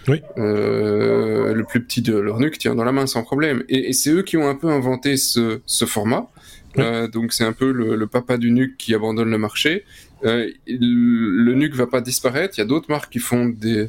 Oui. 0.08 0.20
Euh, 0.38 1.52
le 1.54 1.64
plus 1.64 1.82
petit 1.82 2.02
de 2.02 2.16
leur 2.16 2.38
NUC 2.38 2.58
tient 2.58 2.74
dans 2.74 2.84
la 2.84 2.92
main 2.92 3.06
sans 3.06 3.22
problème. 3.22 3.64
Et, 3.68 3.88
et 3.88 3.92
c'est 3.92 4.10
eux 4.10 4.22
qui 4.22 4.36
ont 4.36 4.48
un 4.48 4.54
peu 4.54 4.68
inventé 4.68 5.16
ce, 5.16 5.60
ce 5.66 5.84
format. 5.84 6.28
Oui. 6.76 6.84
Euh, 6.84 7.08
donc 7.08 7.32
c'est 7.32 7.44
un 7.44 7.52
peu 7.52 7.72
le, 7.72 7.96
le 7.96 8.06
papa 8.06 8.36
du 8.36 8.50
NUC 8.50 8.76
qui 8.76 8.94
abandonne 8.94 9.30
le 9.30 9.38
marché. 9.38 9.84
Euh, 10.24 10.48
le 10.66 11.54
NUC 11.54 11.74
va 11.74 11.86
pas 11.86 12.00
disparaître. 12.00 12.54
Il 12.56 12.60
y 12.60 12.64
a 12.64 12.66
d'autres 12.66 12.90
marques 12.90 13.12
qui 13.12 13.18
font 13.18 13.46
des, 13.46 13.88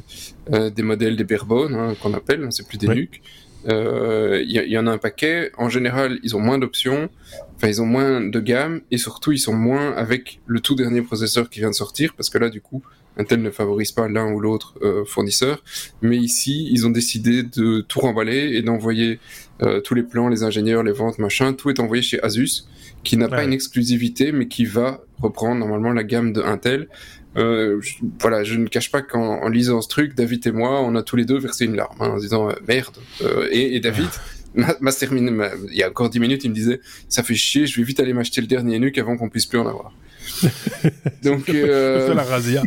euh, 0.52 0.70
des 0.70 0.82
modèles 0.82 1.16
des 1.16 1.24
barebone 1.24 1.74
hein, 1.74 1.94
qu'on 2.02 2.14
appelle. 2.14 2.42
hein, 2.44 2.50
c'est 2.50 2.66
plus 2.66 2.78
des 2.78 2.88
Oui. 2.88 2.96
NUC. 2.96 3.22
Euh, 3.68 4.42
Il 4.44 4.50
y, 4.50 4.70
y 4.72 4.78
en 4.78 4.86
a 4.86 4.92
un 4.92 4.98
paquet. 4.98 5.50
En 5.58 5.68
général, 5.68 6.18
ils 6.22 6.36
ont 6.36 6.40
moins 6.40 6.58
d'options. 6.58 7.08
Enfin, 7.56 7.68
ils 7.68 7.82
ont 7.82 7.86
moins 7.86 8.20
de 8.20 8.40
gamme 8.40 8.80
et 8.90 8.98
surtout, 8.98 9.32
ils 9.32 9.38
sont 9.38 9.52
moins 9.54 9.92
avec 9.94 10.40
le 10.46 10.60
tout 10.60 10.74
dernier 10.74 11.02
processeur 11.02 11.50
qui 11.50 11.60
vient 11.60 11.70
de 11.70 11.74
sortir 11.74 12.14
parce 12.14 12.30
que 12.30 12.38
là, 12.38 12.50
du 12.50 12.60
coup, 12.60 12.82
Intel 13.18 13.42
ne 13.42 13.50
favorise 13.50 13.92
pas 13.92 14.08
l'un 14.08 14.32
ou 14.32 14.40
l'autre 14.40 14.74
euh, 14.82 15.04
fournisseur. 15.04 15.62
Mais 16.02 16.16
ici, 16.16 16.68
ils 16.70 16.86
ont 16.86 16.90
décidé 16.90 17.42
de 17.42 17.80
tout 17.80 18.00
remballer 18.00 18.52
et 18.56 18.62
d'envoyer 18.62 19.18
euh, 19.62 19.80
tous 19.80 19.94
les 19.94 20.02
plans, 20.04 20.28
les 20.28 20.44
ingénieurs, 20.44 20.82
les 20.82 20.92
ventes, 20.92 21.18
machin. 21.18 21.52
Tout 21.52 21.68
est 21.70 21.80
envoyé 21.80 22.02
chez 22.02 22.22
Asus, 22.22 22.64
qui 23.04 23.16
n'a 23.16 23.28
pas 23.28 23.44
une 23.44 23.52
exclusivité, 23.52 24.30
mais 24.32 24.46
qui 24.48 24.64
va 24.64 25.00
reprendre 25.20 25.56
normalement 25.60 25.92
la 25.92 26.04
gamme 26.04 26.32
de 26.32 26.40
Intel. 26.42 26.88
Euh, 27.36 27.80
je- 27.80 27.94
voilà, 28.20 28.42
je 28.44 28.54
ne 28.54 28.66
cache 28.68 28.90
pas 28.90 29.02
qu'en 29.02 29.42
en 29.42 29.48
lisant 29.48 29.80
ce 29.80 29.88
truc, 29.88 30.14
David 30.14 30.46
et 30.46 30.52
moi, 30.52 30.80
on 30.82 30.94
a 30.94 31.02
tous 31.02 31.16
les 31.16 31.24
deux 31.24 31.38
versé 31.38 31.64
une 31.66 31.76
larme 31.76 31.96
hein, 32.00 32.10
en 32.10 32.16
disant 32.18 32.48
euh, 32.48 32.52
merde. 32.66 32.96
Euh, 33.22 33.48
et, 33.50 33.76
et 33.76 33.80
David, 33.80 34.08
m'a 34.54 34.74
m'a 34.80 34.92
terminé, 34.92 35.30
m'a- 35.30 35.50
il 35.70 35.76
y 35.76 35.82
a 35.82 35.88
encore 35.90 36.08
10 36.08 36.20
minutes, 36.20 36.44
il 36.44 36.50
me 36.50 36.54
disait 36.54 36.80
ça 37.08 37.22
fait 37.22 37.34
chier, 37.34 37.66
je 37.66 37.76
vais 37.76 37.82
vite 37.84 38.00
aller 38.00 38.12
m'acheter 38.14 38.40
le 38.40 38.46
dernier 38.46 38.78
nuque 38.78 38.96
avant 38.98 39.16
qu'on 39.16 39.28
puisse 39.28 39.46
plus 39.46 39.58
en 39.58 39.66
avoir. 39.66 39.92
Donc, 41.22 41.48
euh, 41.48 42.14
la 42.14 42.22
razzia. 42.22 42.62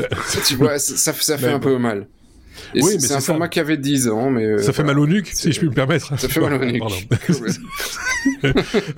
tu 0.46 0.54
vois, 0.56 0.78
ça, 0.78 0.96
ça, 0.96 1.12
ça 1.12 1.38
fait 1.38 1.46
Mais 1.46 1.52
un 1.52 1.58
bon. 1.58 1.70
peu 1.70 1.78
mal. 1.78 2.06
Et 2.74 2.82
Oui, 2.82 2.94
c'est 2.98 3.12
un 3.12 3.20
ça. 3.20 3.26
format 3.26 3.48
qui 3.48 3.60
avait 3.60 3.76
10 3.76 4.08
ans, 4.08 4.30
mais. 4.30 4.44
euh, 4.44 4.58
ça 4.58 4.72
fait 4.72 4.82
voilà. 4.82 4.94
mal 4.94 4.98
au 5.00 5.06
nuque, 5.06 5.28
si 5.32 5.52
je 5.52 5.58
puis 5.58 5.68
me 5.68 5.74
permettre. 5.74 6.18
Ça 6.18 6.28
fait 6.28 6.40
mal 6.40 6.54
au 6.54 6.64
nuque. 6.64 6.80
Pardon. 6.80 6.96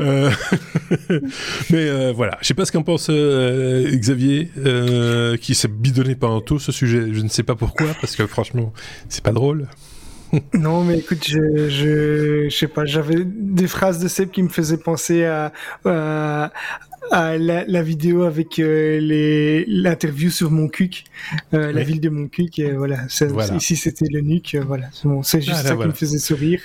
Euh, 0.00 0.30
mais 1.70 1.86
euh, 1.88 2.12
voilà, 2.16 2.38
je 2.40 2.46
sais 2.46 2.54
pas 2.54 2.64
ce 2.64 2.72
qu'en 2.72 2.82
pense 2.82 3.08
euh, 3.10 3.90
Xavier, 3.94 4.50
euh, 4.64 5.36
qui 5.36 5.54
s'est 5.54 5.68
bidonné 5.68 6.14
pendant 6.14 6.40
tout 6.40 6.58
ce 6.58 6.72
sujet. 6.72 7.08
Je 7.12 7.20
ne 7.20 7.28
sais 7.28 7.42
pas 7.42 7.54
pourquoi, 7.54 7.88
parce 8.00 8.16
que 8.16 8.26
franchement, 8.26 8.72
c'est 9.10 9.22
pas 9.22 9.32
drôle. 9.32 9.66
Non, 10.54 10.82
mais 10.84 10.98
écoute, 10.98 11.24
je, 11.26 11.68
je, 11.68 12.48
je 12.48 12.54
sais 12.56 12.68
pas, 12.68 12.84
j'avais 12.84 13.22
des 13.24 13.66
phrases 13.66 13.98
de 13.98 14.08
Seb 14.08 14.30
qui 14.30 14.42
me 14.42 14.48
faisaient 14.48 14.76
penser 14.78 15.24
à, 15.24 15.52
à, 15.84 16.50
à 17.10 17.36
la, 17.38 17.64
la 17.66 17.82
vidéo 17.82 18.22
avec 18.22 18.58
euh, 18.58 19.64
l'interview 19.66 20.30
sur 20.30 20.50
Montcuq, 20.50 21.04
euh, 21.54 21.72
la 21.72 21.82
ville 21.82 22.00
de 22.00 22.08
Montcuq. 22.08 22.58
Et 22.58 22.72
voilà, 22.72 22.98
ici 23.56 23.76
c'était 23.76 24.06
le 24.10 24.20
nuque. 24.20 24.54
euh, 24.54 24.62
voilà, 24.66 24.86
c'est 24.92 25.08
bon, 25.08 25.22
c'est 25.22 25.40
juste 25.40 25.56
Ah, 25.58 25.62
là, 25.62 25.68
ça 25.70 25.74
voilà. 25.74 25.92
qui 25.92 25.94
me 25.94 25.98
faisait 26.06 26.18
sourire. 26.18 26.60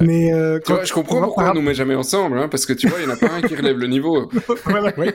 Mais 0.00 0.32
euh, 0.32 0.58
vois, 0.66 0.84
je 0.84 0.92
comprends 0.92 1.20
pourquoi 1.22 1.44
par- 1.44 1.52
on 1.52 1.56
nous 1.56 1.62
met 1.62 1.74
jamais 1.74 1.94
ensemble, 1.94 2.38
hein, 2.38 2.48
parce 2.48 2.66
que 2.66 2.72
tu 2.72 2.88
vois, 2.88 2.98
il 3.00 3.06
n'y 3.06 3.12
en 3.12 3.14
a 3.14 3.18
pas 3.18 3.30
un 3.32 3.42
qui 3.42 3.54
relève 3.54 3.78
le 3.78 3.86
niveau. 3.86 4.30
voilà. 4.64 4.92
Oui. 4.96 5.08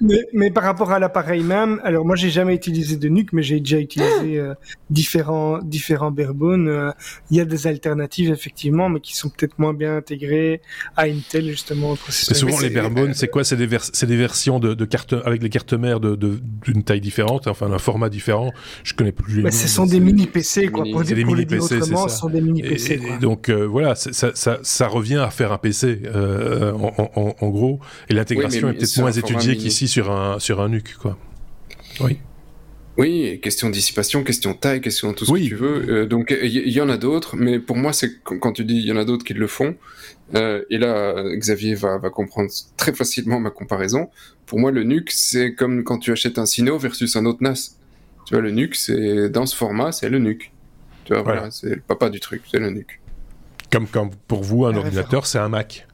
mais, 0.00 0.26
mais 0.32 0.50
par 0.50 0.64
rapport 0.64 0.92
à 0.92 0.98
l'appareil 0.98 1.42
même, 1.42 1.80
alors 1.84 2.04
moi 2.04 2.16
j'ai 2.16 2.30
jamais 2.30 2.54
utilisé 2.54 2.96
de 2.96 3.08
nuque, 3.08 3.32
mais 3.32 3.42
j'ai 3.42 3.60
déjà 3.60 3.78
utilisé 3.78 4.38
euh, 4.38 4.54
différents 4.90 5.58
différents 5.62 6.10
barebone. 6.10 6.68
Euh, 6.68 6.90
Il 7.30 7.36
y 7.36 7.40
a 7.40 7.44
des 7.44 7.66
alternatives 7.66 8.30
effectivement, 8.30 8.88
mais 8.88 9.00
qui 9.00 9.16
sont 9.16 9.28
peut-être 9.30 9.58
moins 9.58 9.74
bien 9.74 9.96
intégrées 9.96 10.60
à 10.96 11.02
Intel 11.04 11.48
justement. 11.48 11.90
au 11.92 11.96
souvent 12.34 12.56
Mais 12.56 12.62
les 12.62 12.68
c'est- 12.68 12.74
barebone, 12.74 13.14
c'est 13.14 13.28
quoi? 13.28 13.44
C'est 13.44 13.56
des, 13.56 13.66
vers- 13.66 13.84
des 14.10 14.16
versions 14.16 14.58
de, 14.58 14.74
de 14.74 14.84
cartes 14.84 15.14
avec 15.24 15.42
les 15.42 15.48
cartes 15.48 15.72
mères 15.72 16.00
de- 16.00 16.16
de- 16.16 16.40
d'une 16.64 16.82
taille 16.82 17.00
différente, 17.00 17.46
enfin 17.46 17.68
d'un 17.68 17.78
format 17.78 18.08
différent. 18.08 18.52
Je 18.84 18.92
connais 18.94 19.12
plus 19.12 19.36
les 19.36 19.42
Bah, 19.42 19.50
noms, 19.50 19.56
ce 19.56 19.68
sont 19.68 19.84
mais 19.86 19.92
des 19.92 20.00
mini 20.00 20.26
PC 20.26 20.68
quoi. 20.68 20.82
mini- 20.82 20.92
Pour, 20.94 21.02
des 21.04 21.24
mini 21.24 21.46
PC, 21.46 21.80
c'est 21.80 21.94
ça. 21.94 22.08
ce 22.08 22.16
sont 22.18 22.28
des 22.28 22.40
mini 22.40 22.62
PC. 22.62 22.94
et 22.94 22.98
quoi. 22.98 23.16
donc 23.18 23.48
euh, 23.48 23.64
voilà, 23.66 23.94
ça, 23.94 24.32
ça, 24.34 24.58
ça 24.62 24.86
revient 24.88 25.16
à 25.24 25.30
faire 25.30 25.52
un 25.52 25.58
PC 25.58 26.02
euh, 26.06 26.72
en, 26.72 27.10
en- 27.14 27.34
en 27.40 27.48
gros, 27.48 27.80
et 28.08 28.14
l'intégration 28.14 28.68
Oui, 28.68 28.74
mais 28.74 28.76
est 28.76 28.78
peut-être 28.80 28.98
moins 29.00 29.12
étudiée 29.12 29.52
mini. 29.52 29.62
qu'ici 29.64 29.88
sur 29.88 30.10
un 30.10 30.38
sur 30.38 30.60
un 30.60 30.68
NUC 30.68 30.96
quoi. 30.96 31.16
Oui. 32.00 32.18
Oui, 33.00 33.40
question 33.42 33.70
dissipation, 33.70 34.22
question 34.24 34.52
taille, 34.54 34.80
question 34.82 35.12
tout 35.14 35.24
ce 35.24 35.32
Oui. 35.32 35.44
que 35.44 35.48
tu 35.48 35.54
veux. 35.56 35.90
Euh, 36.02 36.06
donc 36.06 36.36
il 36.42 36.68
y, 36.68 36.80
en 36.82 36.88
a 36.90 36.98
d'autres, 36.98 37.34
mais 37.36 37.58
pour 37.58 37.76
moi, 37.76 37.92
c'est 37.94 38.20
quand 38.22 38.52
tu 38.52 38.64
dis 38.64 38.76
il 38.76 38.84
y 38.86 38.92
en 38.92 38.96
a 38.98 39.04
d'autres 39.06 39.24
qui 39.24 39.32
le 39.34 39.46
font. 39.46 39.74
euh, 40.34 40.62
et 40.70 40.76
là, 40.78 41.24
Xavier 41.34 41.74
va, 41.74 41.96
va 41.98 42.10
comprendre 42.10 42.50
très 42.76 42.92
facilement 42.92 43.40
ma 43.40 43.50
comparaison. 43.50 44.10
Pour 44.46 44.58
moi, 44.60 44.70
le 44.70 44.84
NUC, 44.84 45.10
c'est 45.10 45.54
comme 45.54 45.82
quand 45.82 45.98
tu 45.98 46.12
achètes 46.12 46.38
un 46.38 46.46
Sino 46.46 46.76
versus 46.78 47.16
un 47.16 47.24
autre 47.24 47.38
NAS. 47.42 47.76
Tu 48.26 48.34
vois, 48.34 48.42
le 48.42 48.50
NUC, 48.50 48.74
c'est 48.76 49.30
dans 49.30 49.46
ce 49.46 49.56
format, 49.56 49.92
c'est 49.92 50.08
le 50.10 50.18
NUC. 50.18 50.52
Tu 51.04 51.12
vois, 51.14 51.22
Voilà. 51.22 51.38
voilà, 51.40 51.50
c'est 51.50 51.70
le 51.70 51.80
papa 51.80 52.10
du 52.10 52.20
truc, 52.20 52.42
c'est 52.50 52.58
le 52.60 52.68
NUC. 52.70 53.00
Comme 53.72 53.86
quand 53.88 54.10
pour 54.28 54.42
vous 54.44 54.66
un 54.66 54.72
La 54.72 54.78
ordinateur 54.78 55.26
c'est 55.26 55.38
un 55.38 55.48
Mac. 55.48 55.86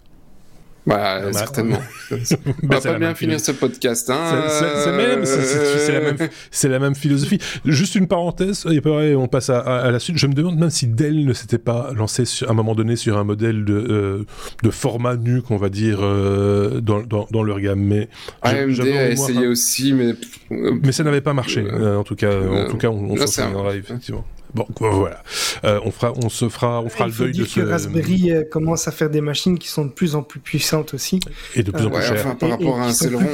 Bah, 0.86 1.20
bah, 1.20 1.32
certainement. 1.32 1.80
On 2.10 2.66
va 2.68 2.80
c'est 2.80 2.88
pas 2.92 2.98
bien 2.98 3.14
finir 3.14 3.40
ce 3.40 3.50
podcast, 3.52 4.08
hein. 4.10 4.44
C'est- 4.48 4.90
la 4.90 4.96
même, 4.96 6.28
c'est 6.50 6.68
la 6.68 6.78
même 6.78 6.94
philosophie. 6.94 7.38
Juste 7.64 7.96
une 7.96 8.06
parenthèse, 8.06 8.64
et 8.70 8.78
après 8.78 9.14
on 9.14 9.26
passe 9.26 9.50
à, 9.50 9.58
à- 9.58 9.78
à 9.86 9.90
la 9.90 9.98
suite. 9.98 10.16
Je 10.18 10.26
me 10.28 10.32
demande 10.34 10.58
même 10.58 10.70
si 10.70 10.86
Dell 10.86 11.24
ne 11.24 11.32
s'était 11.32 11.58
pas 11.58 11.90
lancé 11.94 12.24
sur- 12.24 12.48
à 12.48 12.52
un 12.52 12.54
moment 12.54 12.74
donné 12.74 12.94
sur 12.96 13.18
un 13.18 13.24
modèle 13.24 13.64
de, 13.64 13.74
euh, 13.74 14.24
de 14.62 14.70
format 14.70 15.16
NUC, 15.16 15.50
on 15.50 15.56
va 15.56 15.68
dire, 15.68 15.98
euh, 16.02 16.80
dans, 16.80 17.00
dans, 17.02 17.26
dans 17.30 17.42
leur 17.42 17.60
gamme. 17.60 17.80
Mais, 17.80 18.08
AMD 18.42 18.80
a 18.80 19.08
essayé 19.10 19.46
un- 19.46 19.50
aussi, 19.50 19.92
mais 19.92 20.14
euh, 20.52 20.78
mais 20.82 20.92
ça 20.92 21.02
n'avait 21.02 21.20
pas 21.20 21.34
marché. 21.34 21.64
Euh, 21.68 21.96
en 21.96 22.04
tout 22.04 22.14
cas, 22.16 22.32
en 22.40 22.68
tout 22.70 22.76
cas, 22.76 22.88
on, 22.88 23.10
on 23.10 23.26
s'en 23.26 23.70
effectivement. 23.72 24.24
Bon, 24.54 24.66
voilà. 24.80 25.22
Euh, 25.64 25.80
on 25.84 25.90
fera, 25.90 26.12
on 26.16 26.28
se 26.28 26.48
fera, 26.48 26.80
on 26.80 26.88
fera 26.88 27.06
Il 27.08 27.12
le 27.12 27.18
deuil 27.18 27.32
de 27.32 27.44
ce 27.44 27.60
que 27.60 27.66
Raspberry 27.66 28.30
euh, 28.30 28.44
commence 28.44 28.88
à 28.88 28.92
faire 28.92 29.10
des 29.10 29.20
machines 29.20 29.58
qui 29.58 29.68
sont 29.68 29.84
de 29.84 29.90
plus 29.90 30.14
en 30.14 30.22
plus 30.22 30.40
puissantes 30.40 30.94
aussi. 30.94 31.20
et 31.54 31.62
de 31.62 31.70
plus 31.70 31.82
en 31.82 31.86
euh, 31.86 31.90
plus 31.90 32.10
ouais, 32.10 32.20
enfin, 32.20 32.34
par 32.36 32.48
Et- 32.48 32.52
rapport 32.52 32.78
et 32.78 32.80
à 32.80 32.84
un 32.84 32.92
Celeron, 32.92 33.24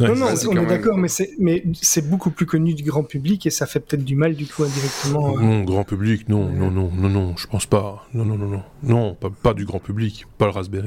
non, 0.00 0.14
non, 0.14 0.26
on 0.26 0.52
est 0.52 0.54
même. 0.54 0.66
d'accord, 0.66 0.96
mais 0.98 1.08
c'est 1.08 1.30
mais 1.38 1.64
c'est 1.80 2.08
beaucoup 2.08 2.30
plus 2.30 2.46
connu 2.46 2.74
du 2.74 2.82
grand 2.84 3.02
public 3.02 3.46
et 3.46 3.50
ça 3.50 3.66
fait 3.66 3.80
peut-être 3.80 4.04
du 4.04 4.14
mal 4.16 4.34
du 4.34 4.46
coup 4.46 4.64
indirectement. 4.64 5.36
euh. 5.36 5.40
Non, 5.40 5.64
grand 5.64 5.84
public, 5.84 6.28
non, 6.28 6.48
non, 6.48 6.70
non, 6.70 6.90
non, 6.94 7.08
non, 7.08 7.36
je 7.36 7.46
pense 7.46 7.66
pas. 7.66 8.06
Non, 8.14 8.24
non, 8.24 8.36
non, 8.38 8.48
non, 8.48 8.62
non, 8.82 9.14
pas, 9.14 9.30
pas 9.30 9.54
du 9.54 9.64
grand 9.64 9.80
public, 9.80 10.26
pas 10.38 10.44
le 10.46 10.52
Raspberry. 10.52 10.86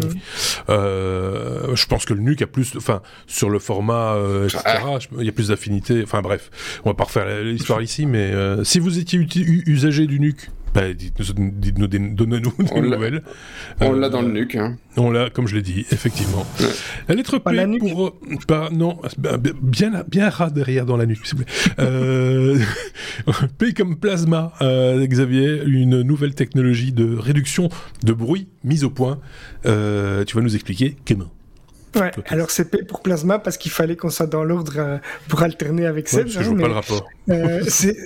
Euh, 0.69 1.75
je 1.75 1.85
pense 1.85 2.05
que 2.05 2.13
le 2.13 2.21
NUC 2.21 2.41
a 2.41 2.47
plus, 2.47 2.73
enfin, 2.77 3.01
sur 3.27 3.49
le 3.49 3.59
format, 3.59 4.13
euh, 4.15 4.45
etc. 4.45 4.61
Ah. 4.65 4.97
je- 4.99 5.07
Il 5.19 5.25
y 5.25 5.29
a 5.29 5.33
plus 5.33 5.49
d'affinité. 5.49 6.01
Enfin 6.03 6.21
bref, 6.21 6.49
on 6.85 6.89
va 6.89 6.93
pas 6.93 7.03
refaire 7.05 7.25
l'histoire 7.43 7.81
ici, 7.81 8.05
mais 8.05 8.31
si 8.63 8.79
vous 8.79 8.97
étiez 8.99 9.19
usager 9.65 10.07
du 10.07 10.19
NUC. 10.19 10.49
Bah, 10.73 10.93
dites-nous, 10.93 11.49
dites-nous 11.51 11.87
des- 11.87 11.99
donnez-nous 11.99 12.53
des 12.59 12.71
On 12.73 12.81
l'a- 12.81 12.95
nouvelles. 12.95 13.23
on 13.81 13.93
Euh, 13.93 13.99
l'a 13.99 14.09
dans 14.09 14.21
le 14.21 14.31
nuque. 14.31 14.55
Hein. 14.55 14.77
On 14.97 15.11
l'a, 15.11 15.29
comme 15.29 15.47
je 15.47 15.55
l'ai 15.55 15.61
dit, 15.61 15.85
effectivement. 15.91 16.45
Ouais. 16.59 16.65
La 17.07 17.15
lettre 17.15 17.37
Pas 17.39 17.51
P 17.51 17.55
la 17.57 17.67
nuque. 17.67 17.79
pour... 17.81 18.07
euh, 18.07 18.11
Pas, 18.47 18.69
non, 18.71 18.99
bien, 19.17 19.37
bien, 19.61 20.03
bien 20.07 20.29
ras 20.29 20.49
derrière 20.49 20.85
dans 20.85 20.97
la 20.97 21.05
nuque, 21.05 21.25
s'il 21.25 21.37
vous 21.39 21.43
plaît. 21.43 21.53
Euh, 21.79 22.57
P 23.57 23.73
comme 23.73 23.97
plasma, 23.97 24.53
euh, 24.61 25.05
Xavier, 25.05 25.61
une 25.65 26.01
nouvelle 26.01 26.35
technologie 26.35 26.91
de 26.93 27.15
réduction 27.17 27.69
de 28.03 28.13
bruit 28.13 28.47
mise 28.63 28.83
au 28.83 28.89
point. 28.89 29.19
Euh, 29.65 30.23
tu 30.25 30.35
vas 30.35 30.41
nous 30.41 30.55
expliquer 30.55 30.95
comment 31.07 31.29
Ouais, 31.95 32.11
alors 32.27 32.51
c'est 32.51 32.71
P 32.71 32.83
pour 32.83 33.01
Plasma 33.01 33.37
parce 33.37 33.57
qu'il 33.57 33.71
fallait 33.71 33.97
qu'on 33.97 34.09
soit 34.09 34.25
dans 34.27 34.43
l'ordre 34.45 34.73
euh, 34.77 34.97
pour 35.27 35.41
alterner 35.43 35.85
avec 35.85 36.05
Ouais, 36.13 36.23
que 36.23 36.29
hein, 36.29 36.31
je 36.31 36.39
vois 36.43 36.53
mais- 36.55 36.61
pas 36.63 36.67
le 36.69 36.73
rapport. 36.73 37.07
Euh, 37.29 37.63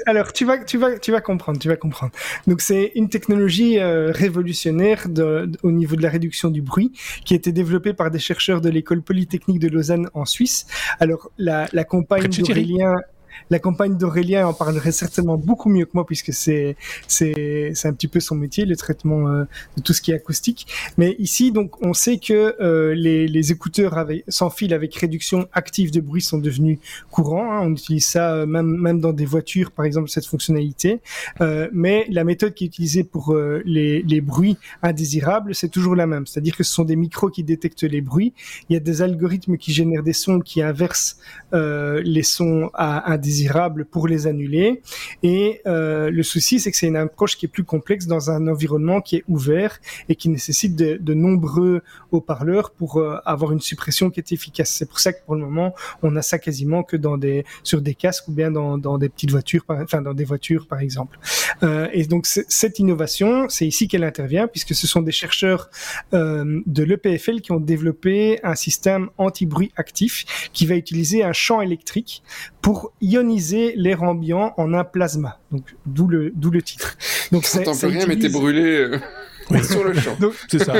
alors 0.08 0.34
tu 0.34 0.44
vas, 0.46 0.58
tu 0.58 0.78
vas, 0.78 0.98
tu 1.00 1.12
vas 1.12 1.22
comprendre, 1.22 1.60
tu 1.60 1.68
vas 1.68 1.76
comprendre. 1.76 2.12
Donc 2.48 2.62
c'est 2.62 2.92
une 2.96 3.10
technologie 3.10 3.80
euh, 3.80 4.12
révolutionnaire 4.12 5.08
de- 5.08 5.46
de- 5.46 5.58
au 5.64 5.72
niveau 5.72 5.96
de 5.96 6.02
la 6.02 6.10
réduction 6.10 6.50
du 6.50 6.62
bruit 6.62 6.92
qui 7.26 7.34
a 7.34 7.38
été 7.38 7.52
développée 7.52 7.94
par 7.94 8.10
des 8.12 8.20
chercheurs 8.20 8.60
de 8.62 8.70
l'école 8.70 9.02
polytechnique 9.02 9.60
de 9.60 9.68
Lausanne 9.68 10.10
en 10.14 10.26
Suisse. 10.26 10.66
Alors 11.00 11.32
la, 11.38 11.68
la 11.74 11.84
compagne 11.84 12.28
d'Aurélien. 12.28 12.96
La 13.50 13.60
campagne 13.60 13.98
d'Aurélien 13.98 14.48
en 14.48 14.54
parlerait 14.54 14.92
certainement 14.92 15.38
beaucoup 15.38 15.70
mieux 15.70 15.86
que 15.86 15.92
moi 15.94 16.06
puisque 16.06 16.34
c'est 16.34 16.76
c'est 17.08 17.72
c'est 17.74 17.88
un 17.88 17.94
petit 17.94 18.08
peu 18.08 18.20
son 18.20 18.36
métier, 18.36 18.66
le 18.66 18.76
traitement 18.76 19.30
euh, 19.30 19.44
de 19.78 19.82
tout 19.82 19.94
ce 19.94 20.02
qui 20.02 20.12
est 20.12 20.16
acoustique. 20.16 20.68
Mais 20.98 21.16
ici, 21.20 21.52
donc, 21.52 21.82
on 21.84 21.94
sait 21.94 22.18
que 22.18 22.56
euh, 22.62 22.94
les, 22.96 23.28
les 23.28 23.52
écouteurs 23.52 24.06
sans 24.28 24.50
fil 24.50 24.74
avec 24.74 24.96
réduction 24.96 25.48
active 25.54 25.92
de 25.92 26.02
bruit 26.02 26.22
sont 26.22 26.38
devenus 26.38 26.80
courants. 27.12 27.52
Hein. 27.52 27.62
On 27.64 27.72
utilise 27.72 28.06
ça 28.06 28.34
euh, 28.34 28.46
même 28.46 28.66
même 28.66 29.00
dans 29.00 29.14
des 29.14 29.26
voitures, 29.26 29.72
par 29.72 29.86
exemple, 29.86 30.10
cette 30.10 30.26
fonctionnalité. 30.26 31.00
mais 31.72 32.06
la 32.10 32.24
méthode 32.24 32.54
qui 32.54 32.66
est 32.66 32.68
utilisée 32.68 33.04
pour 33.04 33.36
les 33.66 34.02
les 34.02 34.22
bruits 34.22 34.58
indésirables, 34.82 35.54
c'est 35.56 35.70
toujours 35.70 35.96
la 35.96 36.08
même. 36.08 36.26
C'est-à-dire 36.26 36.56
que 36.56 36.64
ce 36.64 36.72
sont 36.72 36.84
des 36.84 36.96
micros 36.96 37.30
qui 37.30 37.44
détectent 37.44 37.84
les 37.84 38.02
bruits. 38.02 38.34
Il 38.70 38.74
y 38.74 38.78
a 38.78 38.80
des 38.80 39.02
algorithmes 39.02 39.58
qui 39.58 39.72
génèrent 39.74 40.04
des 40.04 40.14
sons 40.14 40.40
qui 40.40 40.62
inversent 40.62 41.18
les 41.52 42.24
sons 42.24 42.70
à 42.74 43.12
indésirables 43.26 43.86
pour 43.86 44.08
les 44.08 44.28
annuler. 44.28 44.82
Et 45.24 45.62
euh, 45.66 46.12
le 46.12 46.24
souci, 46.24 46.60
c'est 46.60 46.72
que 46.72 46.78
c'est 46.78 46.88
une 46.88 46.96
approche 46.96 47.38
qui 47.38 47.46
est 47.48 47.50
plus 47.50 47.64
complexe 47.64 48.06
dans 48.06 48.30
un 48.30 48.48
environnement 48.48 49.02
qui 49.02 49.18
est 49.18 49.24
ouvert 49.28 49.80
et 50.10 50.16
qui 50.16 50.30
nécessite 50.30 50.76
de, 50.76 51.14
nombreux 51.16 51.82
haut-parleurs 52.12 52.72
pour 52.72 52.98
euh, 52.98 53.18
avoir 53.26 53.52
une 53.54 53.62
suppression 53.62 54.10
qui 54.10 54.20
est 54.20 54.32
efficace. 54.32 54.70
C'est 54.70 54.88
pour 54.88 55.00
ça 55.00 55.14
que 55.14 55.24
pour 55.26 55.36
le 55.36 55.42
moment, 55.42 55.74
on 56.04 56.16
a 56.18 56.22
ça 56.22 56.38
quasiment 56.40 56.84
que 56.84 56.98
dans 56.98 57.18
des 57.18 57.46
sur 57.64 57.82
des 57.82 57.96
casques 57.96 58.28
ou 58.28 58.34
bien 58.34 58.52
dans, 58.52 58.98
des 58.98 59.10
petites 59.10 59.32
voitures, 59.32 59.64
par, 59.66 59.80
enfin 59.80 60.02
dans 60.02 60.14
des 60.14 60.26
voitures 60.26 60.68
par 60.68 60.80
exemple. 60.82 61.18
Euh, 61.64 61.88
et 61.94 62.06
donc 62.06 62.26
cette 62.26 62.80
innovation, 62.80 63.48
c'est 63.50 63.66
ici 63.66 63.88
qu'elle 63.88 64.04
intervient 64.04 64.48
puisque 64.48 64.76
ce 64.76 64.88
sont 64.88 65.02
des 65.02 65.14
chercheurs 65.14 65.70
de 66.12 66.84
l'EPFL 66.84 67.40
qui 67.42 67.52
ont 67.54 67.60
développé 67.60 68.40
un 68.44 68.56
système 68.56 69.10
anti-bruit 69.18 69.72
actif 69.78 70.50
qui 70.52 70.66
va 70.66 70.76
utiliser 70.76 71.24
un 71.24 71.34
champ 71.34 71.62
électrique 71.62 72.24
pour 72.62 72.92
ioniser 73.16 73.74
l'air 73.76 74.04
ambiant 74.04 74.54
en 74.58 74.74
un 74.74 74.84
plasma. 74.84 75.40
Donc 75.52 75.76
d'où 75.86 76.08
le 76.08 76.32
d'où 76.36 76.52
le 76.52 76.62
titre. 76.62 76.98
Donc 77.32 77.46
ça, 77.46 77.64
ça 77.74 77.88
rien, 77.88 78.06
mais 78.08 78.18
t'es 78.18 78.30
brûlé. 78.30 78.64
Euh, 78.64 79.00
sur 79.64 79.84
le 79.84 79.94
champ. 79.94 80.18
C'est 80.50 80.64
ça. 80.64 80.74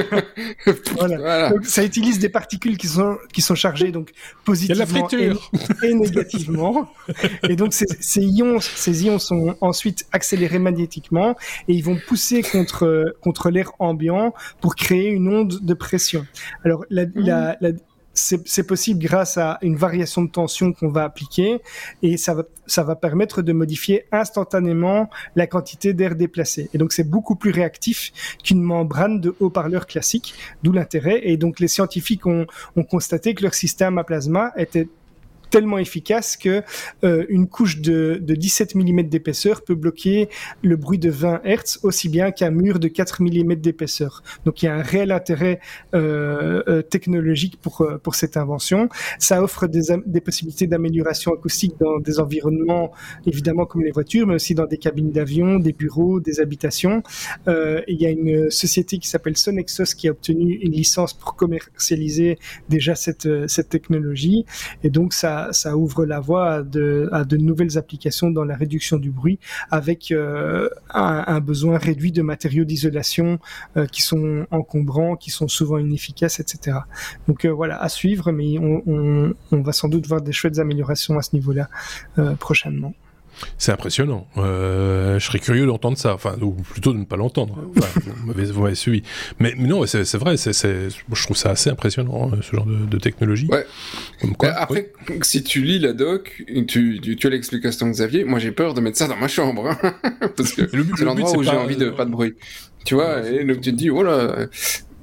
voilà. 0.96 1.52
Donc, 1.52 1.66
ça 1.66 1.84
utilise 1.84 2.18
des 2.18 2.30
particules 2.30 2.78
qui 2.78 2.88
sont 2.88 3.18
qui 3.32 3.42
sont 3.42 3.54
chargées 3.54 3.92
donc 3.92 4.12
positivement 4.44 5.08
et, 5.84 5.94
négativement. 5.94 6.92
et 7.48 7.56
donc 7.56 7.74
ces, 7.74 7.86
ces, 8.00 8.22
ions 8.22 8.60
ces 8.60 9.06
ions 9.06 9.20
sont 9.20 9.56
ensuite 9.62 10.08
accélérés 10.12 10.58
magnétiquement 10.58 11.36
et 11.68 11.74
ils 11.74 11.84
vont 11.84 11.98
pousser 12.08 12.42
contre 12.42 13.16
contre 13.22 13.52
l'air 13.52 13.72
ambiant 13.78 14.34
pour 14.62 14.76
créer 14.76 15.10
une 15.10 15.28
onde 15.28 15.64
de 15.64 15.74
pression. 15.76 16.26
Alors 16.64 16.86
la, 16.90 17.06
la, 17.14 17.58
la 17.62 17.70
c'est 18.16 18.66
possible 18.66 19.04
grâce 19.04 19.38
à 19.38 19.60
une 19.62 19.76
variation 19.76 20.24
de 20.24 20.30
tension 20.30 20.72
qu'on 20.72 20.88
va 20.88 21.04
appliquer 21.04 21.62
et 22.02 22.18
ça 22.18 22.34
va, 22.34 22.44
ça 22.66 22.84
va 22.84 22.96
permettre 22.96 23.42
de 23.42 23.52
modifier 23.52 24.06
instantanément 24.12 25.10
la 25.36 25.48
quantité 25.48 25.94
d'air 25.94 26.16
déplacé. 26.16 26.70
Et 26.74 26.78
donc 26.78 26.94
c'est 26.94 27.08
beaucoup 27.08 27.36
plus 27.36 27.52
réactif 27.52 28.14
qu'une 28.44 28.62
membrane 28.62 29.20
de 29.20 29.36
haut-parleur 29.40 29.86
classique, 29.86 30.34
d'où 30.64 30.72
l'intérêt. 30.72 31.22
Et 31.24 31.38
donc 31.38 31.60
les 31.60 31.68
scientifiques 31.68 32.26
ont, 32.26 32.48
ont 32.76 32.84
constaté 32.84 33.34
que 33.34 33.44
leur 33.44 33.54
système 33.54 33.98
à 33.98 34.04
plasma 34.04 34.54
était 34.56 34.88
tellement 35.50 35.78
efficace 35.78 36.38
que 36.38 36.64
euh, 37.04 37.26
une 37.30 37.48
couche 37.48 37.82
de, 37.82 38.20
de 38.22 38.36
17 38.36 38.76
mm 38.76 39.04
d'épaisseur 39.04 39.64
peut 39.64 39.76
bloquer 39.76 40.30
le 40.62 40.76
bruit 40.76 41.00
de 41.00 41.10
20 41.10 41.42
Hz 41.46 41.80
aussi 41.84 42.10
bien 42.10 42.32
qu'un 42.32 42.52
mur 42.52 42.80
de 42.80 42.88
4 42.88 43.22
mm 43.22 43.56
d'épaisseur. 43.56 44.24
Donc 44.46 44.62
il 44.62 44.66
y 44.66 44.70
a 44.70 44.76
un 44.76 44.82
réel 44.82 45.12
intérêt 45.12 45.60
euh, 45.94 46.64
euh, 46.68 46.82
technologique 46.82 47.60
pour 47.62 47.86
pour 48.04 48.16
cette 48.16 48.38
invention. 48.38 48.90
Ça 49.20 49.42
offre 49.44 49.68
des, 49.68 49.84
des 50.06 50.22
possibilités 50.22 50.68
d'amélioration 50.68 51.34
acoustique 51.34 51.76
dans 51.80 52.00
des 52.00 52.20
environnements 52.20 52.92
évidemment 53.26 53.66
comme 53.66 53.84
les 53.84 53.92
voitures, 53.92 54.28
mais 54.28 54.36
aussi 54.36 54.56
dans 54.56 54.66
des 54.66 54.78
cabines 54.78 55.12
d'avion, 55.12 55.60
des 55.60 55.74
bureaux, 55.74 56.20
des 56.20 56.40
habitations. 56.40 57.04
Il 57.48 58.02
y 58.02 58.06
a 58.06 58.10
une 58.10 58.50
société 58.50 58.98
qui 58.98 59.08
s'appelle 59.08 59.38
Sonexos 59.38 59.94
qui 59.96 60.08
a 60.08 60.12
obtenu 60.12 60.56
une 60.56 60.72
licence 60.72 61.14
pour 61.14 61.36
commercialiser 61.36 62.38
déjà 62.70 62.96
cette 62.96 63.28
cette 63.48 63.70
technologie 63.70 64.46
et 64.84 64.90
donc 64.90 65.14
ça 65.14 65.35
ça, 65.52 65.78
ouvre 65.78 66.06
la 66.06 66.20
voie 66.20 66.54
à 66.56 66.64
de, 66.64 67.38
nouvelles 67.38 67.78
applications 67.78 68.32
dans 68.32 68.44
la 68.44 68.56
réduction 68.56 68.98
du 68.98 69.12
bruit 69.12 69.40
avec 69.72 70.12
euh, 70.12 70.70
un, 70.90 71.40
besoin 71.40 71.78
réduit 71.78 72.12
de 72.12 72.22
matériaux 72.22 72.66
d'isolation 72.66 73.40
euh, 73.78 73.86
qui 73.88 74.02
sont 74.02 74.46
encombrants, 74.52 75.16
qui 75.16 75.32
sont 75.32 75.48
souvent 75.48 75.78
inefficaces, 75.78 76.40
etc. 76.40 76.78
Donc 77.28 77.46
euh, 77.46 77.50
voilà, 77.50 77.82
à 77.82 77.90
suivre, 77.90 78.32
mais 78.32 78.58
on, 78.60 79.34
va 79.52 79.72
sans 79.72 79.88
doute 79.88 80.08
voir 80.08 80.22
des 80.22 80.32
chouettes 80.32 80.60
améliorations 80.60 81.18
à 81.18 81.22
ce 81.22 81.36
niveau-là 81.36 81.70
prochainement. 82.40 82.94
C'est 83.58 83.72
impressionnant. 83.72 84.28
Euh, 84.38 85.20
je 85.20 85.26
serais 85.26 85.40
curieux 85.40 85.66
d'entendre 85.66 85.98
ça, 85.98 86.14
enfin, 86.14 86.36
ou 86.42 86.52
plutôt 86.52 86.94
de 86.94 86.98
ne 86.98 87.06
pas 87.06 87.18
l'entendre. 87.18 87.58
Enfin, 87.78 88.02
vous 88.26 88.62
m'avez 88.62 88.76
suivi. 88.76 89.04
Mais, 89.40 89.54
mais 89.58 89.68
non, 89.68 89.86
c'est 89.86 90.16
vrai, 90.16 90.38
c'est, 90.38 90.54
je 90.54 91.24
trouve 91.24 91.38
ça 91.38 91.50
assez 91.52 91.70
impressionnant, 91.70 92.32
hein, 92.34 92.38
ce 92.42 92.56
genre 92.56 92.66
de, 92.66 92.86
de 92.86 92.98
technologie. 92.98 93.48
Ouais. 93.52 93.66
Quoi, 94.38 94.50
euh, 94.50 94.54
après, 94.58 94.92
si 95.22 95.44
tu 95.44 95.62
lis 95.62 95.80
la 95.80 95.94
doc, 95.94 96.44
tu, 96.68 97.00
tu, 97.02 97.16
tu 97.16 97.28
as 97.28 97.30
l'explication 97.30 97.88
de 97.88 97.92
Xavier, 97.92 98.24
moi 98.24 98.40
j'ai 98.40 98.52
peur 98.52 98.74
de 98.74 98.82
mettre 98.82 98.98
ça 98.98 99.08
dans 99.08 99.18
ma 99.18 99.28
chambre, 99.28 99.68
hein, 99.70 99.94
parce 100.38 100.54
que 100.54 100.64
c'est 100.98 101.06
l'endroit 101.06 101.38
où 101.38 101.44
j'ai 101.44 101.50
envie 101.52 101.78
de 101.78 101.90
pas 101.90 102.06
de 102.06 102.12
bruit. 102.12 102.36
Tu 102.86 102.94
vois, 102.94 103.28
et 103.28 103.44
donc 103.44 103.62
tu 103.62 103.72
te 103.72 103.76
dis, 103.76 103.90
oh 103.90 104.04
là, 104.04 104.48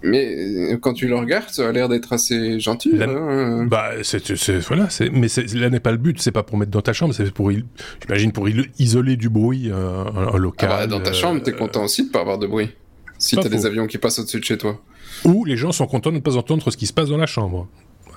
mais 0.03 0.72
euh, 0.72 0.76
quand 0.78 0.94
tu 0.94 1.07
le 1.07 1.16
regardes, 1.16 1.48
ça 1.50 1.68
a 1.68 1.72
l'air 1.72 1.88
d'être 1.88 2.12
assez 2.12 2.59
gentil. 2.59 2.92
Hein. 3.00 3.66
Bah, 3.66 3.90
c'est, 4.03 4.59
voilà, 4.61 4.90
c'est, 4.90 5.11
mais 5.11 5.28
là 5.55 5.70
n'est 5.70 5.80
pas 5.80 5.92
le 5.92 5.98
but. 5.98 6.20
C'est 6.20 6.32
pas 6.32 6.42
pour 6.42 6.59
mettre 6.59 6.70
dans 6.70 6.82
ta 6.82 6.92
chambre, 6.92 7.14
c'est 7.14 7.30
pour, 7.30 7.50
j'imagine, 7.50 8.32
pour 8.32 8.48
isoler 8.78 9.16
du 9.16 9.28
bruit 9.28 9.70
euh, 9.70 10.05
un, 10.05 10.38
local. 10.38 10.70
Ah 10.72 10.76
bah, 10.78 10.86
dans 10.86 11.00
ta 11.00 11.12
chambre, 11.12 11.42
t'es 11.42 11.53
euh, 11.53 11.57
content 11.57 11.84
aussi 11.84 12.07
de 12.07 12.11
pas 12.11 12.20
avoir 12.20 12.38
de 12.38 12.46
bruit. 12.46 12.70
Si 13.18 13.36
t'as 13.36 13.48
des 13.48 13.66
avions 13.66 13.86
qui 13.86 13.98
passent 13.98 14.18
au-dessus 14.18 14.40
de 14.40 14.44
chez 14.44 14.59
toi. 14.59 14.80
Ou 15.24 15.44
les 15.44 15.57
gens 15.57 15.70
sont 15.70 15.86
contents 15.86 16.11
de 16.11 16.16
ne 16.16 16.20
pas 16.20 16.36
entendre 16.36 16.68
ce 16.70 16.76
qui 16.76 16.86
se 16.86 16.92
passe 16.92 17.09
dans 17.09 17.18
la 17.18 17.26
chambre. 17.26 17.68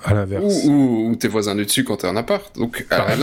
À 0.04 0.14
l'inverse. 0.14 0.64
Ou, 0.64 1.14
tes 1.18 1.28
voisins 1.28 1.54
du 1.54 1.64
dessus 1.64 1.84
quand 1.84 1.98
t'es 1.98 2.08
en 2.08 2.16
appart. 2.16 2.56
Donc, 2.58 2.84
à, 2.90 3.14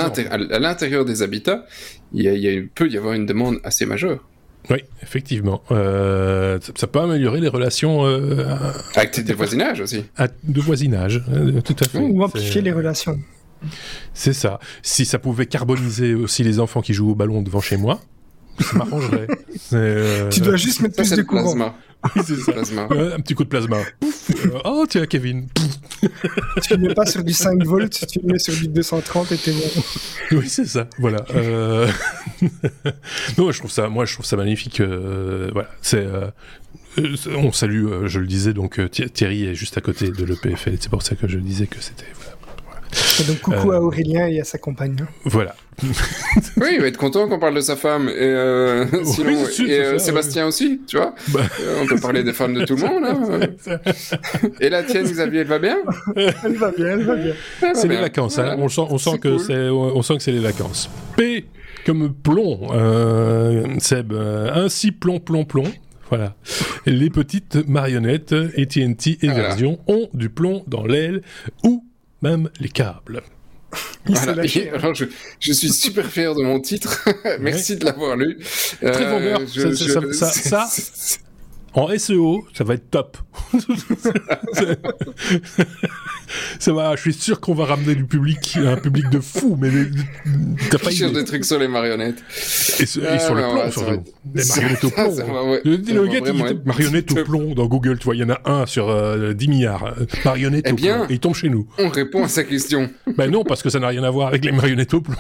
l'intérieur 0.60 1.04
des 1.04 1.22
habitats, 1.22 1.66
il 2.14 2.24
y 2.24 2.48
a, 2.48 2.62
peut 2.74 2.90
y 2.90 2.98
avoir 2.98 3.14
une 3.14 3.26
demande 3.26 3.60
assez 3.64 3.86
majeure. 3.86 4.24
Oui, 4.70 4.78
effectivement. 5.02 5.62
Euh, 5.72 6.60
ça, 6.76 6.88
peut 6.88 7.00
améliorer 7.00 7.42
les 7.42 7.50
relations... 7.50 8.06
Euh, 8.06 8.46
Avec 8.96 9.20
des 9.20 9.34
voisinages 9.34 9.82
aussi. 9.82 10.06
de 10.44 10.62
voisinage, 10.62 11.22
euh, 11.32 11.62
tout 11.62 11.76
à 11.80 11.86
fait. 11.86 12.00
Ou 12.00 12.24
amplifier 12.24 12.62
les 12.62 12.72
relations. 12.72 13.20
C'est 14.14 14.34
ça. 14.34 14.60
Si 14.82 15.06
ça 15.06 15.20
pouvait 15.20 15.46
carboniser 15.46 16.14
aussi 16.14 16.44
les 16.44 16.60
enfants 16.60 16.82
qui 16.82 16.94
jouent 16.94 17.12
au 17.12 17.16
ballon 17.16 17.42
devant 17.42 17.62
chez 17.62 17.78
moi, 17.78 18.00
ça 18.60 18.78
m'arrangerait. 18.78 19.28
Euh, 19.72 20.30
tu 20.30 20.42
dois 20.42 20.56
juste 20.56 20.82
mettre 20.82 20.96
plus 20.96 21.10
de 21.12 21.22
courant. 21.24 21.74
Oui, 22.16 22.22
c'est 22.26 22.36
ça. 22.36 22.52
Plasma. 22.52 22.84
un 22.84 23.20
petit 23.22 23.34
coup 23.34 23.46
de 23.46 23.50
plasma. 23.50 23.78
oh, 24.66 24.86
tiens, 24.88 25.06
Kevin. 25.06 25.48
tu 26.62 26.74
ne 26.74 26.88
mets 26.88 26.94
pas 26.94 27.06
sur 27.06 27.24
du 27.24 27.34
5 27.34 27.64
volts, 27.64 28.06
tu 28.08 28.20
le 28.20 28.34
mets 28.34 28.40
sur 28.40 28.54
du 28.54 28.68
230 28.68 29.32
et 29.32 29.38
t'es 29.38 29.52
bon. 29.52 29.84
Oui, 30.34 30.50
c'est 30.50 30.66
ça. 30.66 30.88
Voilà. 31.00 31.26
Euh... 31.34 31.88
non, 33.38 33.52
je 33.52 33.60
trouve 33.60 33.72
ça, 33.72 33.88
moi, 33.88 34.06
je 34.06 34.14
trouve 34.14 34.26
ça 34.26 34.36
magnifique. 34.36 34.82
Euh, 34.82 35.50
voilà. 35.54 35.70
C'est. 35.82 36.06
Euh, 36.06 36.28
on 37.36 37.52
salue, 37.52 37.86
euh, 37.86 38.08
je 38.08 38.20
le 38.20 38.28
disais, 38.28 38.54
donc 38.54 38.80
Thierry 38.92 39.46
est 39.46 39.56
juste 39.56 39.78
à 39.78 39.82
côté 39.82 40.10
de 40.12 40.24
l'EPFL. 40.26 40.76
C'est 40.80 40.90
pour 40.90 41.02
ça 41.02 41.16
que 41.16 41.28
je 41.28 41.40
disais 41.40 41.68
que 41.68 41.82
c'était. 41.82 42.06
Voilà. 42.16 42.33
Et 43.20 43.24
donc 43.24 43.40
coucou 43.42 43.72
à 43.72 43.80
Aurélien 43.80 44.28
et 44.28 44.40
à 44.40 44.44
sa 44.44 44.58
compagne. 44.58 44.96
Voilà. 45.26 45.56
oui, 46.58 46.68
il 46.74 46.82
va 46.82 46.88
être 46.88 46.98
content 46.98 47.28
qu'on 47.28 47.40
parle 47.40 47.56
de 47.56 47.62
sa 47.62 47.76
femme. 47.76 48.08
Et, 48.10 48.14
euh, 48.22 48.86
sinon, 49.04 49.46
et 49.68 49.80
euh, 49.80 49.98
Sébastien 49.98 50.48
aussi, 50.48 50.82
tu 50.88 50.98
vois. 50.98 51.14
Bah. 51.30 51.42
Euh, 51.62 51.82
on 51.82 51.88
peut 51.88 52.00
parler 52.00 52.24
des 52.24 52.34
femmes 52.34 52.54
de 52.54 52.66
tout 52.66 52.76
le 52.76 52.82
monde. 52.82 53.04
Hein. 53.06 53.80
et 54.62 54.70
la 54.70 54.84
tienne, 54.84 55.06
Xavier, 55.06 55.42
elle 55.42 55.48
va 55.48 55.60
bien? 55.60 55.78
Elle 56.16 56.56
va 56.56 56.72
bien, 56.72 56.88
elle 56.88 57.04
va 57.04 57.16
bien. 57.16 57.34
C'est 57.74 57.88
les 57.88 57.98
vacances. 57.98 58.40
Hein. 58.40 58.56
On 58.58 58.70
sent, 58.70 58.82
on 58.90 58.98
sent 58.98 59.18
que 59.20 59.38
c'est, 59.38 59.70
on 59.70 60.02
sent 60.02 60.18
que 60.18 60.24
c'est 60.24 60.32
les 60.32 60.40
vacances. 60.40 60.90
P 61.18 61.46
comme 61.86 62.14
plomb, 62.14 62.70
Seb. 63.80 64.14
ainsi 64.14 64.92
plomb, 64.92 65.20
plomb, 65.20 65.46
plomb. 65.46 65.72
Voilà. 66.10 66.36
Les 66.86 67.10
petites 67.10 67.68
marionnettes 67.68 68.34
AT&T 68.34 69.18
et 69.22 69.28
version 69.28 69.80
ont 69.88 70.10
du 70.14 70.30
plomb 70.30 70.64
dans 70.68 70.86
l'aile 70.86 71.24
ou 71.64 71.84
même 72.24 72.50
les 72.60 72.70
câbles. 72.70 73.22
Voilà. 74.06 74.44
Alors 74.74 74.94
je, 74.94 75.06
je, 75.40 75.54
suis 75.54 75.70
super 75.70 76.06
fier 76.06 76.36
de 76.36 76.44
mon 76.44 76.60
titre. 76.60 77.04
Merci 77.40 77.78
de 77.78 77.86
l'avoir 77.86 78.18
lu. 78.18 78.38
Très 78.82 79.10
vendeur. 79.10 79.40
Euh, 79.40 79.74
ça, 80.14 80.28
ça, 80.32 80.68
ça, 80.70 81.18
en 81.74 81.88
SEO, 81.98 82.46
ça 82.54 82.66
va 82.66 82.74
être 82.76 82.92
top. 82.92 83.18
Ça 86.60 86.74
va, 86.74 86.96
je 86.96 87.02
suis 87.02 87.14
sûr 87.14 87.40
qu'on 87.40 87.54
va 87.54 87.66
ramener 87.66 87.96
du 87.96 88.06
public, 88.06 88.58
un 88.58 88.78
public 88.78 89.10
de 89.10 89.20
fous, 89.20 89.58
mais 89.60 89.70
t'as 90.70 90.78
pas 90.78 90.92
idée. 90.92 91.10
des 91.12 91.26
trucs 91.26 91.46
sur 91.46 91.60
les 91.60 91.68
marionnettes. 91.68 92.24
Et, 92.80 92.86
sur, 92.86 93.04
et 93.12 93.20
sur 93.20 93.36
le 93.36 93.42
plomb, 93.42 93.72
surtout. 93.72 94.04
Les 94.34 94.44
marionnettes 94.46 94.84
au 94.84 94.90
plomb. 94.90 95.60
le, 95.64 96.08
gars 96.08 96.22
qui 96.22 96.58
marionnettes 96.66 97.12
au 97.12 97.24
plomb 97.24 97.54
dans 97.54 97.66
Google, 97.66 97.98
tu 97.98 98.06
vois, 98.06 98.16
il 98.16 98.22
y 98.22 98.24
en 98.24 98.30
a 98.30 98.42
un 98.46 98.66
sur 98.66 98.90
euh, 98.90 99.34
10 99.34 99.48
milliards. 99.48 99.96
Marionnettes 100.26 100.66
eh 100.68 100.72
au 100.72 100.76
bien, 100.76 100.96
plomb. 100.96 101.10
Et 101.10 101.14
il 101.14 101.20
tombe 101.20 101.36
chez 101.36 101.50
nous. 101.50 101.68
On 101.78 101.90
répond 101.90 102.24
à 102.24 102.28
sa 102.28 102.44
question. 102.44 102.90
ben 103.18 103.30
non, 103.30 103.44
parce 103.44 103.64
que 103.64 103.70
ça 103.70 103.80
n'a 103.80 103.88
rien 103.88 104.04
à 104.04 104.10
voir 104.10 104.28
avec 104.28 104.46
les 104.46 104.52
marionnettes 104.52 104.94
au 104.94 105.02
plomb. 105.02 105.16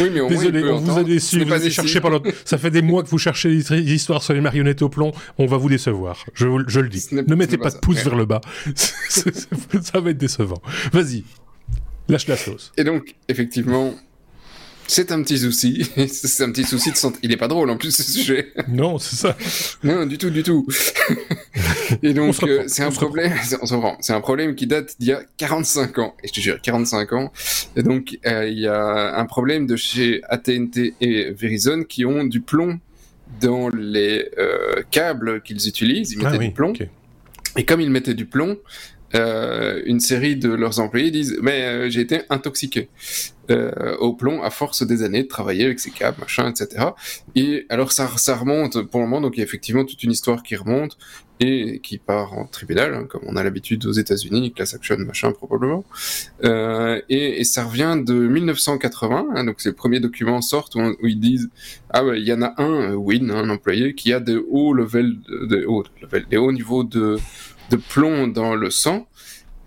Oui, 0.00 0.10
mais 0.12 0.20
au 0.20 0.28
moins, 0.28 0.44
il 0.44 0.50
Désolé, 0.50 0.60
peut 0.62 0.72
on 0.72 0.78
vous 0.78 0.98
a 0.98 1.04
déçu. 1.04 1.44
Vous 1.44 1.70
cherché 1.70 2.00
pendant... 2.00 2.20
Ça 2.44 2.58
fait 2.58 2.70
des 2.70 2.82
mois 2.82 3.02
que 3.02 3.08
vous 3.08 3.18
cherchez 3.18 3.48
des 3.50 3.94
histoires 3.94 4.22
sur 4.22 4.34
les 4.34 4.40
marionnettes 4.40 4.82
au 4.82 4.88
plomb. 4.88 5.12
On 5.38 5.46
va 5.46 5.56
vous 5.56 5.68
décevoir. 5.68 6.24
Je, 6.34 6.46
le 6.46 6.88
dis. 6.88 7.06
Ne 7.12 7.34
mettez 7.34 7.56
pas 7.56 7.70
pas 7.70 7.76
de 7.76 7.78
pouce 7.78 7.96
Ouais. 7.96 8.04
vers 8.04 8.16
le 8.16 8.24
bas. 8.24 8.40
ça 8.74 10.00
va 10.00 10.10
être 10.10 10.18
décevant. 10.18 10.60
Vas-y. 10.92 11.24
Lâche 12.08 12.26
la 12.26 12.36
sauce. 12.36 12.72
Et 12.76 12.84
donc, 12.84 13.14
effectivement, 13.28 13.94
c'est 14.90 15.12
un 15.12 15.22
petit 15.22 15.38
souci. 15.38 15.88
c'est 16.08 16.42
un 16.42 16.50
petit 16.50 16.64
souci 16.64 16.90
de 16.90 16.96
santé. 16.96 17.20
Il 17.22 17.30
est 17.30 17.36
pas 17.36 17.46
drôle 17.46 17.70
en 17.70 17.76
plus 17.76 17.94
ce 17.94 18.02
sujet. 18.02 18.52
Non, 18.66 18.98
c'est 18.98 19.14
ça. 19.14 19.36
Non, 19.84 20.04
du 20.04 20.18
tout, 20.18 20.30
du 20.30 20.42
tout. 20.42 20.66
Et 22.02 22.10
On 22.10 22.14
donc, 22.14 22.42
euh, 22.42 22.64
c'est 22.66 22.82
un 22.82 22.90
problème. 22.90 23.32
On 23.62 23.66
se 23.66 23.74
reprend. 23.74 23.96
C'est 24.00 24.12
un 24.12 24.20
problème 24.20 24.56
qui 24.56 24.66
date 24.66 24.96
d'il 24.98 25.10
y 25.10 25.12
a 25.12 25.22
45 25.36 25.98
ans. 25.98 26.14
Et 26.24 26.28
je 26.28 26.32
te 26.32 26.40
jure, 26.40 26.60
45 26.60 27.12
ans. 27.12 27.32
Et 27.76 27.84
donc, 27.84 28.18
euh, 28.26 28.48
il 28.48 28.58
y 28.58 28.66
a 28.66 29.16
un 29.16 29.26
problème 29.26 29.68
de 29.68 29.76
chez 29.76 30.22
AT&T 30.28 30.94
et 31.00 31.30
Verizon 31.30 31.84
qui 31.84 32.04
ont 32.04 32.24
du 32.24 32.40
plomb 32.40 32.80
dans 33.40 33.68
les 33.68 34.28
euh, 34.38 34.82
câbles 34.90 35.40
qu'ils 35.42 35.68
utilisent. 35.68 36.10
Ils 36.12 36.18
mettaient 36.18 36.30
Ah 36.34 36.38
oui, 36.38 36.48
du 36.48 36.54
plomb. 36.54 36.72
Et 37.56 37.64
comme 37.64 37.80
ils 37.80 37.90
mettaient 37.90 38.14
du 38.14 38.26
plomb, 38.26 38.56
euh, 39.14 39.82
une 39.86 40.00
série 40.00 40.36
de 40.36 40.50
leurs 40.50 40.80
employés 40.80 41.10
disent 41.10 41.38
mais 41.42 41.64
euh, 41.64 41.90
j'ai 41.90 42.00
été 42.00 42.22
intoxiqué 42.30 42.88
euh, 43.50 43.96
au 43.96 44.12
plomb 44.12 44.42
à 44.42 44.50
force 44.50 44.86
des 44.86 45.02
années 45.02 45.24
de 45.24 45.28
travailler 45.28 45.64
avec 45.64 45.80
ces 45.80 45.90
câbles, 45.90 46.20
machin, 46.20 46.48
etc. 46.48 46.90
Et 47.34 47.66
alors 47.68 47.90
ça, 47.90 48.08
ça 48.16 48.36
remonte 48.36 48.82
pour 48.82 49.00
le 49.00 49.06
moment, 49.06 49.20
donc 49.20 49.36
il 49.36 49.40
y 49.40 49.42
a 49.42 49.44
effectivement 49.44 49.84
toute 49.84 50.04
une 50.04 50.12
histoire 50.12 50.44
qui 50.44 50.54
remonte 50.54 50.96
et 51.40 51.80
qui 51.82 51.98
part 51.98 52.34
en 52.34 52.44
tribunal, 52.44 52.94
hein, 52.94 53.06
comme 53.08 53.22
on 53.26 53.34
a 53.34 53.42
l'habitude 53.42 53.86
aux 53.86 53.92
États-Unis, 53.92 54.52
class 54.52 54.74
action, 54.74 54.98
machin 54.98 55.32
probablement. 55.32 55.84
Euh, 56.44 57.00
et, 57.08 57.40
et 57.40 57.44
ça 57.44 57.64
revient 57.64 57.96
de 58.04 58.14
1980, 58.14 59.28
hein, 59.34 59.44
donc 59.44 59.56
c'est 59.58 59.70
le 59.70 59.74
premier 59.74 60.00
document 60.00 60.42
sortent 60.42 60.76
où, 60.76 60.94
ils 61.02 61.18
disent 61.18 61.50
ah 61.88 62.02
il 62.14 62.24
y 62.24 62.32
en 62.32 62.42
a 62.42 62.54
un, 62.58 62.92
euh, 62.92 62.94
Win, 62.94 63.30
un 63.30 63.48
employé, 63.48 63.94
qui 63.94 64.12
a 64.12 64.20
de 64.20 64.44
hauts 64.50 64.74
level, 64.74 65.16
de, 65.28 65.46
de 65.46 65.64
hauts 65.66 65.82
des 66.30 66.36
hauts 66.36 66.52
niveaux 66.52 66.84
de 66.84 67.16
de 67.70 67.76
plomb 67.76 68.26
dans 68.28 68.54
le 68.54 68.70
sang. 68.70 69.06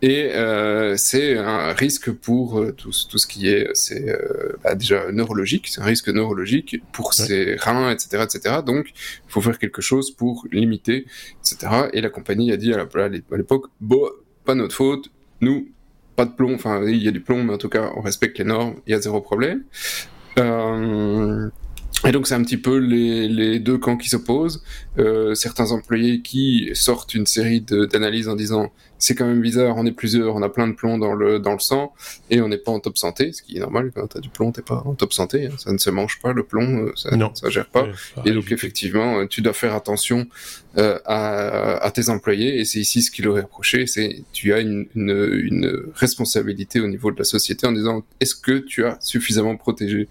Et 0.06 0.32
euh, 0.34 0.98
c'est 0.98 1.38
un 1.38 1.72
risque 1.72 2.12
pour 2.12 2.60
euh, 2.60 2.74
tout, 2.74 2.92
tout 3.10 3.18
ce 3.18 3.26
qui 3.26 3.48
est 3.48 3.70
c'est 3.74 4.10
euh, 4.10 4.52
bah, 4.62 4.76
déjà 4.76 5.10
neurologique. 5.14 5.68
C'est 5.70 5.80
un 5.80 5.86
risque 5.86 6.10
neurologique 6.10 6.82
pour 6.92 7.08
Ouais. 7.18 7.26
ses 7.26 7.56
reins 7.56 7.90
etc 7.90 8.24
etc 8.26 8.58
donc 8.66 8.88
il 8.90 9.32
faut 9.32 9.40
faire 9.40 9.58
quelque 9.58 9.82
chose 9.82 10.12
pour 10.12 10.46
limiter 10.52 11.06
etc 11.42 11.84
et 11.94 12.02
la 12.02 12.10
compagnie 12.10 12.52
a 12.52 12.58
dit 12.58 12.74
à 12.74 12.86
l'époque 13.38 13.68
bon 13.80 14.10
pas 14.44 14.56
notre 14.56 14.76
faute. 14.76 15.10
Nous 15.40 15.70
pas 16.18 16.26
de 16.26 16.32
plomb. 16.32 16.54
Enfin 16.56 16.84
il 16.86 17.02
y 17.02 17.08
a 17.08 17.12
du 17.12 17.22
plomb 17.22 17.42
mais 17.46 17.54
en 17.54 17.58
tout 17.58 17.70
cas 17.70 17.90
on 17.96 18.02
respecte 18.02 18.38
les 18.40 18.44
normes. 18.46 18.76
Il 18.86 18.92
y 18.92 18.96
a 18.96 19.00
zéro 19.00 19.22
problème. 19.22 19.64
Euh, 20.38 21.50
et 22.06 22.12
donc 22.12 22.28
c'est 22.28 22.36
un 22.36 22.44
petit 22.44 22.58
peu 22.58 22.78
les, 22.78 23.28
les 23.28 23.60
deux 23.60 23.78
camps 23.78 23.98
qui 23.98 24.10
s'opposent. 24.10 24.64
Euh, 25.00 25.34
certains 25.36 25.72
employés 25.72 26.22
qui 26.22 26.70
sortent 26.74 27.14
une 27.16 27.26
série 27.26 27.62
d'analyses 27.62 28.28
en 28.28 28.36
disant 28.36 28.72
c'est 29.00 29.16
quand 29.16 29.26
même 29.26 29.42
bizarre, 29.42 29.76
on 29.76 29.86
est 29.86 29.92
plusieurs, 29.92 30.36
on 30.36 30.42
a 30.44 30.50
plein 30.50 30.66
de 30.68 30.74
plomb 30.74 30.98
dans 30.98 31.14
le 31.14 31.38
dans 31.40 31.52
le 31.54 31.60
sang 31.60 31.94
et 32.30 32.40
on 32.42 32.48
n'est 32.48 32.58
pas 32.58 32.72
en 32.72 32.80
top 32.80 32.98
santé, 32.98 33.34
ce 33.34 33.42
qui 33.42 33.58
est 33.58 33.60
normal 33.60 33.92
quand 33.94 34.08
t'as 34.08 34.20
du 34.22 34.30
plomb, 34.30 34.52
t'es 34.54 34.62
pas 34.62 34.82
en 34.86 34.94
top 34.96 35.12
santé, 35.12 35.48
hein. 35.48 35.56
ça 35.58 35.74
ne 35.74 35.78
se 35.78 35.90
mange 35.90 36.20
pas 36.22 36.32
le 36.32 36.44
plomb, 36.44 36.86
euh, 36.86 36.92
ça, 36.96 37.14
Non. 37.16 37.32
ça 37.36 37.50
gère 37.50 37.68
pas. 37.68 37.84
Ouais, 37.84 37.92
Et 38.26 38.32
donc 38.32 38.50
effectivement, 38.52 39.20
euh, 39.20 39.26
tu 39.28 39.42
dois 39.42 39.52
faire 39.54 39.74
attention 39.76 40.26
euh, 40.78 41.00
à, 41.06 41.84
à 41.84 41.92
tes 41.92 42.08
employés. 42.10 42.60
Et 42.62 42.66
c'est 42.66 42.80
ici 42.80 43.02
ce 43.02 43.12
qu'il 43.12 43.28
aurait 43.28 43.42
reproché, 43.42 43.88
c'est 43.88 44.24
tu 44.32 44.54
as 44.54 44.60
une, 44.60 44.88
une, 44.96 45.38
une 45.44 45.82
responsabilité 45.96 46.80
au 46.80 46.88
niveau 46.88 47.12
de 47.12 47.18
la 47.18 47.26
société 47.26 47.68
en 47.68 47.74
disant 47.74 48.04
est-ce 48.22 48.36
que 48.36 48.60
tu 48.60 48.86
as 48.86 48.98
suffisamment 49.02 49.58
protégé? 49.58 50.08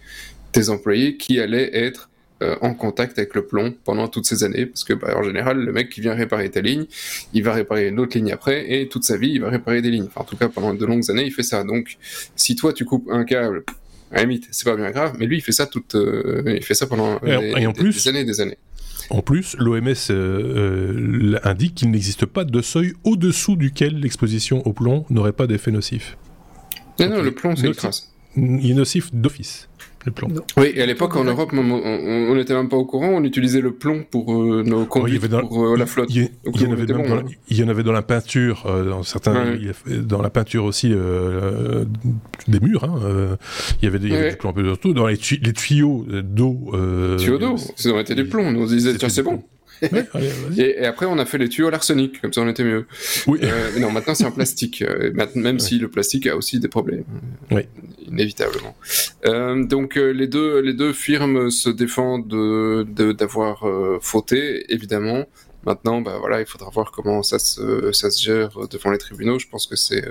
Tes 0.52 0.68
employés 0.68 1.16
qui 1.16 1.40
allaient 1.40 1.70
être 1.76 2.08
euh, 2.42 2.56
en 2.60 2.74
contact 2.74 3.18
avec 3.18 3.34
le 3.34 3.46
plomb 3.46 3.74
pendant 3.84 4.08
toutes 4.08 4.26
ces 4.26 4.42
années. 4.44 4.66
Parce 4.66 4.84
que 4.84 4.92
bah, 4.94 5.14
en 5.16 5.22
général 5.22 5.58
le 5.64 5.72
mec 5.72 5.88
qui 5.90 6.00
vient 6.00 6.14
réparer 6.14 6.50
ta 6.50 6.60
ligne 6.60 6.86
il 7.32 7.42
va 7.42 7.52
réparer 7.52 7.88
une 7.88 7.98
autre 8.00 8.16
ligne 8.16 8.32
après 8.32 8.72
et 8.72 8.88
toute 8.88 9.04
sa 9.04 9.16
vie 9.16 9.30
il 9.30 9.40
va 9.40 9.48
réparer 9.48 9.80
des 9.82 9.90
lignes. 9.90 10.06
Enfin, 10.08 10.22
en 10.22 10.24
tout 10.24 10.36
cas 10.36 10.48
pendant 10.48 10.74
de 10.74 10.84
longues 10.86 11.10
années 11.10 11.24
il 11.24 11.32
fait 11.32 11.42
ça. 11.44 11.62
Donc 11.64 11.96
si 12.36 12.56
toi 12.56 12.72
tu 12.72 12.84
coupes 12.84 13.08
un 13.10 13.24
câble 13.24 13.64
à 14.10 14.16
la 14.16 14.22
limite 14.24 14.48
c'est 14.50 14.64
pas 14.64 14.76
bien 14.76 14.90
grave 14.90 15.14
mais 15.18 15.26
lui 15.26 15.38
il 15.38 15.40
fait 15.40 15.52
ça 15.52 15.66
toute 15.66 15.94
euh, 15.94 16.42
il 16.46 16.62
fait 16.64 16.74
ça 16.74 16.86
pendant 16.86 17.18
Et 17.20 17.38
des, 17.38 17.52
et 17.62 17.66
en 17.66 17.72
des- 17.72 17.80
plus- 17.80 17.94
des 18.02 18.08
années 18.08 18.20
et 18.20 18.24
des 18.24 18.40
années. 18.40 18.58
En 19.10 19.20
plus, 19.20 19.56
l'OMS 19.58 19.88
euh, 20.10 20.10
euh, 20.10 21.38
indique 21.42 21.74
qu'il 21.74 21.90
n'existe 21.90 22.24
pas 22.24 22.44
de 22.44 22.62
seuil 22.62 22.94
au-dessous 23.04 23.56
duquel 23.56 23.98
l'exposition 24.00 24.66
au 24.66 24.72
plomb 24.72 25.04
n'aurait 25.10 25.32
pas 25.32 25.46
d'effet 25.46 25.70
nocif. 25.70 26.16
non 26.98 27.08
non 27.10 27.22
le 27.22 27.32
plomb 27.32 27.54
c'est 27.56 27.66
une 27.66 27.74
trace. 27.74 28.10
Il 28.36 28.70
est 28.70 28.74
nocif 28.74 29.12
d'office, 29.12 29.68
le 30.04 30.12
plomb. 30.12 30.28
Non. 30.28 30.42
oui 30.56 30.72
et 30.74 30.82
à 30.82 30.86
l'époque 30.86 31.14
en 31.16 31.24
Europe 31.24 31.50
on- 31.52 31.58
on 31.58 32.30
on 32.30 32.34
n'était 32.34 32.54
même 32.54 32.68
pas 32.68 32.76
au 32.76 32.84
courant 32.84 33.08
on 33.10 33.22
utilisait 33.24 33.60
le 33.60 33.72
plomb 33.72 34.04
pour 34.10 34.32
euh, 34.32 34.62
nos 34.64 34.78
Ouais, 34.78 34.82
il 34.82 34.84
y 34.84 34.88
conduites 34.88 35.18
avait 35.24 35.28
dans- 35.28 35.46
pour 35.46 35.64
euh, 35.66 35.76
la 35.76 35.86
flotte 35.86 36.08
Il 36.10 36.16
y, 36.22 36.30
Donc, 36.44 36.54
il 36.56 36.62
y 36.62 36.66
en 36.66 36.70
on 36.70 36.72
avait 36.72 36.82
était 36.84 36.92
même 36.94 37.02
bon, 37.02 37.08
dans, 37.16 37.20
hein. 37.20 37.24
il 37.48 37.56
y 37.58 37.62
en 37.64 37.68
avait 37.68 37.82
dans 37.82 37.92
la 37.92 38.02
peinture, 38.02 38.64
euh, 38.66 38.84
dans 38.88 39.02
certains, 39.02 39.52
Ouais. 39.52 39.72
dans 40.02 40.20
la 40.22 40.30
peinture 40.30 40.64
aussi 40.64 40.92
euh, 40.92 40.96
euh, 40.96 41.84
des 42.48 42.60
murs. 42.60 42.84
Hein, 42.84 43.00
euh, 43.04 43.36
il 43.80 43.84
y 43.84 43.88
avait 43.88 43.98
des, 43.98 44.06
il 44.08 44.12
y 44.12 44.16
avait 44.16 44.24
Ouais. 44.24 44.30
du 44.32 44.36
plomb 44.36 44.50
un 44.50 44.54
peu 44.54 44.64
partout. 44.64 44.92
Dans 44.94 45.06
les, 45.06 45.16
tuyaux- 45.16 45.40
les 45.44 45.52
tuyaux 45.52 46.06
d'eau. 46.22 46.70
Euh, 46.74 47.16
tuyaux 47.16 47.38
d'eau 47.38 47.56
ça 47.76 47.90
aurait 47.90 48.02
été 48.02 48.14
du 48.14 48.24
plomb 48.26 48.50
nous 48.50 48.62
on 48.62 48.66
se 48.66 48.74
disait 48.74 48.88
c'était 48.92 48.98
tiens 49.00 49.08
c'est 49.08 49.22
plomb. 49.22 49.32
bon 49.36 49.42
Ouais, 49.90 50.06
allez, 50.14 50.28
vas-y. 50.28 50.60
et, 50.60 50.82
et 50.82 50.86
après 50.86 51.06
on 51.06 51.18
a 51.18 51.24
fait 51.26 51.38
les 51.38 51.48
tuyaux 51.48 51.68
à 51.68 51.70
l'arsenic 51.70 52.20
comme 52.20 52.32
ça 52.32 52.40
on 52.42 52.48
était 52.48 52.64
mieux 52.64 52.86
Oui. 53.26 53.40
Euh, 53.42 53.78
non, 53.80 53.90
maintenant 53.90 54.14
c'est 54.14 54.24
en 54.24 54.30
plastique. 54.32 54.82
Euh, 54.82 55.12
même 55.34 55.58
si 55.58 55.78
le 55.78 55.88
plastique 55.88 56.26
a 56.26 56.36
aussi 56.36 56.60
des 56.60 56.68
problèmes, 56.68 57.04
euh, 57.52 57.56
Oui. 57.56 57.62
inévitablement. 58.08 58.76
Euh, 59.26 59.64
donc 59.64 59.96
les 59.96 60.26
deux 60.26 60.60
les 60.60 60.74
deux 60.74 60.92
firmes 60.92 61.50
se 61.50 61.70
défendent 61.70 62.28
de 62.28 62.86
de- 62.88 63.12
d'avoir 63.12 63.66
euh, 63.66 63.98
fauté, 64.00 64.64
évidemment. 64.72 65.24
Maintenant, 65.64 66.00
bah 66.00 66.16
voilà, 66.18 66.40
il 66.40 66.46
faudra 66.46 66.70
voir 66.70 66.90
comment 66.90 67.22
ça 67.22 67.38
se 67.38 67.92
ça 67.92 68.10
se 68.10 68.20
gère 68.22 68.50
devant 68.68 68.90
les 68.90 68.98
tribunaux. 68.98 69.38
Je 69.38 69.46
pense 69.46 69.66
que 69.66 69.76
c'est 69.76 70.04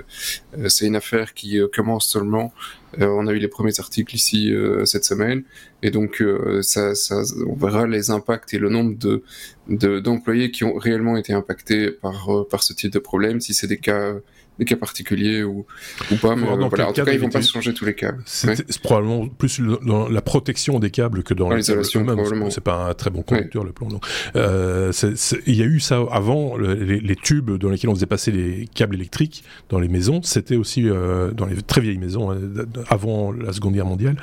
euh, 0.56 0.68
c'est 0.68 0.86
une 0.86 0.96
affaire 0.96 1.34
qui 1.34 1.58
euh, 1.58 1.68
commence 1.72 2.06
seulement. 2.06 2.54
Euh, 3.00 3.06
on 3.06 3.26
a 3.26 3.32
eu 3.32 3.38
les 3.38 3.48
premiers 3.48 3.78
articles 3.78 4.14
ici 4.14 4.52
euh, 4.52 4.84
cette 4.86 5.04
semaine, 5.04 5.44
et 5.82 5.90
donc 5.90 6.20
euh, 6.22 6.62
ça, 6.62 6.94
ça, 6.94 7.22
on 7.46 7.54
verra 7.54 7.86
les 7.86 8.10
impacts 8.10 8.52
et 8.54 8.58
le 8.58 8.70
nombre 8.70 8.96
de 8.98 9.22
de- 9.68 10.00
d'employés 10.00 10.50
qui 10.50 10.64
ont 10.64 10.74
réellement 10.76 11.16
été 11.16 11.32
impactés 11.34 11.90
par, 11.90 12.34
euh, 12.34 12.48
par 12.48 12.62
ce 12.62 12.72
type 12.72 12.90
de 12.92 12.98
problème, 12.98 13.40
si 13.40 13.52
c'est 13.54 13.66
des 13.66 13.78
cas, 13.78 14.14
des 14.58 14.64
cas 14.66 14.76
particuliers 14.76 15.42
ou, 15.42 15.64
ou 16.10 16.16
pas. 16.16 16.36
Mais 16.36 16.46
euh, 16.46 16.56
dans 16.56 16.68
voilà, 16.68 16.84
quel 16.84 16.84
en 16.84 16.92
tout 16.92 17.04
cas, 17.04 17.12
ils 17.12 17.14
il 17.14 17.20
vont 17.20 17.30
pas 17.30 17.40
changer 17.42 17.72
tous 17.74 17.84
les 17.84 17.94
câbles. 17.94 18.22
C'est 18.26 18.48
Ouais. 18.48 18.56
probablement 18.82 19.26
plus 19.26 19.58
le- 19.58 19.78
dans 19.84 20.08
la 20.08 20.20
protection 20.22 20.78
des 20.78 20.90
câbles 20.90 21.22
que 21.22 21.34
dans, 21.34 21.48
Dans 21.48 21.56
l'isolation. 21.56 22.04
C'est 22.50 22.62
pas 22.62 22.88
un 22.90 22.94
très 22.94 23.10
bon 23.10 23.22
conducteur 23.22 23.64
le 23.64 23.72
plomb. 23.72 23.88
donc. 23.88 24.04
Euh, 24.36 24.92
il 25.46 25.54
y 25.56 25.62
a 25.62 25.66
eu 25.66 25.80
ça 25.80 26.00
avant 26.10 26.56
le- 26.56 26.74
les, 26.74 27.00
les 27.00 27.16
tubes 27.16 27.50
dans 27.58 27.70
lesquels 27.70 27.90
on 27.90 27.94
faisait 27.94 28.06
passer 28.06 28.30
les 28.30 28.68
câbles 28.74 28.94
électriques 28.94 29.42
dans 29.70 29.78
les 29.78 29.88
maisons. 29.88 30.20
C'était 30.22 30.56
aussi 30.56 30.88
euh, 30.88 31.30
dans 31.32 31.46
les 31.46 31.60
très 31.62 31.80
vieilles 31.80 31.98
maisons 31.98 32.30
hein, 32.30 32.38
avant 32.88 33.32
la 33.32 33.52
Seconde 33.52 33.74
Guerre 33.74 33.86
mondiale. 33.86 34.16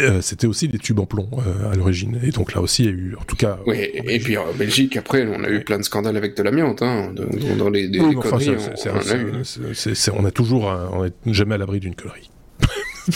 euh, 0.00 0.20
C'était 0.20 0.46
aussi 0.46 0.68
des 0.68 0.78
tubes 0.78 0.98
en 0.98 1.06
plomb 1.06 1.28
à 1.70 1.76
l'origine. 1.76 2.18
Et 2.22 2.30
donc 2.30 2.54
là 2.54 2.60
aussi, 2.60 2.82
il 2.84 2.86
y 2.86 2.88
a 2.88 2.92
eu, 2.92 3.16
en 3.20 3.24
tout 3.24 3.36
cas. 3.36 3.58
Oui, 3.66 3.76
et 3.80 4.18
puis 4.18 4.36
en 4.36 4.52
Belgique, 4.58 4.96
après, 4.96 5.26
on 5.26 5.44
a 5.44 5.48
eu 5.48 5.60
plein 5.64 5.78
de 5.78 5.84
scandales 5.84 6.16
avec 6.16 6.36
de 6.36 6.42
l'amiante, 6.42 6.82
hein, 6.82 7.12
dans, 7.14 7.56
dans 7.56 7.70
les, 7.70 7.88
enfin, 8.00 8.14
conneries, 8.14 8.50
on- 8.50 8.90
on, 8.90 8.96
a 9.10 9.16
eu. 9.16 9.69
On 10.16 10.24
a 10.24 10.30
toujours, 10.30 10.70
un- 10.70 10.88
on 10.92 11.04
est 11.04 11.12
jamais 11.26 11.54
à 11.54 11.58
l'abri 11.58 11.80
d'une 11.80 11.94
connerie. 11.94 12.30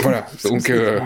Voilà, 0.03 0.27
donc... 0.45 0.71
euh, 0.71 0.99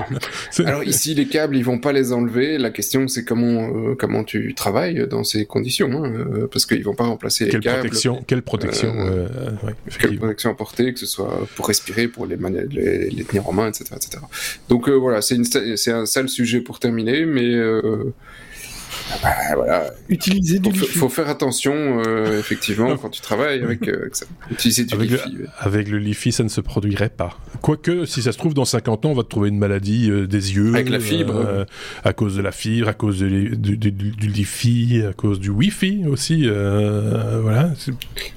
alors 0.64 0.82
ici, 0.84 1.12
les 1.12 1.26
câbles, 1.26 1.56
ils 1.56 1.64
vont 1.64 1.78
pas 1.80 1.92
les 1.92 2.12
enlever. 2.12 2.56
La 2.56 2.70
question, 2.70 3.06
c'est 3.08 3.22
comment 3.24 3.68
euh, 3.74 3.94
comment 3.98 4.22
tu 4.24 4.54
travailles 4.54 5.06
dans 5.10 5.24
ces 5.24 5.44
conditions, 5.44 5.90
hein, 6.04 6.10
euh, 6.14 6.46
parce 6.50 6.64
qu'ils 6.64 6.84
vont 6.84 6.94
pas 6.94 7.04
remplacer 7.04 7.44
les 7.46 7.50
quelle 7.50 7.60
câbles. 7.60 7.80
protection, 7.80 8.22
quelle 8.26 8.40
protection, 8.42 8.94
ouais, 9.64 9.74
quelle 9.98 10.16
protection 10.16 10.50
apporter, 10.50 10.94
que 10.94 11.00
ce 11.00 11.06
soit 11.06 11.46
pour 11.56 11.66
respirer, 11.66 12.06
pour 12.08 12.24
les, 12.24 12.36
mani- 12.36 12.68
les, 12.70 13.10
les 13.10 13.24
tenir 13.24 13.46
en 13.48 13.52
main, 13.52 13.68
etc. 13.68 13.84
etc. 13.96 14.22
Donc 14.70 14.88
voilà, 14.88 15.20
c'est 15.22 15.90
un 15.90 16.06
sale 16.06 16.28
sujet 16.28 16.60
pour 16.60 16.78
terminer, 16.78 17.26
mais 17.26 17.52
bah, 19.22 19.28
voilà, 19.56 19.90
Utiliser 20.08 20.58
du 20.58 20.70
faut, 20.72 20.84
Wi-Fi. 20.86 20.98
faut 20.98 21.08
faire 21.08 21.28
attention, 21.28 21.72
euh, 22.06 22.38
effectivement, 22.38 22.96
quand 22.96 23.08
tu 23.10 23.20
travailles 23.20 23.62
avec, 23.62 23.86
euh, 23.88 24.00
avec 24.02 24.16
ça. 24.16 24.26
Utiliser 24.50 24.84
du 24.84 24.94
Avec 24.94 25.10
le- 25.10 25.16
ouais. 25.16 25.46
Avec 25.58 25.88
le 25.88 25.98
Lifi, 25.98 26.32
ça 26.32 26.42
ne 26.44 26.48
se 26.48 26.60
produirait 26.60 27.08
pas. 27.10 27.36
Quoique, 27.62 28.04
si 28.06 28.22
ça 28.22 28.32
se 28.32 28.38
trouve, 28.38 28.54
dans 28.54 28.64
50 28.64 29.04
ans, 29.06 29.10
on 29.10 29.14
va 29.14 29.22
te 29.22 29.28
trouver 29.28 29.48
une 29.48 29.58
maladie 29.58 30.10
euh, 30.10 30.26
des 30.26 30.54
yeux. 30.54 30.74
Avec 30.74 30.88
la 30.90 31.00
fibre. 31.00 31.36
euh, 31.36 31.64
à 32.04 32.12
cause 32.12 32.36
de 32.36 32.42
la 32.42 32.52
fibre, 32.52 32.88
à 32.88 32.94
cause 32.94 33.18
de 33.20 33.28
du, 33.28 33.76
du, 33.76 33.90
du- 33.92 34.28
Lifi, 34.28 35.02
à 35.08 35.12
cause 35.12 35.40
du 35.40 35.50
Wi-Fi 35.50 36.04
aussi. 36.08 36.42
euh, 36.46 37.40
voilà. 37.42 37.70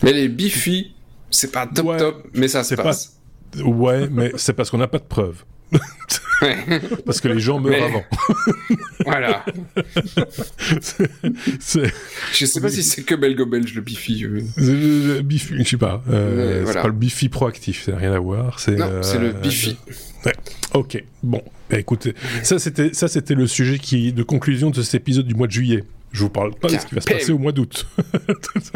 Mais 0.03 0.13
les 0.13 0.27
bifis, 0.29 0.93
c'est 1.29 1.51
pas 1.51 1.67
top 1.67 1.85
Ouais, 1.87 1.97
top, 1.97 2.27
mais 2.33 2.47
ça 2.47 2.63
se 2.63 2.69
c'est 2.69 2.75
pas- 2.75 2.83
passe. 2.83 3.17
Ouais, 3.63 4.07
mais 4.09 4.31
c'est 4.37 4.53
parce 4.53 4.69
qu'on 4.69 4.77
n'a 4.77 4.87
pas 4.87 4.99
de 4.99 5.03
preuves. 5.03 5.43
Parce 7.05 7.21
que 7.21 7.27
les 7.27 7.39
gens 7.39 7.59
meurent 7.59 7.71
Mais- 7.71 7.83
avant. 7.83 8.03
Voilà. 9.05 9.45
C'est- 11.59 11.91
Je 12.33 12.45
sais 12.45 12.61
pas 12.61 12.69
si 12.69 12.83
c'est 12.83 13.03
que 13.03 13.15
belgo-belge 13.15 13.73
le 13.75 13.81
Bifi. 13.81 14.25
euh. 14.25 14.41
le 14.57 15.21
Bifi, 15.21 15.55
je 15.59 15.63
sais 15.69 15.77
pas. 15.77 16.03
Euh, 16.09 16.11
Euh, 16.31 16.57
c'est 16.59 16.63
voilà. 16.63 16.81
pas 16.81 16.87
le 16.87 16.93
Bifi 16.93 17.29
proactif, 17.29 17.83
ça 17.85 17.91
n'a 17.93 17.97
rien 17.97 18.13
à 18.13 18.19
voir. 18.19 18.59
C'est, 18.59 18.75
Non, 18.75 18.85
euh, 18.89 19.01
c'est 19.01 19.19
le 19.19 19.31
Bifi. 19.31 19.77
Ok, 20.73 21.03
bon, 21.23 21.41
bah, 21.69 21.79
écoutez, 21.79 22.13
ça 22.43 22.59
c'était 22.59 22.93
ça 22.93 23.07
c'était 23.07 23.33
le 23.33 23.47
sujet 23.47 23.79
qui 23.79 24.13
de 24.13 24.23
conclusion 24.23 24.69
de 24.69 24.81
cet 24.81 24.95
épisode 25.01 25.25
du 25.27 25.33
mois 25.33 25.47
de 25.47 25.51
juillet. 25.51 25.83
Je 26.11 26.23
vous 26.23 26.29
parle 26.29 26.53
pas 26.55 26.67
de 26.67 26.77
ce 26.77 26.85
qui 26.85 26.95
va 26.95 27.01
se 27.01 27.07
passer 27.07 27.31
au 27.31 27.37
mois 27.37 27.51
d'août. 27.51 27.87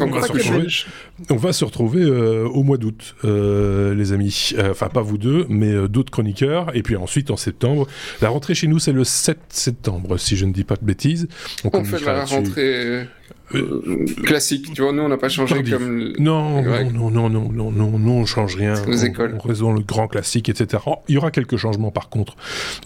On, 0.00 1.34
on 1.34 1.36
va 1.36 1.52
se 1.52 1.64
retrouver 1.64 2.02
euh, 2.02 2.44
au 2.46 2.62
mois 2.62 2.76
d'août, 2.76 3.14
euh, 3.24 3.94
les 3.94 4.12
amis. 4.12 4.50
Euh, 4.58 4.70
Enfin, 4.72 4.88
pas 4.88 5.02
vous 5.02 5.18
deux, 5.18 5.46
mais 5.48 5.88
d'autres 5.88 6.10
chroniqueurs. 6.10 6.74
Et 6.74 6.82
puis 6.82 6.96
ensuite, 6.96 7.30
en 7.30 7.36
septembre, 7.36 7.86
la 8.20 8.30
rentrée 8.30 8.54
chez 8.54 8.66
nous, 8.66 8.78
c'est 8.78 8.92
le 8.92 9.04
7 9.04 9.38
septembre, 9.48 10.16
si 10.18 10.36
je 10.36 10.44
ne 10.46 10.52
dis 10.52 10.64
pas 10.64 10.76
de 10.76 10.84
bêtises. 10.84 11.28
On 11.64 11.70
fait 11.70 11.82
communiquera 11.82 12.12
la 12.12 12.24
rentrée 12.24 13.06
euh, 13.54 14.04
classique, 14.24 14.72
tu 14.74 14.82
vois, 14.82 14.92
nous 14.92 15.02
on 15.02 15.08
n'a 15.08 15.16
pas 15.18 15.28
changé 15.28 15.54
Tardive. 15.54 15.78
comme... 15.78 16.12
Non, 16.18 16.62
non, 16.62 17.10
non, 17.10 17.28
non, 17.30 17.50
non, 17.52 17.70
non, 17.70 17.98
non, 17.98 18.12
on 18.20 18.26
change 18.26 18.56
rien. 18.56 18.74
Aux 18.86 19.02
on, 19.02 19.04
écoles. 19.04 19.38
On 19.44 19.52
dans 19.52 19.72
le 19.72 19.80
grand 19.80 20.08
classique, 20.08 20.48
etc. 20.48 20.82
Oh, 20.86 20.96
il 21.08 21.14
y 21.14 21.18
aura 21.18 21.30
quelques 21.30 21.56
changements 21.56 21.90
par 21.90 22.08
contre. 22.08 22.36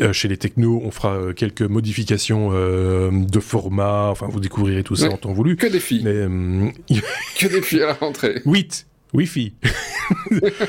Euh, 0.00 0.12
chez 0.12 0.28
les 0.28 0.36
technos, 0.36 0.82
on 0.84 0.90
fera 0.90 1.14
euh, 1.14 1.32
quelques 1.32 1.62
modifications 1.62 2.50
euh, 2.52 3.10
de 3.12 3.40
format. 3.40 4.08
Enfin, 4.10 4.26
vous 4.28 4.40
découvrirez 4.40 4.82
tout 4.82 4.96
ça 4.96 5.06
Ouais. 5.06 5.14
en 5.14 5.16
temps 5.18 5.32
voulu. 5.32 5.56
Que 5.56 5.66
des 5.66 5.80
filles, 5.80 6.02
Mais 6.04 6.10
euh, 6.10 6.68
que 7.38 7.46
des 7.46 7.62
filles 7.62 7.82
à 7.82 7.86
la 7.86 7.92
rentrée. 7.94 8.42
8 8.44 8.86
Wi-Fi. 9.16 9.54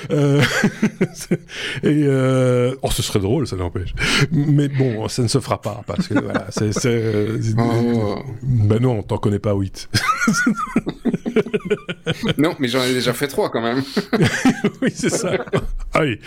Euh, 0.09 0.41
et 1.83 2.05
euh, 2.05 2.73
oh, 2.81 2.89
ce 2.89 3.03
serait 3.03 3.19
drôle, 3.19 3.45
ça 3.45 3.55
n'empêche. 3.55 3.93
Mais 4.31 4.67
bon, 4.67 5.07
ça 5.09 5.21
ne 5.21 5.27
se 5.27 5.39
fera 5.39 5.61
pas 5.61 5.83
parce 5.85 6.07
que 6.07 6.15
voilà, 6.15 6.47
c'est, 6.49 6.71
Oh. 7.59 8.15
ben 8.41 8.79
non, 8.79 9.03
t'en 9.03 9.19
connais 9.19 9.37
pas 9.37 9.53
8. 9.53 9.89
Non, 12.38 12.55
mais 12.59 12.67
j'en 12.67 12.83
ai 12.83 12.93
déjà 12.93 13.13
fait 13.13 13.27
trois 13.27 13.49
quand 13.49 13.61
même. 13.61 13.83
oui, 14.81 14.91
c'est 14.93 15.09
ça. 15.09 15.45
Allez, 15.93 16.19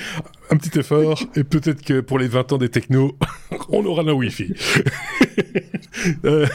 un 0.50 0.56
petit 0.56 0.78
effort, 0.78 1.20
et 1.36 1.44
peut-être 1.44 1.82
que 1.82 2.00
pour 2.00 2.18
les 2.18 2.28
20 2.28 2.52
ans 2.52 2.58
des 2.58 2.68
technos, 2.68 3.16
on 3.68 3.84
aura 3.84 4.02
un 4.02 4.12
Wi-Fi. 4.12 4.54
euh, 6.24 6.46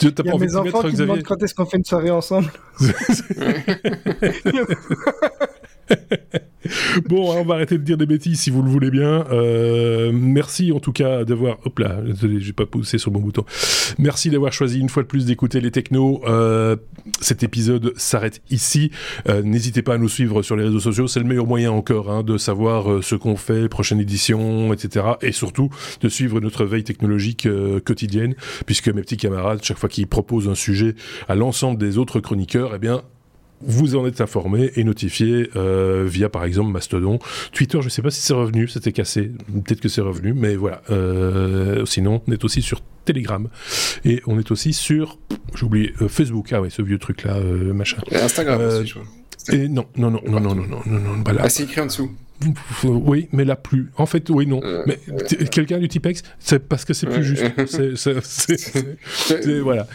tu 0.00 0.12
t'as 0.12 0.22
Il 0.22 0.26
y 0.26 0.30
pas 0.30 0.32
a 0.32 0.34
envie 0.34 0.46
mes 0.46 0.56
enfants 0.56 0.64
mettre, 0.64 0.80
qui 0.82 0.94
Xavier 0.94 1.06
demandent 1.06 1.22
quand 1.22 1.42
est-ce 1.42 1.54
qu'on 1.54 1.66
fait 1.66 1.76
une 1.76 1.84
soirée 1.84 2.10
ensemble. 2.10 2.50
Bon, 7.08 7.32
hein, 7.32 7.36
on 7.40 7.44
va 7.44 7.54
arrêter 7.54 7.78
de 7.78 7.82
dire 7.82 7.96
des 7.96 8.06
bêtises 8.06 8.40
si 8.40 8.50
vous 8.50 8.62
le 8.62 8.70
voulez 8.70 8.90
bien. 8.90 9.26
Euh, 9.30 10.12
merci 10.12 10.72
en 10.72 10.80
tout 10.80 10.92
cas 10.92 11.24
d'avoir. 11.24 11.58
Hop 11.64 11.78
là, 11.78 12.00
désolé, 12.04 12.40
j'ai 12.40 12.52
pas 12.52 12.66
poussé 12.66 12.98
sur 12.98 13.10
le 13.10 13.14
bon 13.14 13.20
bouton. 13.20 13.44
Merci 13.98 14.30
d'avoir 14.30 14.52
choisi 14.52 14.80
une 14.80 14.88
fois 14.88 15.02
de 15.02 15.08
plus 15.08 15.26
d'écouter 15.26 15.60
les 15.60 15.70
technos. 15.70 16.22
Euh, 16.26 16.76
cet 17.20 17.42
épisode 17.42 17.92
s'arrête 17.96 18.42
ici. 18.50 18.90
Euh, 19.28 19.42
N'hésitez 19.42 19.82
pas 19.82 19.94
à 19.94 19.98
nous 19.98 20.08
suivre 20.08 20.42
sur 20.42 20.56
les 20.56 20.64
réseaux 20.64 20.80
sociaux. 20.80 21.06
C'est 21.06 21.20
le 21.20 21.26
meilleur 21.26 21.46
moyen 21.46 21.70
encore 21.70 22.10
hein, 22.10 22.22
de 22.22 22.38
savoir 22.38 23.02
ce 23.02 23.14
qu'on 23.14 23.36
fait, 23.36 23.68
prochaine 23.68 24.00
édition, 24.00 24.72
etc. 24.72 25.06
Et 25.22 25.32
surtout 25.32 25.70
de 26.00 26.08
suivre 26.08 26.40
notre 26.40 26.64
veille 26.64 26.84
technologique 26.84 27.48
quotidienne, 27.84 28.34
puisque 28.66 28.88
mes 28.88 29.02
petits 29.02 29.16
camarades, 29.16 29.60
chaque 29.62 29.78
fois 29.78 29.88
qu'ils 29.88 30.06
proposent 30.06 30.48
un 30.48 30.54
sujet 30.54 30.94
à 31.28 31.34
l'ensemble 31.34 31.78
des 31.78 31.98
autres 31.98 32.20
chroniqueurs, 32.20 32.72
eh 32.74 32.78
bien 32.78 33.02
vous 33.66 33.96
en 33.96 34.06
êtes 34.06 34.20
informé 34.20 34.70
et 34.76 34.84
notifié 34.84 35.48
euh, 35.56 36.04
via 36.06 36.28
par 36.28 36.44
exemple 36.44 36.70
Mastodon. 36.70 37.18
Twitter, 37.52 37.80
je 37.82 37.88
sais 37.88 38.02
pas 38.02 38.10
si 38.10 38.20
c'est 38.20 38.34
revenu, 38.34 38.68
c'était 38.68 38.92
cassé. 38.92 39.32
Peut-être 39.64 39.80
que 39.80 39.88
c'est 39.88 40.00
revenu, 40.00 40.32
mais 40.32 40.56
voilà. 40.56 40.82
Euh, 40.90 41.84
sinon, 41.86 42.22
on 42.28 42.32
est 42.32 42.44
aussi 42.44 42.62
sur 42.62 42.80
Telegram 43.04 43.48
et 44.04 44.22
on 44.26 44.38
est 44.38 44.50
aussi 44.50 44.72
sur, 44.72 45.18
j'ai 45.54 45.64
oublié, 45.64 45.92
euh, 46.02 46.08
Facebook. 46.08 46.52
Ah 46.52 46.60
ouais, 46.62 46.70
ce 46.70 46.82
vieux 46.82 46.98
truc 46.98 47.24
là, 47.24 47.34
euh, 47.36 47.72
machin. 47.74 47.98
Et 48.10 48.16
Instagram 48.16 48.60
Euh, 48.60 48.80
aussi, 48.80 48.88
je 48.88 48.94
vois. 48.94 49.04
Et 49.52 49.68
non, 49.68 49.84
non, 49.96 50.10
non, 50.10 50.20
non, 50.26 50.40
non, 50.40 50.54
non, 50.54 50.66
non, 50.66 50.80
non, 50.86 50.98
non, 51.00 51.18
bah 51.18 51.32
là, 51.34 51.42
Ah, 51.44 51.48
c'est 51.50 51.64
écrit 51.64 51.80
en 51.80 51.86
dessous. 51.86 52.10
Oui, 52.84 53.28
mais 53.32 53.44
là 53.44 53.56
plus. 53.56 53.90
En 53.96 54.06
fait, 54.06 54.28
oui, 54.30 54.46
non. 54.46 54.60
Euh, 54.64 54.82
mais 54.86 54.98
quelqu'un 55.50 55.78
du 55.78 55.88
Tipex, 55.88 56.22
c'est 56.38 56.58
parce 56.68 56.84
que 56.84 56.92
c'est 56.92 57.06
plus 57.06 57.24
juste. 57.24 57.44
C'est- 58.26 59.60
voilà. 59.60 59.86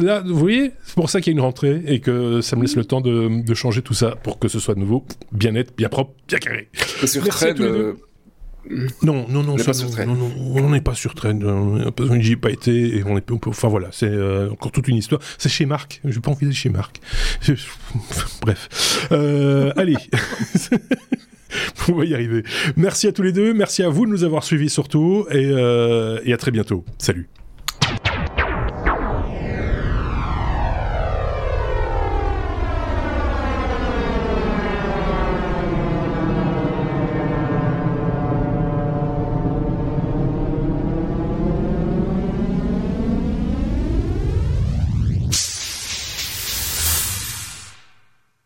Là, 0.00 0.20
vous 0.24 0.36
voyez, 0.38 0.72
c'est 0.84 0.94
pour 0.94 1.10
ça 1.10 1.20
qu'il 1.20 1.32
y 1.32 1.34
a 1.34 1.38
une 1.38 1.44
rentrée 1.44 1.82
et 1.86 2.00
que 2.00 2.40
ça 2.40 2.56
me 2.56 2.62
laisse 2.62 2.76
le 2.76 2.84
temps 2.84 3.00
de, 3.00 3.42
de 3.44 3.54
changer 3.54 3.82
tout 3.82 3.94
ça 3.94 4.16
pour 4.22 4.38
que 4.38 4.48
ce 4.48 4.58
soit 4.60 4.74
de 4.74 4.80
nouveau 4.80 5.04
bien 5.32 5.52
net, 5.52 5.72
bien 5.76 5.88
propre, 5.88 6.12
bien 6.28 6.38
carré. 6.38 6.68
Et 7.02 7.06
sur 7.06 7.22
Merci 7.24 7.52
deux. 7.54 7.64
euh, 8.70 8.86
Non, 9.02 9.26
non, 9.28 9.42
non, 9.42 9.52
On 9.52 9.56
n'est 9.56 9.62
ça, 9.62 9.66
pas 9.66 9.72
sur 9.72 9.88
non, 10.06 10.14
non, 10.14 10.28
non, 10.28 10.32
on 10.64 10.70
n'est 10.70 10.80
pas 10.80 10.94
sur 10.94 11.14
été 12.50 12.96
et 12.98 13.02
on 13.04 13.16
est, 13.18 13.30
on 13.30 13.38
peut- 13.38 13.50
enfin 13.50 13.68
voilà, 13.68 13.88
c'est 13.90 14.06
euh, 14.06 14.50
encore 14.50 14.70
toute 14.72 14.86
une 14.88 14.96
histoire. 14.96 15.20
C'est 15.38 15.48
chez 15.48 15.66
Marc. 15.66 16.00
J'ai 16.04 16.20
pas 16.20 16.30
envie 16.30 16.46
chez 16.52 16.68
Marc. 16.68 17.00
Je- 17.40 17.54
Bref, 18.42 19.08
Euh, 19.10 19.72
allez. 19.76 19.96
On 21.88 22.02
y 22.02 22.14
arriver. 22.14 22.42
Merci 22.76 23.06
à 23.08 23.12
tous 23.12 23.22
les 23.22 23.32
deux. 23.32 23.54
Merci 23.54 23.82
à 23.82 23.88
vous 23.88 24.06
de 24.06 24.10
nous 24.10 24.24
avoir 24.24 24.44
suivis 24.44 24.70
surtout. 24.70 25.26
Et, 25.30 25.46
euh, 25.46 26.20
et 26.24 26.32
à 26.32 26.36
très 26.36 26.50
bientôt. 26.50 26.84
Salut. 26.98 27.28